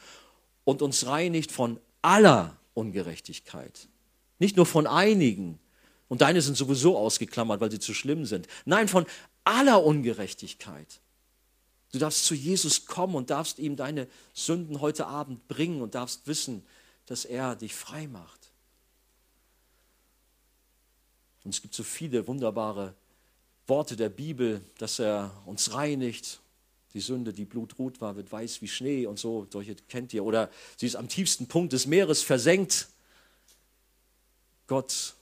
und 0.64 0.80
uns 0.80 1.06
reinigt 1.06 1.52
von 1.52 1.80
aller 2.02 2.56
Ungerechtigkeit. 2.74 3.88
Nicht 4.38 4.56
nur 4.56 4.66
von 4.66 4.86
einigen, 4.86 5.58
und 6.08 6.20
deine 6.20 6.40
sind 6.40 6.56
sowieso 6.56 6.96
ausgeklammert, 6.96 7.60
weil 7.60 7.70
sie 7.70 7.80
zu 7.80 7.94
schlimm 7.94 8.26
sind. 8.26 8.46
Nein, 8.64 8.88
von 8.88 9.06
aller 9.44 9.82
Ungerechtigkeit. 9.84 11.00
Du 11.92 11.98
darfst 11.98 12.24
zu 12.24 12.34
Jesus 12.34 12.86
kommen 12.86 13.14
und 13.14 13.30
darfst 13.30 13.58
ihm 13.58 13.76
deine 13.76 14.08
Sünden 14.34 14.80
heute 14.80 15.06
Abend 15.06 15.48
bringen 15.48 15.82
und 15.82 15.94
darfst 15.94 16.26
wissen, 16.26 16.64
dass 17.06 17.24
er 17.24 17.56
dich 17.56 17.74
frei 17.74 18.06
macht. 18.06 18.52
Und 21.44 21.54
es 21.54 21.62
gibt 21.62 21.74
so 21.74 21.84
viele 21.84 22.26
wunderbare 22.26 22.94
Worte 23.68 23.96
der 23.96 24.08
Bibel, 24.08 24.60
dass 24.78 24.98
er 24.98 25.30
uns 25.46 25.74
reinigt. 25.74 26.40
Die 26.92 27.00
Sünde, 27.00 27.32
die 27.32 27.44
blutrot 27.44 28.00
war, 28.00 28.16
wird 28.16 28.30
weiß 28.32 28.62
wie 28.62 28.68
Schnee 28.68 29.06
und 29.06 29.18
so, 29.18 29.46
solche 29.50 29.74
kennt 29.74 30.12
ihr. 30.14 30.24
Oder 30.24 30.50
sie 30.76 30.86
ist 30.86 30.96
am 30.96 31.08
tiefsten 31.08 31.46
Punkt 31.46 31.72
des 31.72 31.86
Meeres 31.86 32.22
versenkt. 32.22 32.88
Gott 34.66 35.14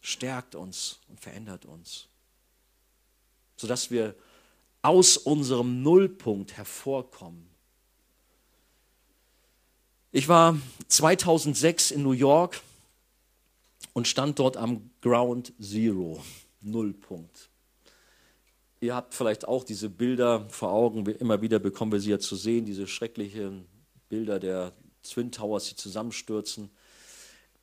stärkt 0.00 0.54
uns 0.54 0.98
und 1.08 1.20
verändert 1.20 1.64
uns, 1.64 2.08
sodass 3.56 3.90
wir 3.90 4.14
aus 4.82 5.16
unserem 5.16 5.82
Nullpunkt 5.82 6.56
hervorkommen. 6.56 7.48
Ich 10.12 10.28
war 10.28 10.56
2006 10.88 11.90
in 11.90 12.02
New 12.02 12.12
York 12.12 12.60
und 13.94 14.06
stand 14.06 14.38
dort 14.38 14.56
am 14.56 14.90
Ground 15.00 15.52
Zero, 15.60 16.22
Nullpunkt. 16.60 17.48
Ihr 18.80 18.94
habt 18.94 19.14
vielleicht 19.14 19.48
auch 19.48 19.64
diese 19.64 19.88
Bilder 19.88 20.46
vor 20.50 20.70
Augen, 20.70 21.06
immer 21.06 21.40
wieder 21.40 21.58
bekommen 21.58 21.92
wir 21.92 22.00
sie 22.00 22.10
ja 22.10 22.18
zu 22.18 22.36
sehen, 22.36 22.66
diese 22.66 22.86
schrecklichen 22.86 23.66
Bilder 24.10 24.38
der 24.38 24.72
Twin 25.02 25.32
Towers, 25.32 25.70
die 25.70 25.76
zusammenstürzen 25.76 26.70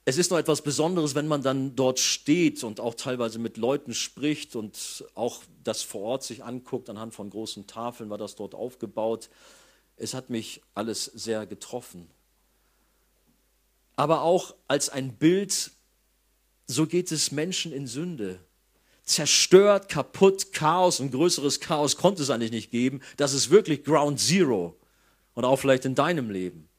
es 0.04 0.18
ist 0.18 0.32
noch 0.32 0.39
etwas 0.39 0.64
Besonderes, 0.64 1.14
wenn 1.14 1.28
man 1.28 1.43
dann 1.43 1.76
dort 1.76 1.99
steht 1.99 2.64
und 2.64 2.80
auch 2.80 2.95
teilweise 2.95 3.38
mit 3.38 3.58
Leuten 3.58 3.93
spricht 3.93 4.56
und 4.56 5.06
auch 5.14 5.43
das 5.64 5.84
vor 5.84 6.02
Ort 6.02 6.24
sich 6.24 6.43
anguckt. 6.43 6.89
Anhand 6.89 7.14
von 7.14 7.30
großen 7.30 7.68
Tafeln 7.68 8.10
war 8.10 8.18
das 8.18 8.36
dort 8.36 8.56
aufgebaut. 8.56 9.30
Es 9.97 10.16
hat 10.16 10.32
mich 10.32 10.62
alles 10.74 11.06
sehr 11.06 11.45
getroffen. 11.45 12.10
Aber 13.95 14.24
auch 14.24 14.56
als 14.68 14.89
ein 14.89 15.14
Bild, 15.18 15.72
so 16.66 16.88
geht 16.88 17.12
es 17.12 17.32
Menschen 17.32 17.72
in 17.72 17.86
Sünde. 17.86 18.39
Zerstört, 19.04 19.88
kaputt, 19.89 20.52
Chaos, 20.52 20.99
ein 20.99 21.12
größeres 21.12 21.60
Chaos 21.60 21.97
konnte 21.97 22.24
es 22.24 22.32
eigentlich 22.32 22.52
nicht 22.52 22.72
geben. 22.72 23.02
Das 23.18 23.34
ist 23.34 23.52
wirklich 23.52 23.84
Ground 23.84 24.20
Zero. 24.20 24.76
Und 25.36 25.45
auch 25.45 25.58
vielleicht 25.58 25.86
in 25.86 25.93
deinem 25.93 26.32
Leben. 26.32 26.70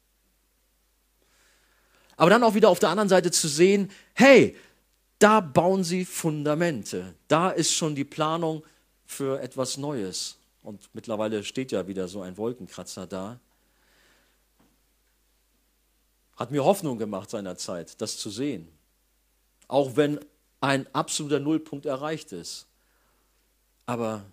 Aber 2.17 2.31
dann 2.31 2.45
auch 2.45 2.55
wieder 2.55 2.69
auf 2.69 2.79
der 2.79 2.91
anderen 2.91 3.09
Seite 3.09 3.31
zu 3.31 3.49
sehen, 3.49 3.91
hey, 4.15 4.57
da 5.19 5.41
bauen 5.41 5.85
sie 5.85 6.05
Fundamente. 6.05 7.15
Da 7.29 7.51
ist 7.51 7.73
schon 7.73 7.95
die 7.95 8.05
Planung 8.05 8.63
für 9.07 9.41
etwas 9.41 9.77
Neues. 9.77 10.37
Und 10.63 10.89
mittlerweile 10.95 11.45
steht 11.45 11.73
ja 11.73 11.87
wieder 11.87 12.09
so 12.09 12.23
ein 12.23 12.37
Wolkenkratzer 12.37 13.07
da. 13.07 13.39
Hat 16.37 16.51
mir 16.51 16.65
Hoffnung 16.65 16.99
gemacht 16.99 17.31
seinerzeit, 17.31 18.01
das 18.01 18.19
zu 18.19 18.31
sehen. 18.31 18.69
Auch 19.69 19.97
wenn 19.97 20.19
ein 20.61 20.87
absoluter 20.95 21.41
Nullpunkt 21.41 21.87
erreicht 21.87 22.33
ist. 22.33 22.67
Aber 23.87 24.25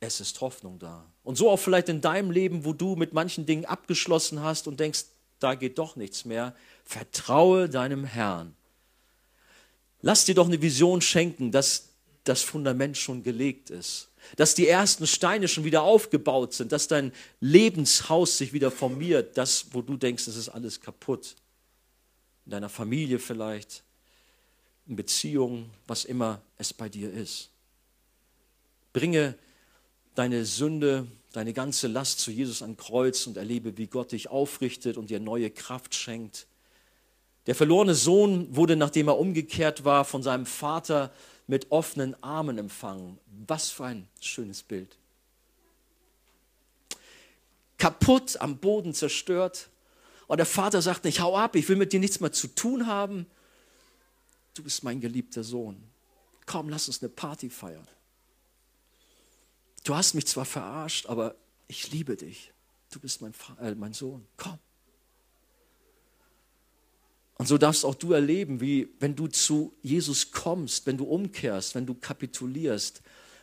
es 0.00 0.20
ist 0.20 0.40
Hoffnung 0.40 0.78
da. 0.78 1.04
Und 1.22 1.36
so 1.36 1.50
auch 1.50 1.58
vielleicht 1.58 1.88
in 1.88 2.00
deinem 2.00 2.30
Leben, 2.30 2.64
wo 2.64 2.72
du 2.72 2.96
mit 2.96 3.12
manchen 3.12 3.46
Dingen 3.46 3.64
abgeschlossen 3.64 4.42
hast 4.42 4.68
und 4.68 4.80
denkst, 4.80 5.04
da 5.44 5.54
geht 5.54 5.78
doch 5.78 5.94
nichts 5.94 6.24
mehr. 6.24 6.56
Vertraue 6.84 7.68
deinem 7.68 8.04
Herrn. 8.04 8.56
Lass 10.00 10.24
dir 10.24 10.34
doch 10.34 10.46
eine 10.46 10.62
Vision 10.62 11.02
schenken, 11.02 11.52
dass 11.52 11.90
das 12.24 12.42
Fundament 12.42 12.96
schon 12.96 13.22
gelegt 13.22 13.68
ist, 13.68 14.08
dass 14.36 14.54
die 14.54 14.66
ersten 14.66 15.06
Steine 15.06 15.46
schon 15.46 15.64
wieder 15.64 15.82
aufgebaut 15.82 16.54
sind, 16.54 16.72
dass 16.72 16.88
dein 16.88 17.12
Lebenshaus 17.40 18.38
sich 18.38 18.54
wieder 18.54 18.70
formiert, 18.70 19.36
das, 19.36 19.66
wo 19.72 19.82
du 19.82 19.98
denkst, 19.98 20.26
es 20.26 20.36
ist 20.36 20.48
alles 20.48 20.80
kaputt. 20.80 21.36
In 22.46 22.52
deiner 22.52 22.70
Familie 22.70 23.18
vielleicht, 23.18 23.82
in 24.86 24.96
Beziehungen, 24.96 25.70
was 25.86 26.06
immer 26.06 26.40
es 26.56 26.72
bei 26.72 26.88
dir 26.88 27.12
ist. 27.12 27.50
Bringe 28.94 29.34
deine 30.14 30.46
Sünde 30.46 31.06
deine 31.34 31.52
ganze 31.52 31.88
Last 31.88 32.20
zu 32.20 32.30
Jesus 32.30 32.62
an 32.62 32.76
Kreuz 32.76 33.26
und 33.26 33.36
erlebe, 33.36 33.76
wie 33.76 33.88
Gott 33.88 34.12
dich 34.12 34.30
aufrichtet 34.30 34.96
und 34.96 35.10
dir 35.10 35.18
neue 35.18 35.50
Kraft 35.50 35.94
schenkt. 35.94 36.46
Der 37.46 37.56
verlorene 37.56 37.96
Sohn 37.96 38.54
wurde, 38.54 38.76
nachdem 38.76 39.08
er 39.08 39.18
umgekehrt 39.18 39.84
war, 39.84 40.04
von 40.04 40.22
seinem 40.22 40.46
Vater 40.46 41.12
mit 41.48 41.72
offenen 41.72 42.14
Armen 42.22 42.56
empfangen. 42.56 43.18
Was 43.46 43.70
für 43.70 43.86
ein 43.86 44.06
schönes 44.20 44.62
Bild. 44.62 44.96
Kaputt, 47.78 48.40
am 48.40 48.58
Boden 48.58 48.94
zerstört. 48.94 49.70
Und 50.28 50.36
der 50.36 50.46
Vater 50.46 50.82
sagt 50.82 51.04
nicht, 51.04 51.18
hau 51.18 51.36
ab, 51.36 51.56
ich 51.56 51.68
will 51.68 51.76
mit 51.76 51.92
dir 51.92 51.98
nichts 51.98 52.20
mehr 52.20 52.32
zu 52.32 52.46
tun 52.46 52.86
haben. 52.86 53.26
Du 54.54 54.62
bist 54.62 54.84
mein 54.84 55.00
geliebter 55.00 55.42
Sohn. 55.42 55.82
Komm, 56.46 56.68
lass 56.68 56.86
uns 56.86 57.02
eine 57.02 57.08
Party 57.08 57.50
feiern 57.50 57.88
du 59.84 59.94
hast 59.94 60.14
mich 60.14 60.26
zwar 60.26 60.44
verarscht, 60.44 61.06
aber 61.06 61.36
ich 61.68 61.92
liebe 61.92 62.16
dich. 62.16 62.52
Du 62.90 62.98
bist 62.98 63.22
mein, 63.22 63.32
äh, 63.60 63.74
mein 63.74 63.92
Sohn. 63.92 64.26
Komm. 64.36 64.58
Und 67.36 67.46
so 67.46 67.58
darfst 67.58 67.84
auch 67.84 67.94
du 67.94 68.12
erleben, 68.12 68.60
wie 68.60 68.88
wenn 69.00 69.16
du 69.16 69.26
zu 69.26 69.74
Jesus 69.82 70.30
kommst, 70.30 70.86
wenn 70.86 70.96
du 70.96 71.04
umkehrst, 71.04 71.74
wenn 71.74 71.86
du 71.86 71.94
kapitulierst, 71.94 73.02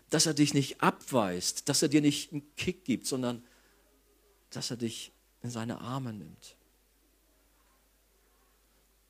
dass 0.09 0.25
er 0.25 0.33
dich 0.33 0.53
nicht 0.53 0.81
abweist, 0.81 1.67
dass 1.69 1.81
er 1.81 1.89
dir 1.89 2.01
nicht 2.01 2.31
einen 2.31 2.55
Kick 2.55 2.85
gibt, 2.85 3.05
sondern 3.05 3.43
dass 4.49 4.71
er 4.71 4.77
dich 4.77 5.11
in 5.41 5.49
seine 5.49 5.81
Arme 5.81 6.13
nimmt. 6.13 6.55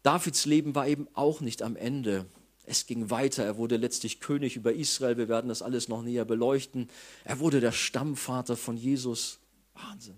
Davids 0.04 0.46
Leben 0.46 0.74
war 0.74 0.88
eben 0.88 1.08
auch 1.14 1.42
nicht 1.42 1.62
am 1.62 1.76
Ende. 1.76 2.26
Es 2.66 2.86
ging 2.86 3.09
weiter. 3.09 3.43
Er 3.43 3.57
wurde 3.57 3.78
letztlich 3.78 4.20
König 4.20 4.55
über 4.55 4.74
Israel. 4.74 5.18
Wir 5.18 5.28
werden 5.28 5.49
das 5.49 5.62
alles 5.62 5.88
noch 5.88 6.03
näher 6.03 6.26
beleuchten. 6.26 6.89
Er 7.24 7.39
wurde 7.39 7.59
der 7.59 7.72
Stammvater 7.72 8.55
von 8.55 8.78
Jesus. 8.78 9.39
Wahnsinn. 9.74 10.18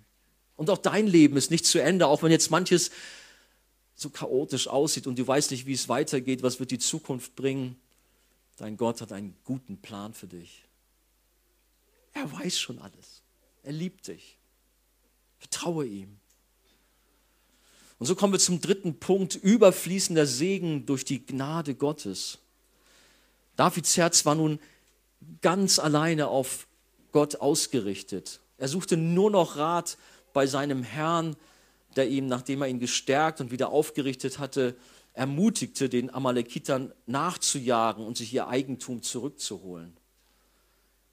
Und 0.55 0.69
auch 0.69 0.77
dein 0.77 1.07
Leben 1.07 1.37
ist 1.37 1.51
nicht 1.51 1.65
zu 1.65 1.81
Ende, 1.81 2.07
auch 2.07 2.23
wenn 2.23 2.31
jetzt 2.31 2.51
manches 2.51 2.91
so 3.95 4.09
chaotisch 4.09 4.67
aussieht 4.67 5.07
und 5.07 5.17
du 5.17 5.25
weißt 5.25 5.51
nicht, 5.51 5.65
wie 5.65 5.73
es 5.73 5.87
weitergeht, 5.87 6.43
was 6.43 6.59
wird 6.59 6.71
die 6.71 6.79
Zukunft 6.79 7.35
bringen. 7.35 7.75
Dein 8.57 8.77
Gott 8.77 9.01
hat 9.01 9.11
einen 9.11 9.35
guten 9.43 9.77
Plan 9.77 10.13
für 10.13 10.27
dich. 10.27 10.63
Er 12.13 12.31
weiß 12.31 12.59
schon 12.59 12.79
alles. 12.79 13.23
Er 13.63 13.71
liebt 13.71 14.07
dich. 14.07 14.37
Vertraue 15.39 15.85
ihm. 15.85 16.19
Und 17.99 18.05
so 18.07 18.15
kommen 18.15 18.33
wir 18.33 18.39
zum 18.39 18.59
dritten 18.59 18.99
Punkt, 18.99 19.35
überfließender 19.35 20.25
Segen 20.25 20.85
durch 20.85 21.05
die 21.05 21.25
Gnade 21.25 21.75
Gottes. 21.75 22.39
Davids 23.55 23.97
Herz 23.97 24.25
war 24.25 24.35
nun 24.35 24.59
ganz 25.41 25.79
alleine 25.79 26.27
auf 26.27 26.67
Gott 27.11 27.37
ausgerichtet. 27.37 28.39
Er 28.57 28.67
suchte 28.67 28.97
nur 28.97 29.31
noch 29.31 29.57
Rat 29.57 29.97
bei 30.33 30.47
seinem 30.47 30.83
Herrn, 30.83 31.35
der 31.95 32.09
ihm, 32.09 32.27
nachdem 32.27 32.61
er 32.61 32.67
ihn 32.67 32.79
gestärkt 32.79 33.39
und 33.39 33.51
wieder 33.51 33.69
aufgerichtet 33.69 34.39
hatte, 34.39 34.75
ermutigte, 35.13 35.89
den 35.89 36.13
Amalekitern 36.13 36.91
nachzujagen 37.05 38.05
und 38.05 38.17
sich 38.17 38.33
ihr 38.33 38.47
Eigentum 38.47 39.03
zurückzuholen. 39.03 39.95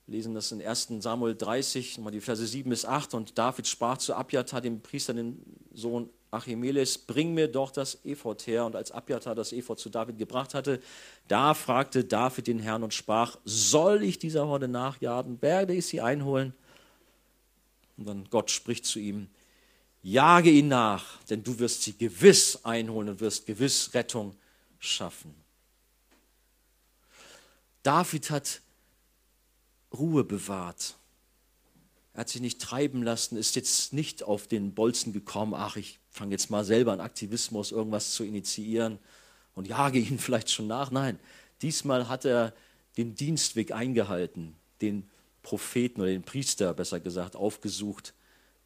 Wir 0.07 0.15
lesen 0.15 0.33
das 0.33 0.51
in 0.51 0.61
1 0.61 0.87
Samuel 0.99 1.35
30, 1.35 1.99
mal 1.99 2.09
die 2.09 2.19
Verse 2.19 2.45
7 2.45 2.69
bis 2.69 2.83
8. 2.83 3.13
Und 3.13 3.37
David 3.37 3.67
sprach 3.67 3.97
zu 3.97 4.15
Abjatar, 4.15 4.59
dem 4.59 4.81
Priester, 4.81 5.13
den 5.13 5.41
Sohn 5.73 6.09
Achimeles, 6.31 6.97
bring 6.97 7.33
mir 7.33 7.49
doch 7.49 7.71
das 7.71 8.03
Ephod 8.05 8.47
her. 8.47 8.65
Und 8.65 8.75
als 8.75 8.91
Abjatar 8.91 9.35
das 9.35 9.51
Ephod 9.51 9.79
zu 9.79 9.89
David 9.89 10.17
gebracht 10.17 10.53
hatte, 10.53 10.81
da 11.27 11.53
fragte 11.53 12.05
David 12.05 12.47
den 12.47 12.59
Herrn 12.59 12.83
und 12.83 12.93
sprach, 12.93 13.37
soll 13.43 14.01
ich 14.03 14.17
dieser 14.17 14.47
Horde 14.47 14.69
nachjagen? 14.69 15.41
Werde 15.41 15.73
ich 15.73 15.85
sie 15.85 15.99
einholen? 15.99 16.53
Und 17.97 18.07
dann 18.07 18.29
Gott 18.29 18.49
spricht 18.49 18.85
zu 18.85 18.99
ihm, 18.99 19.29
jage 20.01 20.49
ihn 20.49 20.69
nach, 20.69 21.21
denn 21.25 21.43
du 21.43 21.59
wirst 21.59 21.83
sie 21.83 21.97
gewiss 21.97 22.63
einholen 22.63 23.09
und 23.09 23.19
wirst 23.19 23.45
gewiss 23.45 23.93
Rettung 23.93 24.35
schaffen. 24.79 25.35
David 27.83 28.29
hat 28.29 28.61
Ruhe 29.93 30.23
bewahrt. 30.23 30.95
Er 32.13 32.21
hat 32.21 32.29
sich 32.29 32.41
nicht 32.41 32.61
treiben 32.61 33.03
lassen, 33.03 33.37
ist 33.37 33.55
jetzt 33.55 33.93
nicht 33.93 34.23
auf 34.23 34.47
den 34.47 34.73
Bolzen 34.73 35.13
gekommen, 35.13 35.53
ach, 35.53 35.77
ich 35.77 35.99
fange 36.09 36.31
jetzt 36.31 36.49
mal 36.49 36.65
selber 36.65 36.91
an 36.91 36.99
Aktivismus, 36.99 37.71
irgendwas 37.71 38.13
zu 38.13 38.23
initiieren 38.23 38.99
und 39.55 39.67
jage 39.67 39.99
ihn 39.99 40.19
vielleicht 40.19 40.51
schon 40.51 40.67
nach. 40.67 40.91
Nein, 40.91 41.19
diesmal 41.61 42.09
hat 42.09 42.25
er 42.25 42.53
den 42.97 43.15
Dienstweg 43.15 43.71
eingehalten, 43.71 44.55
den 44.81 45.09
Propheten 45.43 46.01
oder 46.01 46.11
den 46.11 46.23
Priester 46.23 46.73
besser 46.73 46.99
gesagt 46.99 47.35
aufgesucht, 47.35 48.13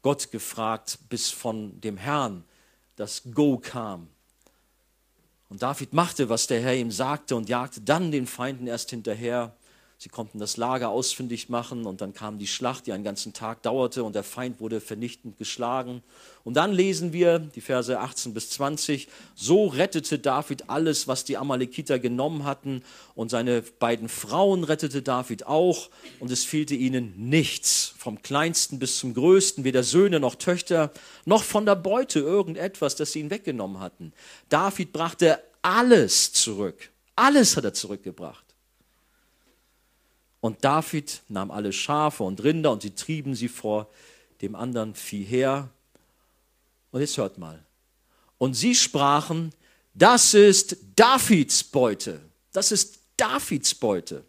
Gott 0.02 0.30
gefragt, 0.30 0.98
bis 1.08 1.30
von 1.30 1.80
dem 1.80 1.96
Herrn 1.96 2.44
das 2.96 3.22
Go 3.34 3.58
kam. 3.58 4.08
Und 5.48 5.62
David 5.62 5.92
machte, 5.92 6.28
was 6.28 6.46
der 6.46 6.60
Herr 6.60 6.74
ihm 6.74 6.90
sagte 6.90 7.36
und 7.36 7.48
jagte 7.48 7.80
dann 7.80 8.10
den 8.10 8.26
Feinden 8.26 8.66
erst 8.66 8.90
hinterher. 8.90 9.56
Sie 9.98 10.10
konnten 10.10 10.38
das 10.38 10.58
Lager 10.58 10.90
ausfindig 10.90 11.48
machen 11.48 11.86
und 11.86 12.02
dann 12.02 12.12
kam 12.12 12.38
die 12.38 12.46
Schlacht, 12.46 12.86
die 12.86 12.92
einen 12.92 13.02
ganzen 13.02 13.32
Tag 13.32 13.62
dauerte 13.62 14.04
und 14.04 14.14
der 14.14 14.24
Feind 14.24 14.60
wurde 14.60 14.82
vernichtend 14.82 15.38
geschlagen. 15.38 16.02
Und 16.44 16.52
dann 16.54 16.72
lesen 16.72 17.14
wir 17.14 17.38
die 17.38 17.62
Verse 17.62 17.98
18 17.98 18.34
bis 18.34 18.50
20, 18.50 19.08
so 19.34 19.68
rettete 19.68 20.18
David 20.18 20.68
alles, 20.68 21.08
was 21.08 21.24
die 21.24 21.38
Amalekiter 21.38 21.98
genommen 21.98 22.44
hatten 22.44 22.82
und 23.14 23.30
seine 23.30 23.62
beiden 23.62 24.10
Frauen 24.10 24.64
rettete 24.64 25.00
David 25.00 25.46
auch 25.46 25.88
und 26.20 26.30
es 26.30 26.44
fehlte 26.44 26.74
ihnen 26.74 27.14
nichts, 27.16 27.94
vom 27.96 28.20
kleinsten 28.20 28.78
bis 28.78 28.98
zum 28.98 29.14
größten, 29.14 29.64
weder 29.64 29.82
Söhne 29.82 30.20
noch 30.20 30.34
Töchter, 30.34 30.92
noch 31.24 31.42
von 31.42 31.64
der 31.64 31.74
Beute 31.74 32.20
irgendetwas, 32.20 32.96
das 32.96 33.12
sie 33.12 33.20
ihn 33.20 33.30
weggenommen 33.30 33.80
hatten. 33.80 34.12
David 34.50 34.92
brachte 34.92 35.42
alles 35.62 36.34
zurück, 36.34 36.90
alles 37.16 37.56
hat 37.56 37.64
er 37.64 37.72
zurückgebracht. 37.72 38.45
Und 40.40 40.64
David 40.64 41.22
nahm 41.28 41.50
alle 41.50 41.72
Schafe 41.72 42.22
und 42.22 42.42
Rinder 42.42 42.72
und 42.72 42.82
sie 42.82 42.94
trieben 42.94 43.34
sie 43.34 43.48
vor 43.48 43.88
dem 44.42 44.54
anderen 44.54 44.94
Vieh 44.94 45.24
her. 45.24 45.70
Und 46.90 47.00
jetzt 47.00 47.16
hört 47.16 47.38
mal. 47.38 47.62
Und 48.38 48.54
sie 48.54 48.74
sprachen, 48.74 49.52
das 49.94 50.34
ist 50.34 50.76
Davids 50.94 51.64
Beute. 51.64 52.20
Das 52.52 52.70
ist 52.70 52.98
Davids 53.16 53.74
Beute. 53.74 54.24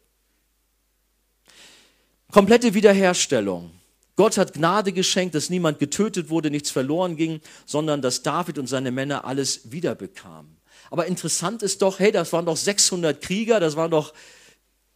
Komplette 2.31 2.73
Wiederherstellung. 2.73 3.71
Gott 4.15 4.37
hat 4.37 4.53
Gnade 4.53 4.93
geschenkt, 4.93 5.35
dass 5.35 5.49
niemand 5.49 5.77
getötet 5.77 6.29
wurde, 6.29 6.49
nichts 6.49 6.71
verloren 6.71 7.15
ging, 7.15 7.39
sondern 7.65 8.01
dass 8.01 8.23
David 8.23 8.57
und 8.57 8.67
seine 8.67 8.91
Männer 8.91 9.25
alles 9.25 9.71
wiederbekamen. 9.71 10.57
Aber 10.89 11.05
interessant 11.05 11.61
ist 11.61 11.81
doch, 11.81 11.99
hey, 11.99 12.11
das 12.11 12.33
waren 12.33 12.45
doch 12.45 12.57
600 12.57 13.21
Krieger, 13.21 13.59
das 13.59 13.75
waren 13.75 13.91
doch 13.91 14.13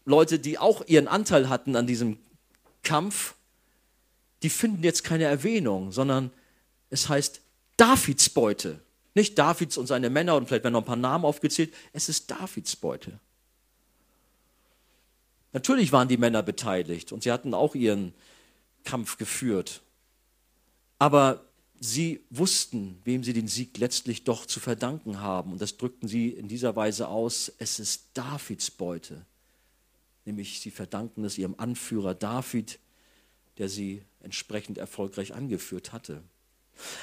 Leute, 0.05 0.39
die 0.39 0.57
auch 0.57 0.85
ihren 0.87 1.07
Anteil 1.07 1.49
hatten 1.49 1.75
an 1.75 1.87
diesem 1.87 2.17
Kampf, 2.83 3.35
die 4.43 4.49
finden 4.49 4.83
jetzt 4.83 5.03
keine 5.03 5.25
Erwähnung, 5.25 5.91
sondern 5.91 6.31
es 6.89 7.09
heißt 7.09 7.41
Davids 7.77 8.29
Beute. 8.29 8.79
Nicht 9.13 9.37
Davids 9.37 9.77
und 9.77 9.87
seine 9.87 10.09
Männer 10.09 10.35
und 10.35 10.47
vielleicht 10.47 10.63
werden 10.63 10.73
noch 10.73 10.81
ein 10.81 10.85
paar 10.85 10.95
Namen 10.95 11.25
aufgezählt. 11.25 11.73
Es 11.93 12.09
ist 12.09 12.31
Davids 12.31 12.75
Beute. 12.75 13.19
Natürlich 15.53 15.91
waren 15.91 16.07
die 16.07 16.17
Männer 16.17 16.43
beteiligt 16.43 17.11
und 17.11 17.23
sie 17.23 17.31
hatten 17.31 17.53
auch 17.53 17.75
ihren 17.75 18.13
Kampf 18.83 19.17
geführt. 19.17 19.81
Aber 20.97 21.45
sie 21.79 22.23
wussten, 22.29 23.01
wem 23.03 23.23
sie 23.23 23.33
den 23.33 23.47
Sieg 23.47 23.77
letztlich 23.77 24.23
doch 24.23 24.45
zu 24.45 24.59
verdanken 24.59 25.19
haben. 25.19 25.51
Und 25.51 25.61
das 25.61 25.77
drückten 25.77 26.07
sie 26.07 26.29
in 26.29 26.47
dieser 26.47 26.75
Weise 26.75 27.09
aus. 27.09 27.51
Es 27.57 27.79
ist 27.79 28.11
Davids 28.13 28.71
Beute 28.71 29.25
nämlich 30.25 30.59
sie 30.59 30.71
verdanken 30.71 31.23
es 31.23 31.37
ihrem 31.37 31.55
Anführer 31.57 32.13
David, 32.13 32.79
der 33.57 33.69
sie 33.69 34.03
entsprechend 34.21 34.77
erfolgreich 34.77 35.33
angeführt 35.33 35.93
hatte. 35.93 36.23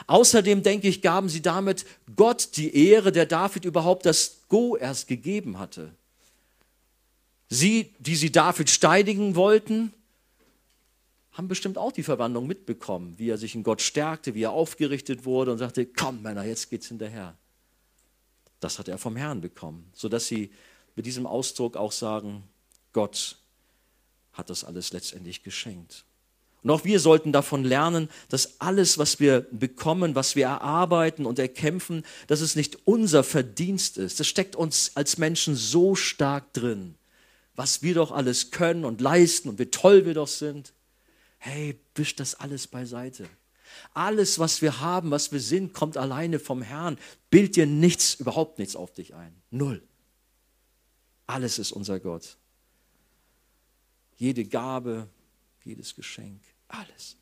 Außerdem, 0.07 0.62
denke 0.62 0.89
ich, 0.89 1.03
gaben 1.03 1.29
sie 1.29 1.43
damit 1.43 1.85
Gott 2.16 2.57
die 2.57 2.75
Ehre, 2.75 3.12
der 3.12 3.27
David 3.27 3.64
überhaupt 3.64 4.07
das 4.07 4.43
Go 4.49 4.77
erst 4.77 5.09
gegeben 5.09 5.59
hatte. 5.59 5.95
Sie, 7.49 7.95
die 7.99 8.16
sie 8.16 8.33
David 8.33 8.71
steinigen 8.71 9.35
wollten, 9.35 9.93
haben 11.33 11.49
bestimmt 11.49 11.79
auch 11.79 11.93
die 11.93 12.03
Verwandlung 12.03 12.47
mitbekommen, 12.47 13.14
wie 13.19 13.31
er 13.31 13.39
sich 13.39 13.55
in 13.55 13.62
Gott 13.62 13.81
stärkte, 13.81 14.35
wie 14.35 14.43
er 14.43 14.51
aufgerichtet 14.51 15.25
wurde 15.25 15.53
und 15.53 15.59
sagte, 15.59 15.87
komm 15.87 16.23
Männer, 16.23 16.45
jetzt 16.45 16.69
geht's 16.69 16.89
hinterher. 16.89 17.37
Das 18.61 18.79
hat 18.79 18.89
er 18.89 18.99
vom 18.99 19.14
Herrn 19.14 19.41
bekommen, 19.41 19.89
sodass 19.95 20.27
sie 20.27 20.51
mit 20.97 21.07
diesem 21.07 21.27
Ausdruck 21.27 21.77
auch 21.77 21.93
sagen, 21.93 22.43
Gott 22.93 23.36
hat 24.32 24.51
das 24.51 24.64
alles 24.64 24.93
letztendlich 24.93 25.43
geschenkt. 25.43 26.05
Und 26.62 26.70
auch 26.70 26.84
wir 26.84 26.99
sollten 27.01 27.32
davon 27.32 27.64
lernen, 27.64 28.09
dass 28.28 28.61
alles, 28.61 28.99
was 28.99 29.20
wir 29.20 29.47
bekommen, 29.53 30.14
was 30.14 30.34
wir 30.34 30.47
erarbeiten 30.47 31.24
und 31.24 31.39
erkämpfen, 31.39 32.05
dass 32.26 32.41
es 32.41 32.57
nicht 32.57 32.78
unser 32.84 33.22
Verdienst 33.22 33.97
ist. 33.97 34.18
Das 34.18 34.26
steckt 34.26 34.57
uns 34.57 34.93
als 34.95 35.18
Menschen 35.18 35.55
so 35.55 35.95
stark 35.95 36.53
drin, 36.53 36.97
was 37.55 37.82
wir 37.82 37.95
doch 37.95 38.11
alles 38.11 38.51
können 38.51 38.84
und 38.84 39.01
leisten 39.01 39.49
und 39.49 39.59
wie 39.59 39.66
toll 39.66 40.05
wir 40.05 40.14
doch 40.14 40.28
sind. 40.28 40.72
Hey, 41.39 41.78
wisch 41.95 42.16
das 42.16 42.34
alles 42.34 42.66
beiseite. 42.66 43.28
Alles, 43.95 44.39
was 44.39 44.61
wir 44.61 44.80
haben, 44.80 45.11
was 45.11 45.30
wir 45.30 45.41
sind, 45.41 45.74
kommt 45.74 45.97
alleine 45.97 46.41
vom 46.41 46.62
Herrn. 46.62 46.99
Bild 47.30 47.55
dir 47.55 47.66
nichts, 47.66 48.14
überhaupt 48.14 48.59
nichts 48.59 48.74
auf 48.74 48.93
dich 48.93 49.14
ein. 49.14 49.34
Null. 49.51 49.82
Alles 51.26 51.59
ist 51.59 51.70
unser 51.70 52.01
Gott 52.01 52.36
jede 54.19 54.45
Gabe, 54.45 55.09
jedes 55.64 55.95
Geschenk, 55.95 56.43
alles. 56.69 57.16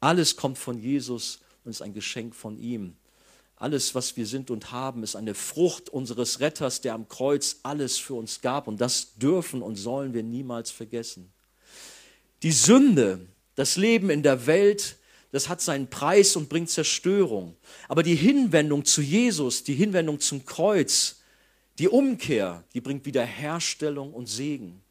Alles 0.00 0.36
kommt 0.36 0.58
von 0.58 0.78
Jesus 0.78 1.38
und 1.64 1.70
ist 1.70 1.82
ein 1.82 1.94
Geschenk 1.94 2.34
von 2.34 2.58
ihm. 2.58 2.96
Alles, 3.56 3.94
was 3.94 4.16
wir 4.16 4.26
sind 4.26 4.50
und 4.50 4.72
haben, 4.72 5.04
ist 5.04 5.14
eine 5.14 5.34
Frucht 5.34 5.88
unseres 5.88 6.40
Retters, 6.40 6.80
der 6.80 6.94
am 6.94 7.06
Kreuz 7.06 7.60
alles 7.62 7.98
für 7.98 8.14
uns 8.14 8.40
gab. 8.40 8.66
Und 8.66 8.80
das 8.80 9.14
dürfen 9.14 9.62
und 9.62 9.76
sollen 9.76 10.14
wir 10.14 10.24
niemals 10.24 10.72
vergessen. 10.72 11.32
Die 12.42 12.50
Sünde, 12.50 13.28
das 13.54 13.76
Leben 13.76 14.10
in 14.10 14.24
der 14.24 14.46
Welt, 14.46 14.96
das 15.30 15.48
hat 15.48 15.60
seinen 15.60 15.88
Preis 15.88 16.34
und 16.34 16.48
bringt 16.48 16.70
Zerstörung. 16.70 17.56
Aber 17.86 18.02
die 18.02 18.16
Hinwendung 18.16 18.84
zu 18.84 19.00
Jesus, 19.00 19.62
die 19.62 19.74
Hinwendung 19.74 20.18
zum 20.18 20.44
Kreuz, 20.44 21.20
die 21.78 21.88
Umkehr, 21.88 22.64
die 22.74 22.80
bringt 22.80 23.06
Wiederherstellung 23.06 24.12
und 24.12 24.26
Segen. 24.26 24.81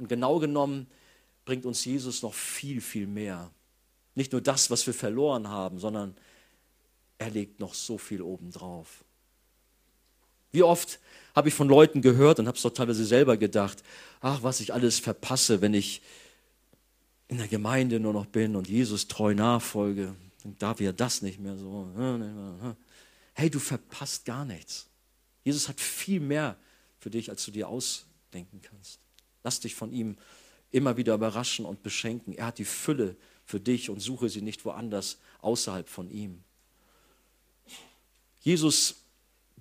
Und 0.00 0.08
genau 0.08 0.38
genommen 0.38 0.88
bringt 1.44 1.66
uns 1.66 1.84
Jesus 1.84 2.22
noch 2.22 2.34
viel, 2.34 2.80
viel 2.80 3.06
mehr. 3.06 3.50
Nicht 4.14 4.32
nur 4.32 4.40
das, 4.40 4.70
was 4.70 4.86
wir 4.86 4.94
verloren 4.94 5.48
haben, 5.48 5.78
sondern 5.78 6.16
er 7.18 7.30
legt 7.30 7.60
noch 7.60 7.74
so 7.74 7.98
viel 7.98 8.22
obendrauf. 8.22 9.04
Wie 10.52 10.62
oft 10.62 10.98
habe 11.36 11.48
ich 11.48 11.54
von 11.54 11.68
Leuten 11.68 12.02
gehört 12.02 12.40
und 12.40 12.48
habe 12.48 12.56
es 12.56 12.62
doch 12.62 12.70
teilweise 12.70 13.04
selber 13.04 13.36
gedacht, 13.36 13.84
ach, 14.20 14.42
was 14.42 14.60
ich 14.60 14.72
alles 14.74 14.98
verpasse, 14.98 15.60
wenn 15.60 15.74
ich 15.74 16.02
in 17.28 17.36
der 17.36 17.46
Gemeinde 17.46 18.00
nur 18.00 18.12
noch 18.12 18.26
bin 18.26 18.56
und 18.56 18.68
Jesus 18.68 19.06
treu 19.06 19.34
nachfolge, 19.34 20.16
dann 20.42 20.58
darf 20.58 20.80
ja 20.80 20.92
das 20.92 21.22
nicht 21.22 21.38
mehr 21.38 21.56
so. 21.56 22.74
Hey, 23.34 23.50
du 23.50 23.58
verpasst 23.60 24.24
gar 24.24 24.44
nichts. 24.44 24.88
Jesus 25.44 25.68
hat 25.68 25.78
viel 25.78 26.20
mehr 26.20 26.56
für 26.98 27.10
dich, 27.10 27.30
als 27.30 27.44
du 27.44 27.50
dir 27.50 27.68
ausdenken 27.68 28.60
kannst. 28.62 28.98
Lass 29.42 29.60
dich 29.60 29.74
von 29.74 29.92
ihm 29.92 30.16
immer 30.70 30.96
wieder 30.96 31.14
überraschen 31.14 31.64
und 31.64 31.82
beschenken. 31.82 32.32
Er 32.32 32.46
hat 32.46 32.58
die 32.58 32.64
Fülle 32.64 33.16
für 33.44 33.60
dich 33.60 33.90
und 33.90 34.00
suche 34.00 34.28
sie 34.28 34.42
nicht 34.42 34.64
woanders 34.64 35.18
außerhalb 35.40 35.88
von 35.88 36.10
ihm. 36.10 36.42
Jesus 38.40 38.96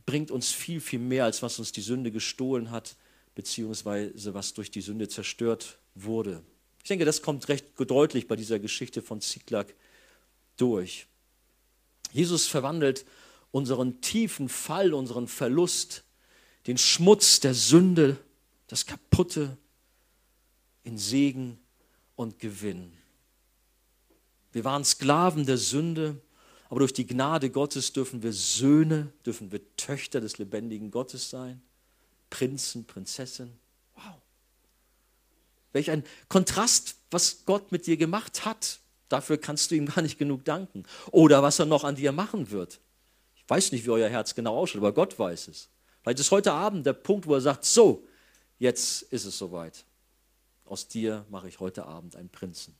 bringt 0.05 0.31
uns 0.31 0.51
viel, 0.51 0.79
viel 0.79 0.99
mehr, 0.99 1.25
als 1.25 1.41
was 1.41 1.59
uns 1.59 1.71
die 1.71 1.81
Sünde 1.81 2.11
gestohlen 2.11 2.71
hat, 2.71 2.95
beziehungsweise 3.35 4.33
was 4.33 4.53
durch 4.53 4.71
die 4.71 4.81
Sünde 4.81 5.07
zerstört 5.07 5.79
wurde. 5.95 6.43
Ich 6.81 6.87
denke, 6.87 7.05
das 7.05 7.21
kommt 7.21 7.47
recht 7.49 7.65
deutlich 7.77 8.27
bei 8.27 8.35
dieser 8.35 8.59
Geschichte 8.59 9.01
von 9.01 9.21
Ziklag 9.21 9.73
durch. 10.57 11.07
Jesus 12.11 12.47
verwandelt 12.47 13.05
unseren 13.51 14.01
tiefen 14.01 14.49
Fall, 14.49 14.93
unseren 14.93 15.27
Verlust, 15.27 16.03
den 16.67 16.77
Schmutz 16.77 17.39
der 17.39 17.53
Sünde, 17.53 18.17
das 18.67 18.85
Kaputte, 18.85 19.57
in 20.89 20.97
Segen 20.97 21.59
und 22.15 22.39
Gewinn. 22.39 22.91
Wir 24.51 24.63
waren 24.63 24.83
Sklaven 24.83 25.45
der 25.45 25.57
Sünde, 25.57 26.19
aber 26.67 26.79
durch 26.79 26.93
die 26.93 27.05
Gnade 27.05 27.51
Gottes 27.51 27.93
dürfen 27.93 28.23
wir 28.23 28.33
Söhne, 28.33 29.13
dürfen 29.23 29.51
wir 29.51 29.61
Töchter 29.77 30.19
des 30.19 30.39
lebendigen 30.39 30.89
Gottes 30.89 31.29
sein, 31.29 31.61
Prinzen, 32.31 32.85
Prinzessin. 32.85 33.53
Wow. 33.95 34.15
Welch 35.73 35.91
ein 35.91 36.03
Kontrast, 36.27 36.95
was 37.11 37.45
Gott 37.45 37.71
mit 37.71 37.85
dir 37.85 37.95
gemacht 37.95 38.45
hat. 38.45 38.79
Dafür 39.09 39.37
kannst 39.37 39.69
du 39.69 39.75
ihm 39.75 39.85
gar 39.85 40.01
nicht 40.01 40.17
genug 40.17 40.43
danken. 40.45 40.85
Oder 41.11 41.43
was 41.43 41.59
er 41.59 41.65
noch 41.67 41.83
an 41.83 41.95
dir 41.95 42.11
machen 42.11 42.49
wird. 42.49 42.79
Ich 43.35 43.47
weiß 43.47 43.71
nicht, 43.71 43.85
wie 43.85 43.91
euer 43.91 44.09
Herz 44.09 44.33
genau 44.33 44.57
ausschaut, 44.57 44.81
aber 44.81 44.93
Gott 44.93 45.17
weiß 45.19 45.49
es. 45.49 45.69
Vielleicht 46.01 46.19
ist 46.19 46.31
heute 46.31 46.51
Abend 46.51 46.85
der 46.87 46.93
Punkt, 46.93 47.27
wo 47.27 47.35
er 47.35 47.41
sagt, 47.41 47.65
so, 47.65 48.07
jetzt 48.57 49.03
ist 49.03 49.25
es 49.25 49.37
soweit. 49.37 49.85
Aus 50.69 50.87
dir 50.87 51.25
mache 51.31 51.47
ich 51.47 51.59
heute 51.59 51.85
Abend 51.85 52.15
einen 52.15 52.29
Prinzen, 52.29 52.75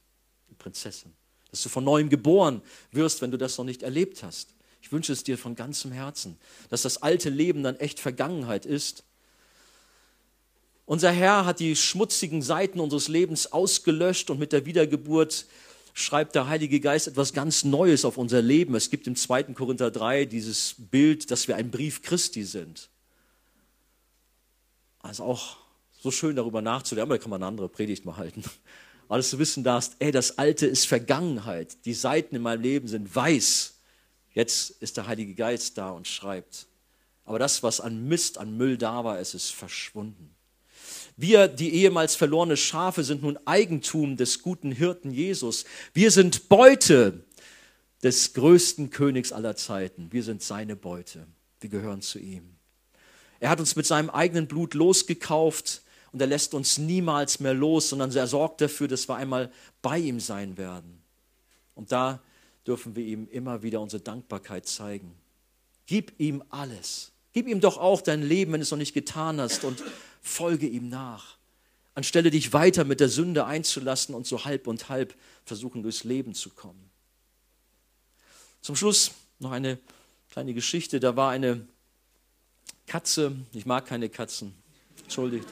eine 0.47 0.57
Prinzessin. 0.57 1.11
Dass 1.49 1.63
du 1.63 1.69
von 1.69 1.83
neuem 1.83 2.09
geboren 2.09 2.61
wirst, 2.91 3.23
wenn 3.23 3.31
du 3.31 3.37
das 3.37 3.57
noch 3.57 3.65
nicht 3.65 3.81
erlebt 3.81 4.21
hast. 4.21 4.53
Ich 4.81 4.91
wünsche 4.91 5.11
es 5.11 5.23
dir 5.23 5.39
von 5.39 5.55
ganzem 5.55 5.91
Herzen, 5.91 6.37
dass 6.69 6.83
das 6.83 7.01
alte 7.01 7.29
Leben 7.29 7.63
dann 7.63 7.77
echt 7.77 7.99
Vergangenheit 7.99 8.67
ist. 8.67 9.03
Unser 10.85 11.11
Herr 11.11 11.45
hat 11.45 11.59
die 11.59 11.75
schmutzigen 11.75 12.43
Seiten 12.43 12.79
unseres 12.79 13.07
Lebens 13.07 13.51
ausgelöscht 13.51 14.29
und 14.29 14.39
mit 14.39 14.53
der 14.53 14.67
Wiedergeburt 14.67 15.47
schreibt 15.95 16.35
der 16.35 16.47
Heilige 16.47 16.79
Geist 16.79 17.07
etwas 17.07 17.33
ganz 17.33 17.63
Neues 17.63 18.05
auf 18.05 18.17
unser 18.17 18.43
Leben. 18.43 18.75
Es 18.75 18.91
gibt 18.91 19.07
im 19.07 19.15
2. 19.15 19.43
Korinther 19.55 19.89
3 19.89 20.25
dieses 20.25 20.75
Bild, 20.77 21.31
dass 21.31 21.47
wir 21.47 21.55
ein 21.55 21.71
Brief 21.71 22.03
Christi 22.03 22.43
sind. 22.43 22.89
Also 24.99 25.23
auch 25.23 25.57
so 26.01 26.11
schön 26.11 26.35
darüber 26.35 26.61
nachzudenken, 26.61 27.09
aber 27.09 27.17
da 27.17 27.21
kann 27.21 27.29
man 27.29 27.43
eine 27.43 27.47
andere 27.47 27.69
Predigt 27.69 28.05
mal 28.05 28.17
halten. 28.17 28.43
Aber 29.07 29.17
dass 29.17 29.31
du 29.31 29.39
wissen 29.39 29.63
darfst, 29.63 29.95
ey, 29.99 30.11
das 30.11 30.37
Alte 30.37 30.67
ist 30.67 30.85
Vergangenheit. 30.85 31.83
Die 31.85 31.93
Seiten 31.93 32.35
in 32.35 32.41
meinem 32.41 32.61
Leben 32.61 32.87
sind 32.87 33.13
weiß. 33.13 33.73
Jetzt 34.33 34.69
ist 34.81 34.97
der 34.97 35.07
Heilige 35.07 35.33
Geist 35.33 35.77
da 35.77 35.89
und 35.89 36.07
schreibt. 36.07 36.67
Aber 37.25 37.39
das, 37.39 37.63
was 37.63 37.81
an 37.81 38.07
Mist, 38.07 38.37
an 38.37 38.55
Müll 38.55 38.77
da 38.77 39.03
war, 39.03 39.19
es 39.19 39.33
ist 39.33 39.49
verschwunden. 39.49 40.35
Wir, 41.17 41.47
die 41.47 41.73
ehemals 41.73 42.15
verlorene 42.15 42.55
Schafe, 42.55 43.03
sind 43.03 43.23
nun 43.23 43.37
Eigentum 43.45 44.15
des 44.15 44.41
guten 44.41 44.71
Hirten 44.71 45.11
Jesus. 45.11 45.65
Wir 45.93 46.11
sind 46.11 46.47
Beute 46.47 47.25
des 48.03 48.33
größten 48.33 48.89
Königs 48.91 49.33
aller 49.33 49.55
Zeiten. 49.55 50.11
Wir 50.11 50.23
sind 50.23 50.41
seine 50.41 50.75
Beute. 50.75 51.27
Wir 51.59 51.69
gehören 51.69 52.01
zu 52.01 52.19
ihm. 52.19 52.55
Er 53.39 53.49
hat 53.49 53.59
uns 53.59 53.75
mit 53.75 53.85
seinem 53.85 54.09
eigenen 54.09 54.47
Blut 54.47 54.73
losgekauft 54.73 55.81
und 56.11 56.21
er 56.21 56.27
lässt 56.27 56.53
uns 56.53 56.77
niemals 56.77 57.39
mehr 57.39 57.53
los, 57.53 57.89
sondern 57.89 58.11
er 58.15 58.27
sorgt 58.27 58.61
dafür, 58.61 58.87
dass 58.87 59.07
wir 59.07 59.15
einmal 59.15 59.51
bei 59.81 59.99
ihm 59.99 60.19
sein 60.19 60.57
werden. 60.57 61.01
Und 61.75 61.91
da 61.91 62.19
dürfen 62.65 62.95
wir 62.95 63.05
ihm 63.05 63.27
immer 63.29 63.63
wieder 63.63 63.81
unsere 63.81 64.01
Dankbarkeit 64.01 64.67
zeigen. 64.67 65.13
Gib 65.85 66.19
ihm 66.19 66.43
alles. 66.49 67.11
Gib 67.33 67.47
ihm 67.47 67.61
doch 67.61 67.77
auch 67.77 68.01
dein 68.01 68.23
Leben, 68.23 68.53
wenn 68.53 68.59
du 68.59 68.63
es 68.63 68.71
noch 68.71 68.77
nicht 68.77 68.93
getan 68.93 69.39
hast, 69.39 69.63
und 69.63 69.83
folge 70.21 70.67
ihm 70.67 70.89
nach. 70.89 71.37
Anstelle 71.95 72.31
dich 72.31 72.53
weiter 72.53 72.83
mit 72.85 72.99
der 72.99 73.09
Sünde 73.09 73.45
einzulassen 73.45 74.15
und 74.15 74.25
so 74.25 74.45
halb 74.45 74.67
und 74.67 74.89
halb 74.89 75.15
versuchen, 75.45 75.83
durchs 75.83 76.03
Leben 76.03 76.33
zu 76.33 76.49
kommen. 76.49 76.89
Zum 78.61 78.75
Schluss 78.75 79.11
noch 79.39 79.51
eine 79.51 79.79
kleine 80.29 80.53
Geschichte. 80.53 80.99
Da 80.99 81.15
war 81.15 81.31
eine 81.31 81.65
Katze, 82.87 83.35
ich 83.53 83.65
mag 83.65 83.85
keine 83.85 84.09
Katzen, 84.09 84.53
entschuldigt. 85.03 85.47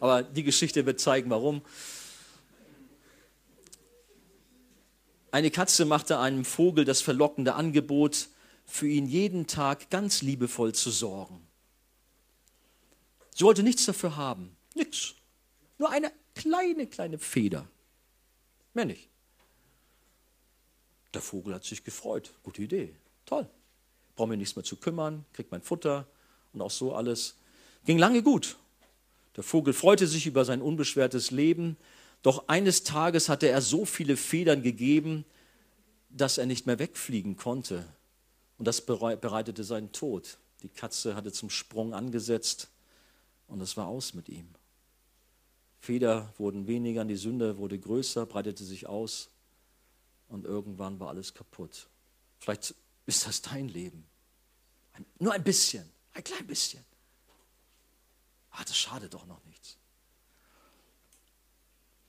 Aber 0.00 0.22
die 0.22 0.42
Geschichte 0.42 0.86
wird 0.86 0.98
zeigen, 0.98 1.30
warum. 1.30 1.62
Eine 5.30 5.50
Katze 5.50 5.84
machte 5.84 6.18
einem 6.18 6.44
Vogel 6.44 6.84
das 6.84 7.00
verlockende 7.00 7.54
Angebot, 7.54 8.28
für 8.66 8.88
ihn 8.88 9.06
jeden 9.06 9.46
Tag 9.46 9.90
ganz 9.90 10.22
liebevoll 10.22 10.74
zu 10.74 10.90
sorgen. 10.90 11.46
Sie 13.34 13.44
wollte 13.44 13.62
nichts 13.62 13.84
dafür 13.84 14.16
haben, 14.16 14.56
nichts. 14.74 15.14
Nur 15.78 15.90
eine 15.90 16.12
kleine, 16.34 16.86
kleine 16.86 17.18
Feder. 17.18 17.66
Mehr 18.74 18.84
nicht. 18.84 19.08
Der 21.14 21.22
Vogel 21.22 21.54
hat 21.54 21.64
sich 21.64 21.82
gefreut. 21.82 22.32
Gute 22.42 22.62
Idee. 22.62 22.94
Toll. 23.26 23.48
Brauche 24.14 24.28
mir 24.28 24.36
nichts 24.36 24.56
mehr 24.56 24.64
zu 24.64 24.76
kümmern, 24.76 25.24
kriegt 25.32 25.50
mein 25.50 25.62
Futter 25.62 26.06
und 26.52 26.60
auch 26.60 26.70
so 26.70 26.94
alles. 26.94 27.36
Ging 27.84 27.98
lange 27.98 28.22
gut. 28.22 28.56
Der 29.36 29.44
Vogel 29.44 29.72
freute 29.72 30.06
sich 30.06 30.26
über 30.26 30.44
sein 30.44 30.62
unbeschwertes 30.62 31.30
Leben, 31.30 31.76
doch 32.22 32.48
eines 32.48 32.82
Tages 32.84 33.28
hatte 33.28 33.48
er 33.48 33.62
so 33.62 33.84
viele 33.84 34.16
Federn 34.16 34.62
gegeben, 34.62 35.24
dass 36.10 36.38
er 36.38 36.46
nicht 36.46 36.66
mehr 36.66 36.78
wegfliegen 36.78 37.36
konnte. 37.36 37.86
Und 38.58 38.66
das 38.66 38.84
bereitete 38.84 39.64
seinen 39.64 39.92
Tod. 39.92 40.38
Die 40.62 40.68
Katze 40.68 41.14
hatte 41.14 41.32
zum 41.32 41.48
Sprung 41.48 41.94
angesetzt 41.94 42.68
und 43.46 43.60
es 43.62 43.76
war 43.76 43.86
aus 43.86 44.12
mit 44.12 44.28
ihm. 44.28 44.48
Feder 45.78 46.34
wurden 46.36 46.66
weniger, 46.66 47.04
die 47.06 47.16
Sünde 47.16 47.56
wurde 47.56 47.78
größer, 47.78 48.26
breitete 48.26 48.64
sich 48.64 48.86
aus 48.86 49.30
und 50.28 50.44
irgendwann 50.44 51.00
war 51.00 51.08
alles 51.08 51.32
kaputt. 51.32 51.88
Vielleicht 52.38 52.74
ist 53.06 53.26
das 53.26 53.40
dein 53.40 53.68
Leben. 53.68 54.04
Nur 55.18 55.32
ein 55.32 55.42
bisschen, 55.42 55.88
ein 56.12 56.22
klein 56.22 56.46
bisschen. 56.46 56.84
Ah, 58.50 58.64
das 58.64 58.76
schadet 58.76 59.14
doch 59.14 59.26
noch 59.26 59.44
nichts. 59.44 59.76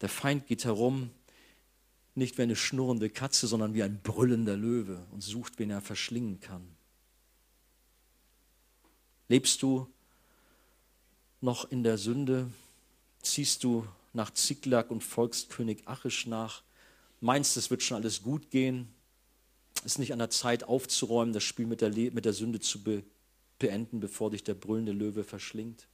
Der 0.01 0.09
Feind 0.09 0.47
geht 0.47 0.65
herum, 0.65 1.11
nicht 2.15 2.37
wie 2.37 2.41
eine 2.41 2.55
schnurrende 2.55 3.09
Katze, 3.09 3.47
sondern 3.47 3.73
wie 3.73 3.83
ein 3.83 4.01
brüllender 4.01 4.57
Löwe 4.57 5.05
und 5.11 5.21
sucht, 5.21 5.59
wen 5.59 5.69
er 5.69 5.81
verschlingen 5.81 6.39
kann. 6.39 6.75
Lebst 9.29 9.61
du 9.61 9.87
noch 11.39 11.69
in 11.71 11.83
der 11.83 11.97
Sünde? 11.97 12.51
Ziehst 13.21 13.63
du 13.63 13.87
nach 14.13 14.31
Ziklag 14.33 14.91
und 14.91 15.03
folgst 15.03 15.49
König 15.49 15.87
Achisch 15.87 16.25
nach? 16.25 16.63
Meinst, 17.21 17.55
es 17.55 17.69
wird 17.69 17.83
schon 17.83 17.97
alles 17.97 18.23
gut 18.23 18.49
gehen? 18.49 18.93
Ist 19.85 19.99
nicht 19.99 20.11
an 20.11 20.19
der 20.19 20.31
Zeit 20.31 20.63
aufzuräumen, 20.63 21.33
das 21.33 21.43
Spiel 21.43 21.65
mit 21.65 21.81
der, 21.81 21.89
Le 21.89 22.11
mit 22.11 22.25
der 22.25 22.33
Sünde 22.33 22.59
zu 22.59 22.83
be 22.83 23.03
beenden, 23.57 23.99
bevor 23.99 24.31
dich 24.31 24.43
der 24.43 24.55
brüllende 24.55 24.91
Löwe 24.91 25.23
verschlingt? 25.23 25.87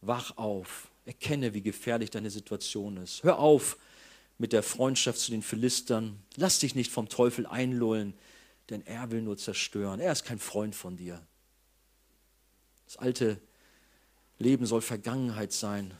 Wach 0.00 0.36
auf, 0.36 0.88
erkenne, 1.04 1.54
wie 1.54 1.62
gefährlich 1.62 2.10
deine 2.10 2.30
Situation 2.30 2.96
ist. 2.98 3.22
Hör 3.22 3.38
auf 3.38 3.76
mit 4.38 4.52
der 4.52 4.62
Freundschaft 4.62 5.18
zu 5.18 5.30
den 5.30 5.42
Philistern. 5.42 6.22
Lass 6.36 6.60
dich 6.60 6.74
nicht 6.74 6.92
vom 6.92 7.08
Teufel 7.08 7.46
einlullen, 7.46 8.14
denn 8.70 8.86
er 8.86 9.10
will 9.10 9.22
nur 9.22 9.36
zerstören. 9.36 10.00
Er 10.00 10.12
ist 10.12 10.24
kein 10.24 10.38
Freund 10.38 10.74
von 10.74 10.96
dir. 10.96 11.20
Das 12.86 12.96
alte 12.96 13.40
Leben 14.38 14.66
soll 14.66 14.80
Vergangenheit 14.80 15.52
sein 15.52 15.92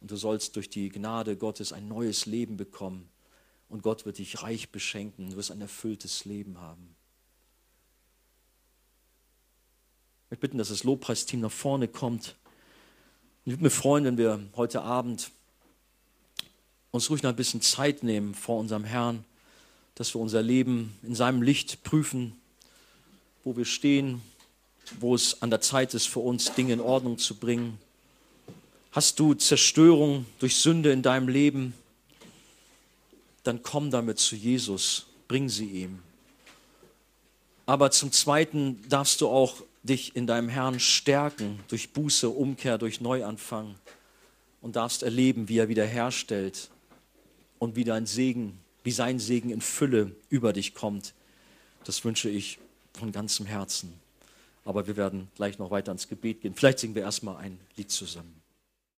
und 0.00 0.10
du 0.10 0.16
sollst 0.16 0.56
durch 0.56 0.70
die 0.70 0.88
Gnade 0.88 1.36
Gottes 1.36 1.72
ein 1.72 1.88
neues 1.88 2.26
Leben 2.26 2.56
bekommen 2.56 3.08
und 3.68 3.82
Gott 3.82 4.06
wird 4.06 4.18
dich 4.18 4.42
reich 4.42 4.70
beschenken. 4.70 5.30
Du 5.30 5.36
wirst 5.36 5.50
ein 5.50 5.60
erfülltes 5.60 6.24
Leben 6.24 6.58
haben. 6.60 6.94
Ich 10.24 10.30
möchte 10.30 10.40
bitten, 10.40 10.58
dass 10.58 10.68
das 10.68 10.84
Lobpreisteam 10.84 11.40
nach 11.40 11.50
vorne 11.50 11.88
kommt. 11.88 12.36
Ich 13.46 13.52
würde 13.52 13.64
mich 13.64 13.72
freuen, 13.72 14.04
wenn 14.04 14.18
wir 14.18 14.38
heute 14.54 14.82
Abend 14.82 15.30
uns 16.90 17.08
ruhig 17.08 17.22
noch 17.22 17.30
ein 17.30 17.36
bisschen 17.36 17.62
Zeit 17.62 18.02
nehmen 18.02 18.34
vor 18.34 18.58
unserem 18.58 18.84
Herrn, 18.84 19.24
dass 19.94 20.14
wir 20.14 20.20
unser 20.20 20.42
Leben 20.42 20.94
in 21.02 21.14
seinem 21.14 21.40
Licht 21.40 21.82
prüfen, 21.82 22.38
wo 23.42 23.56
wir 23.56 23.64
stehen, 23.64 24.20
wo 24.98 25.14
es 25.14 25.40
an 25.40 25.48
der 25.48 25.62
Zeit 25.62 25.94
ist 25.94 26.06
für 26.06 26.20
uns, 26.20 26.52
Dinge 26.52 26.74
in 26.74 26.80
Ordnung 26.80 27.16
zu 27.16 27.34
bringen. 27.34 27.78
Hast 28.92 29.18
du 29.18 29.32
Zerstörung 29.32 30.26
durch 30.38 30.56
Sünde 30.56 30.92
in 30.92 31.00
deinem 31.00 31.28
Leben? 31.28 31.72
Dann 33.42 33.62
komm 33.62 33.90
damit 33.90 34.18
zu 34.18 34.36
Jesus, 34.36 35.06
bring 35.28 35.48
sie 35.48 35.66
ihm. 35.66 36.00
Aber 37.64 37.90
zum 37.90 38.12
Zweiten 38.12 38.86
darfst 38.90 39.22
du 39.22 39.28
auch 39.28 39.62
dich 39.82 40.14
in 40.16 40.26
deinem 40.26 40.48
Herrn 40.48 40.78
stärken 40.78 41.60
durch 41.68 41.92
Buße, 41.92 42.28
Umkehr, 42.28 42.78
durch 42.78 43.00
Neuanfang 43.00 43.74
und 44.60 44.76
darfst 44.76 45.02
erleben, 45.02 45.48
wie 45.48 45.58
er 45.58 45.68
wiederherstellt 45.68 46.70
und 47.58 47.76
wie 47.76 47.84
dein 47.84 48.06
Segen, 48.06 48.58
wie 48.84 48.90
sein 48.90 49.18
Segen 49.18 49.50
in 49.50 49.60
Fülle 49.60 50.14
über 50.28 50.52
dich 50.52 50.74
kommt. 50.74 51.14
Das 51.84 52.04
wünsche 52.04 52.28
ich 52.28 52.58
von 52.92 53.12
ganzem 53.12 53.46
Herzen. 53.46 53.92
Aber 54.64 54.86
wir 54.86 54.96
werden 54.96 55.28
gleich 55.36 55.58
noch 55.58 55.70
weiter 55.70 55.92
ins 55.92 56.08
Gebet 56.08 56.42
gehen. 56.42 56.54
Vielleicht 56.54 56.80
singen 56.80 56.94
wir 56.94 57.02
erstmal 57.02 57.36
ein 57.36 57.58
Lied 57.76 57.90
zusammen. 57.90 58.39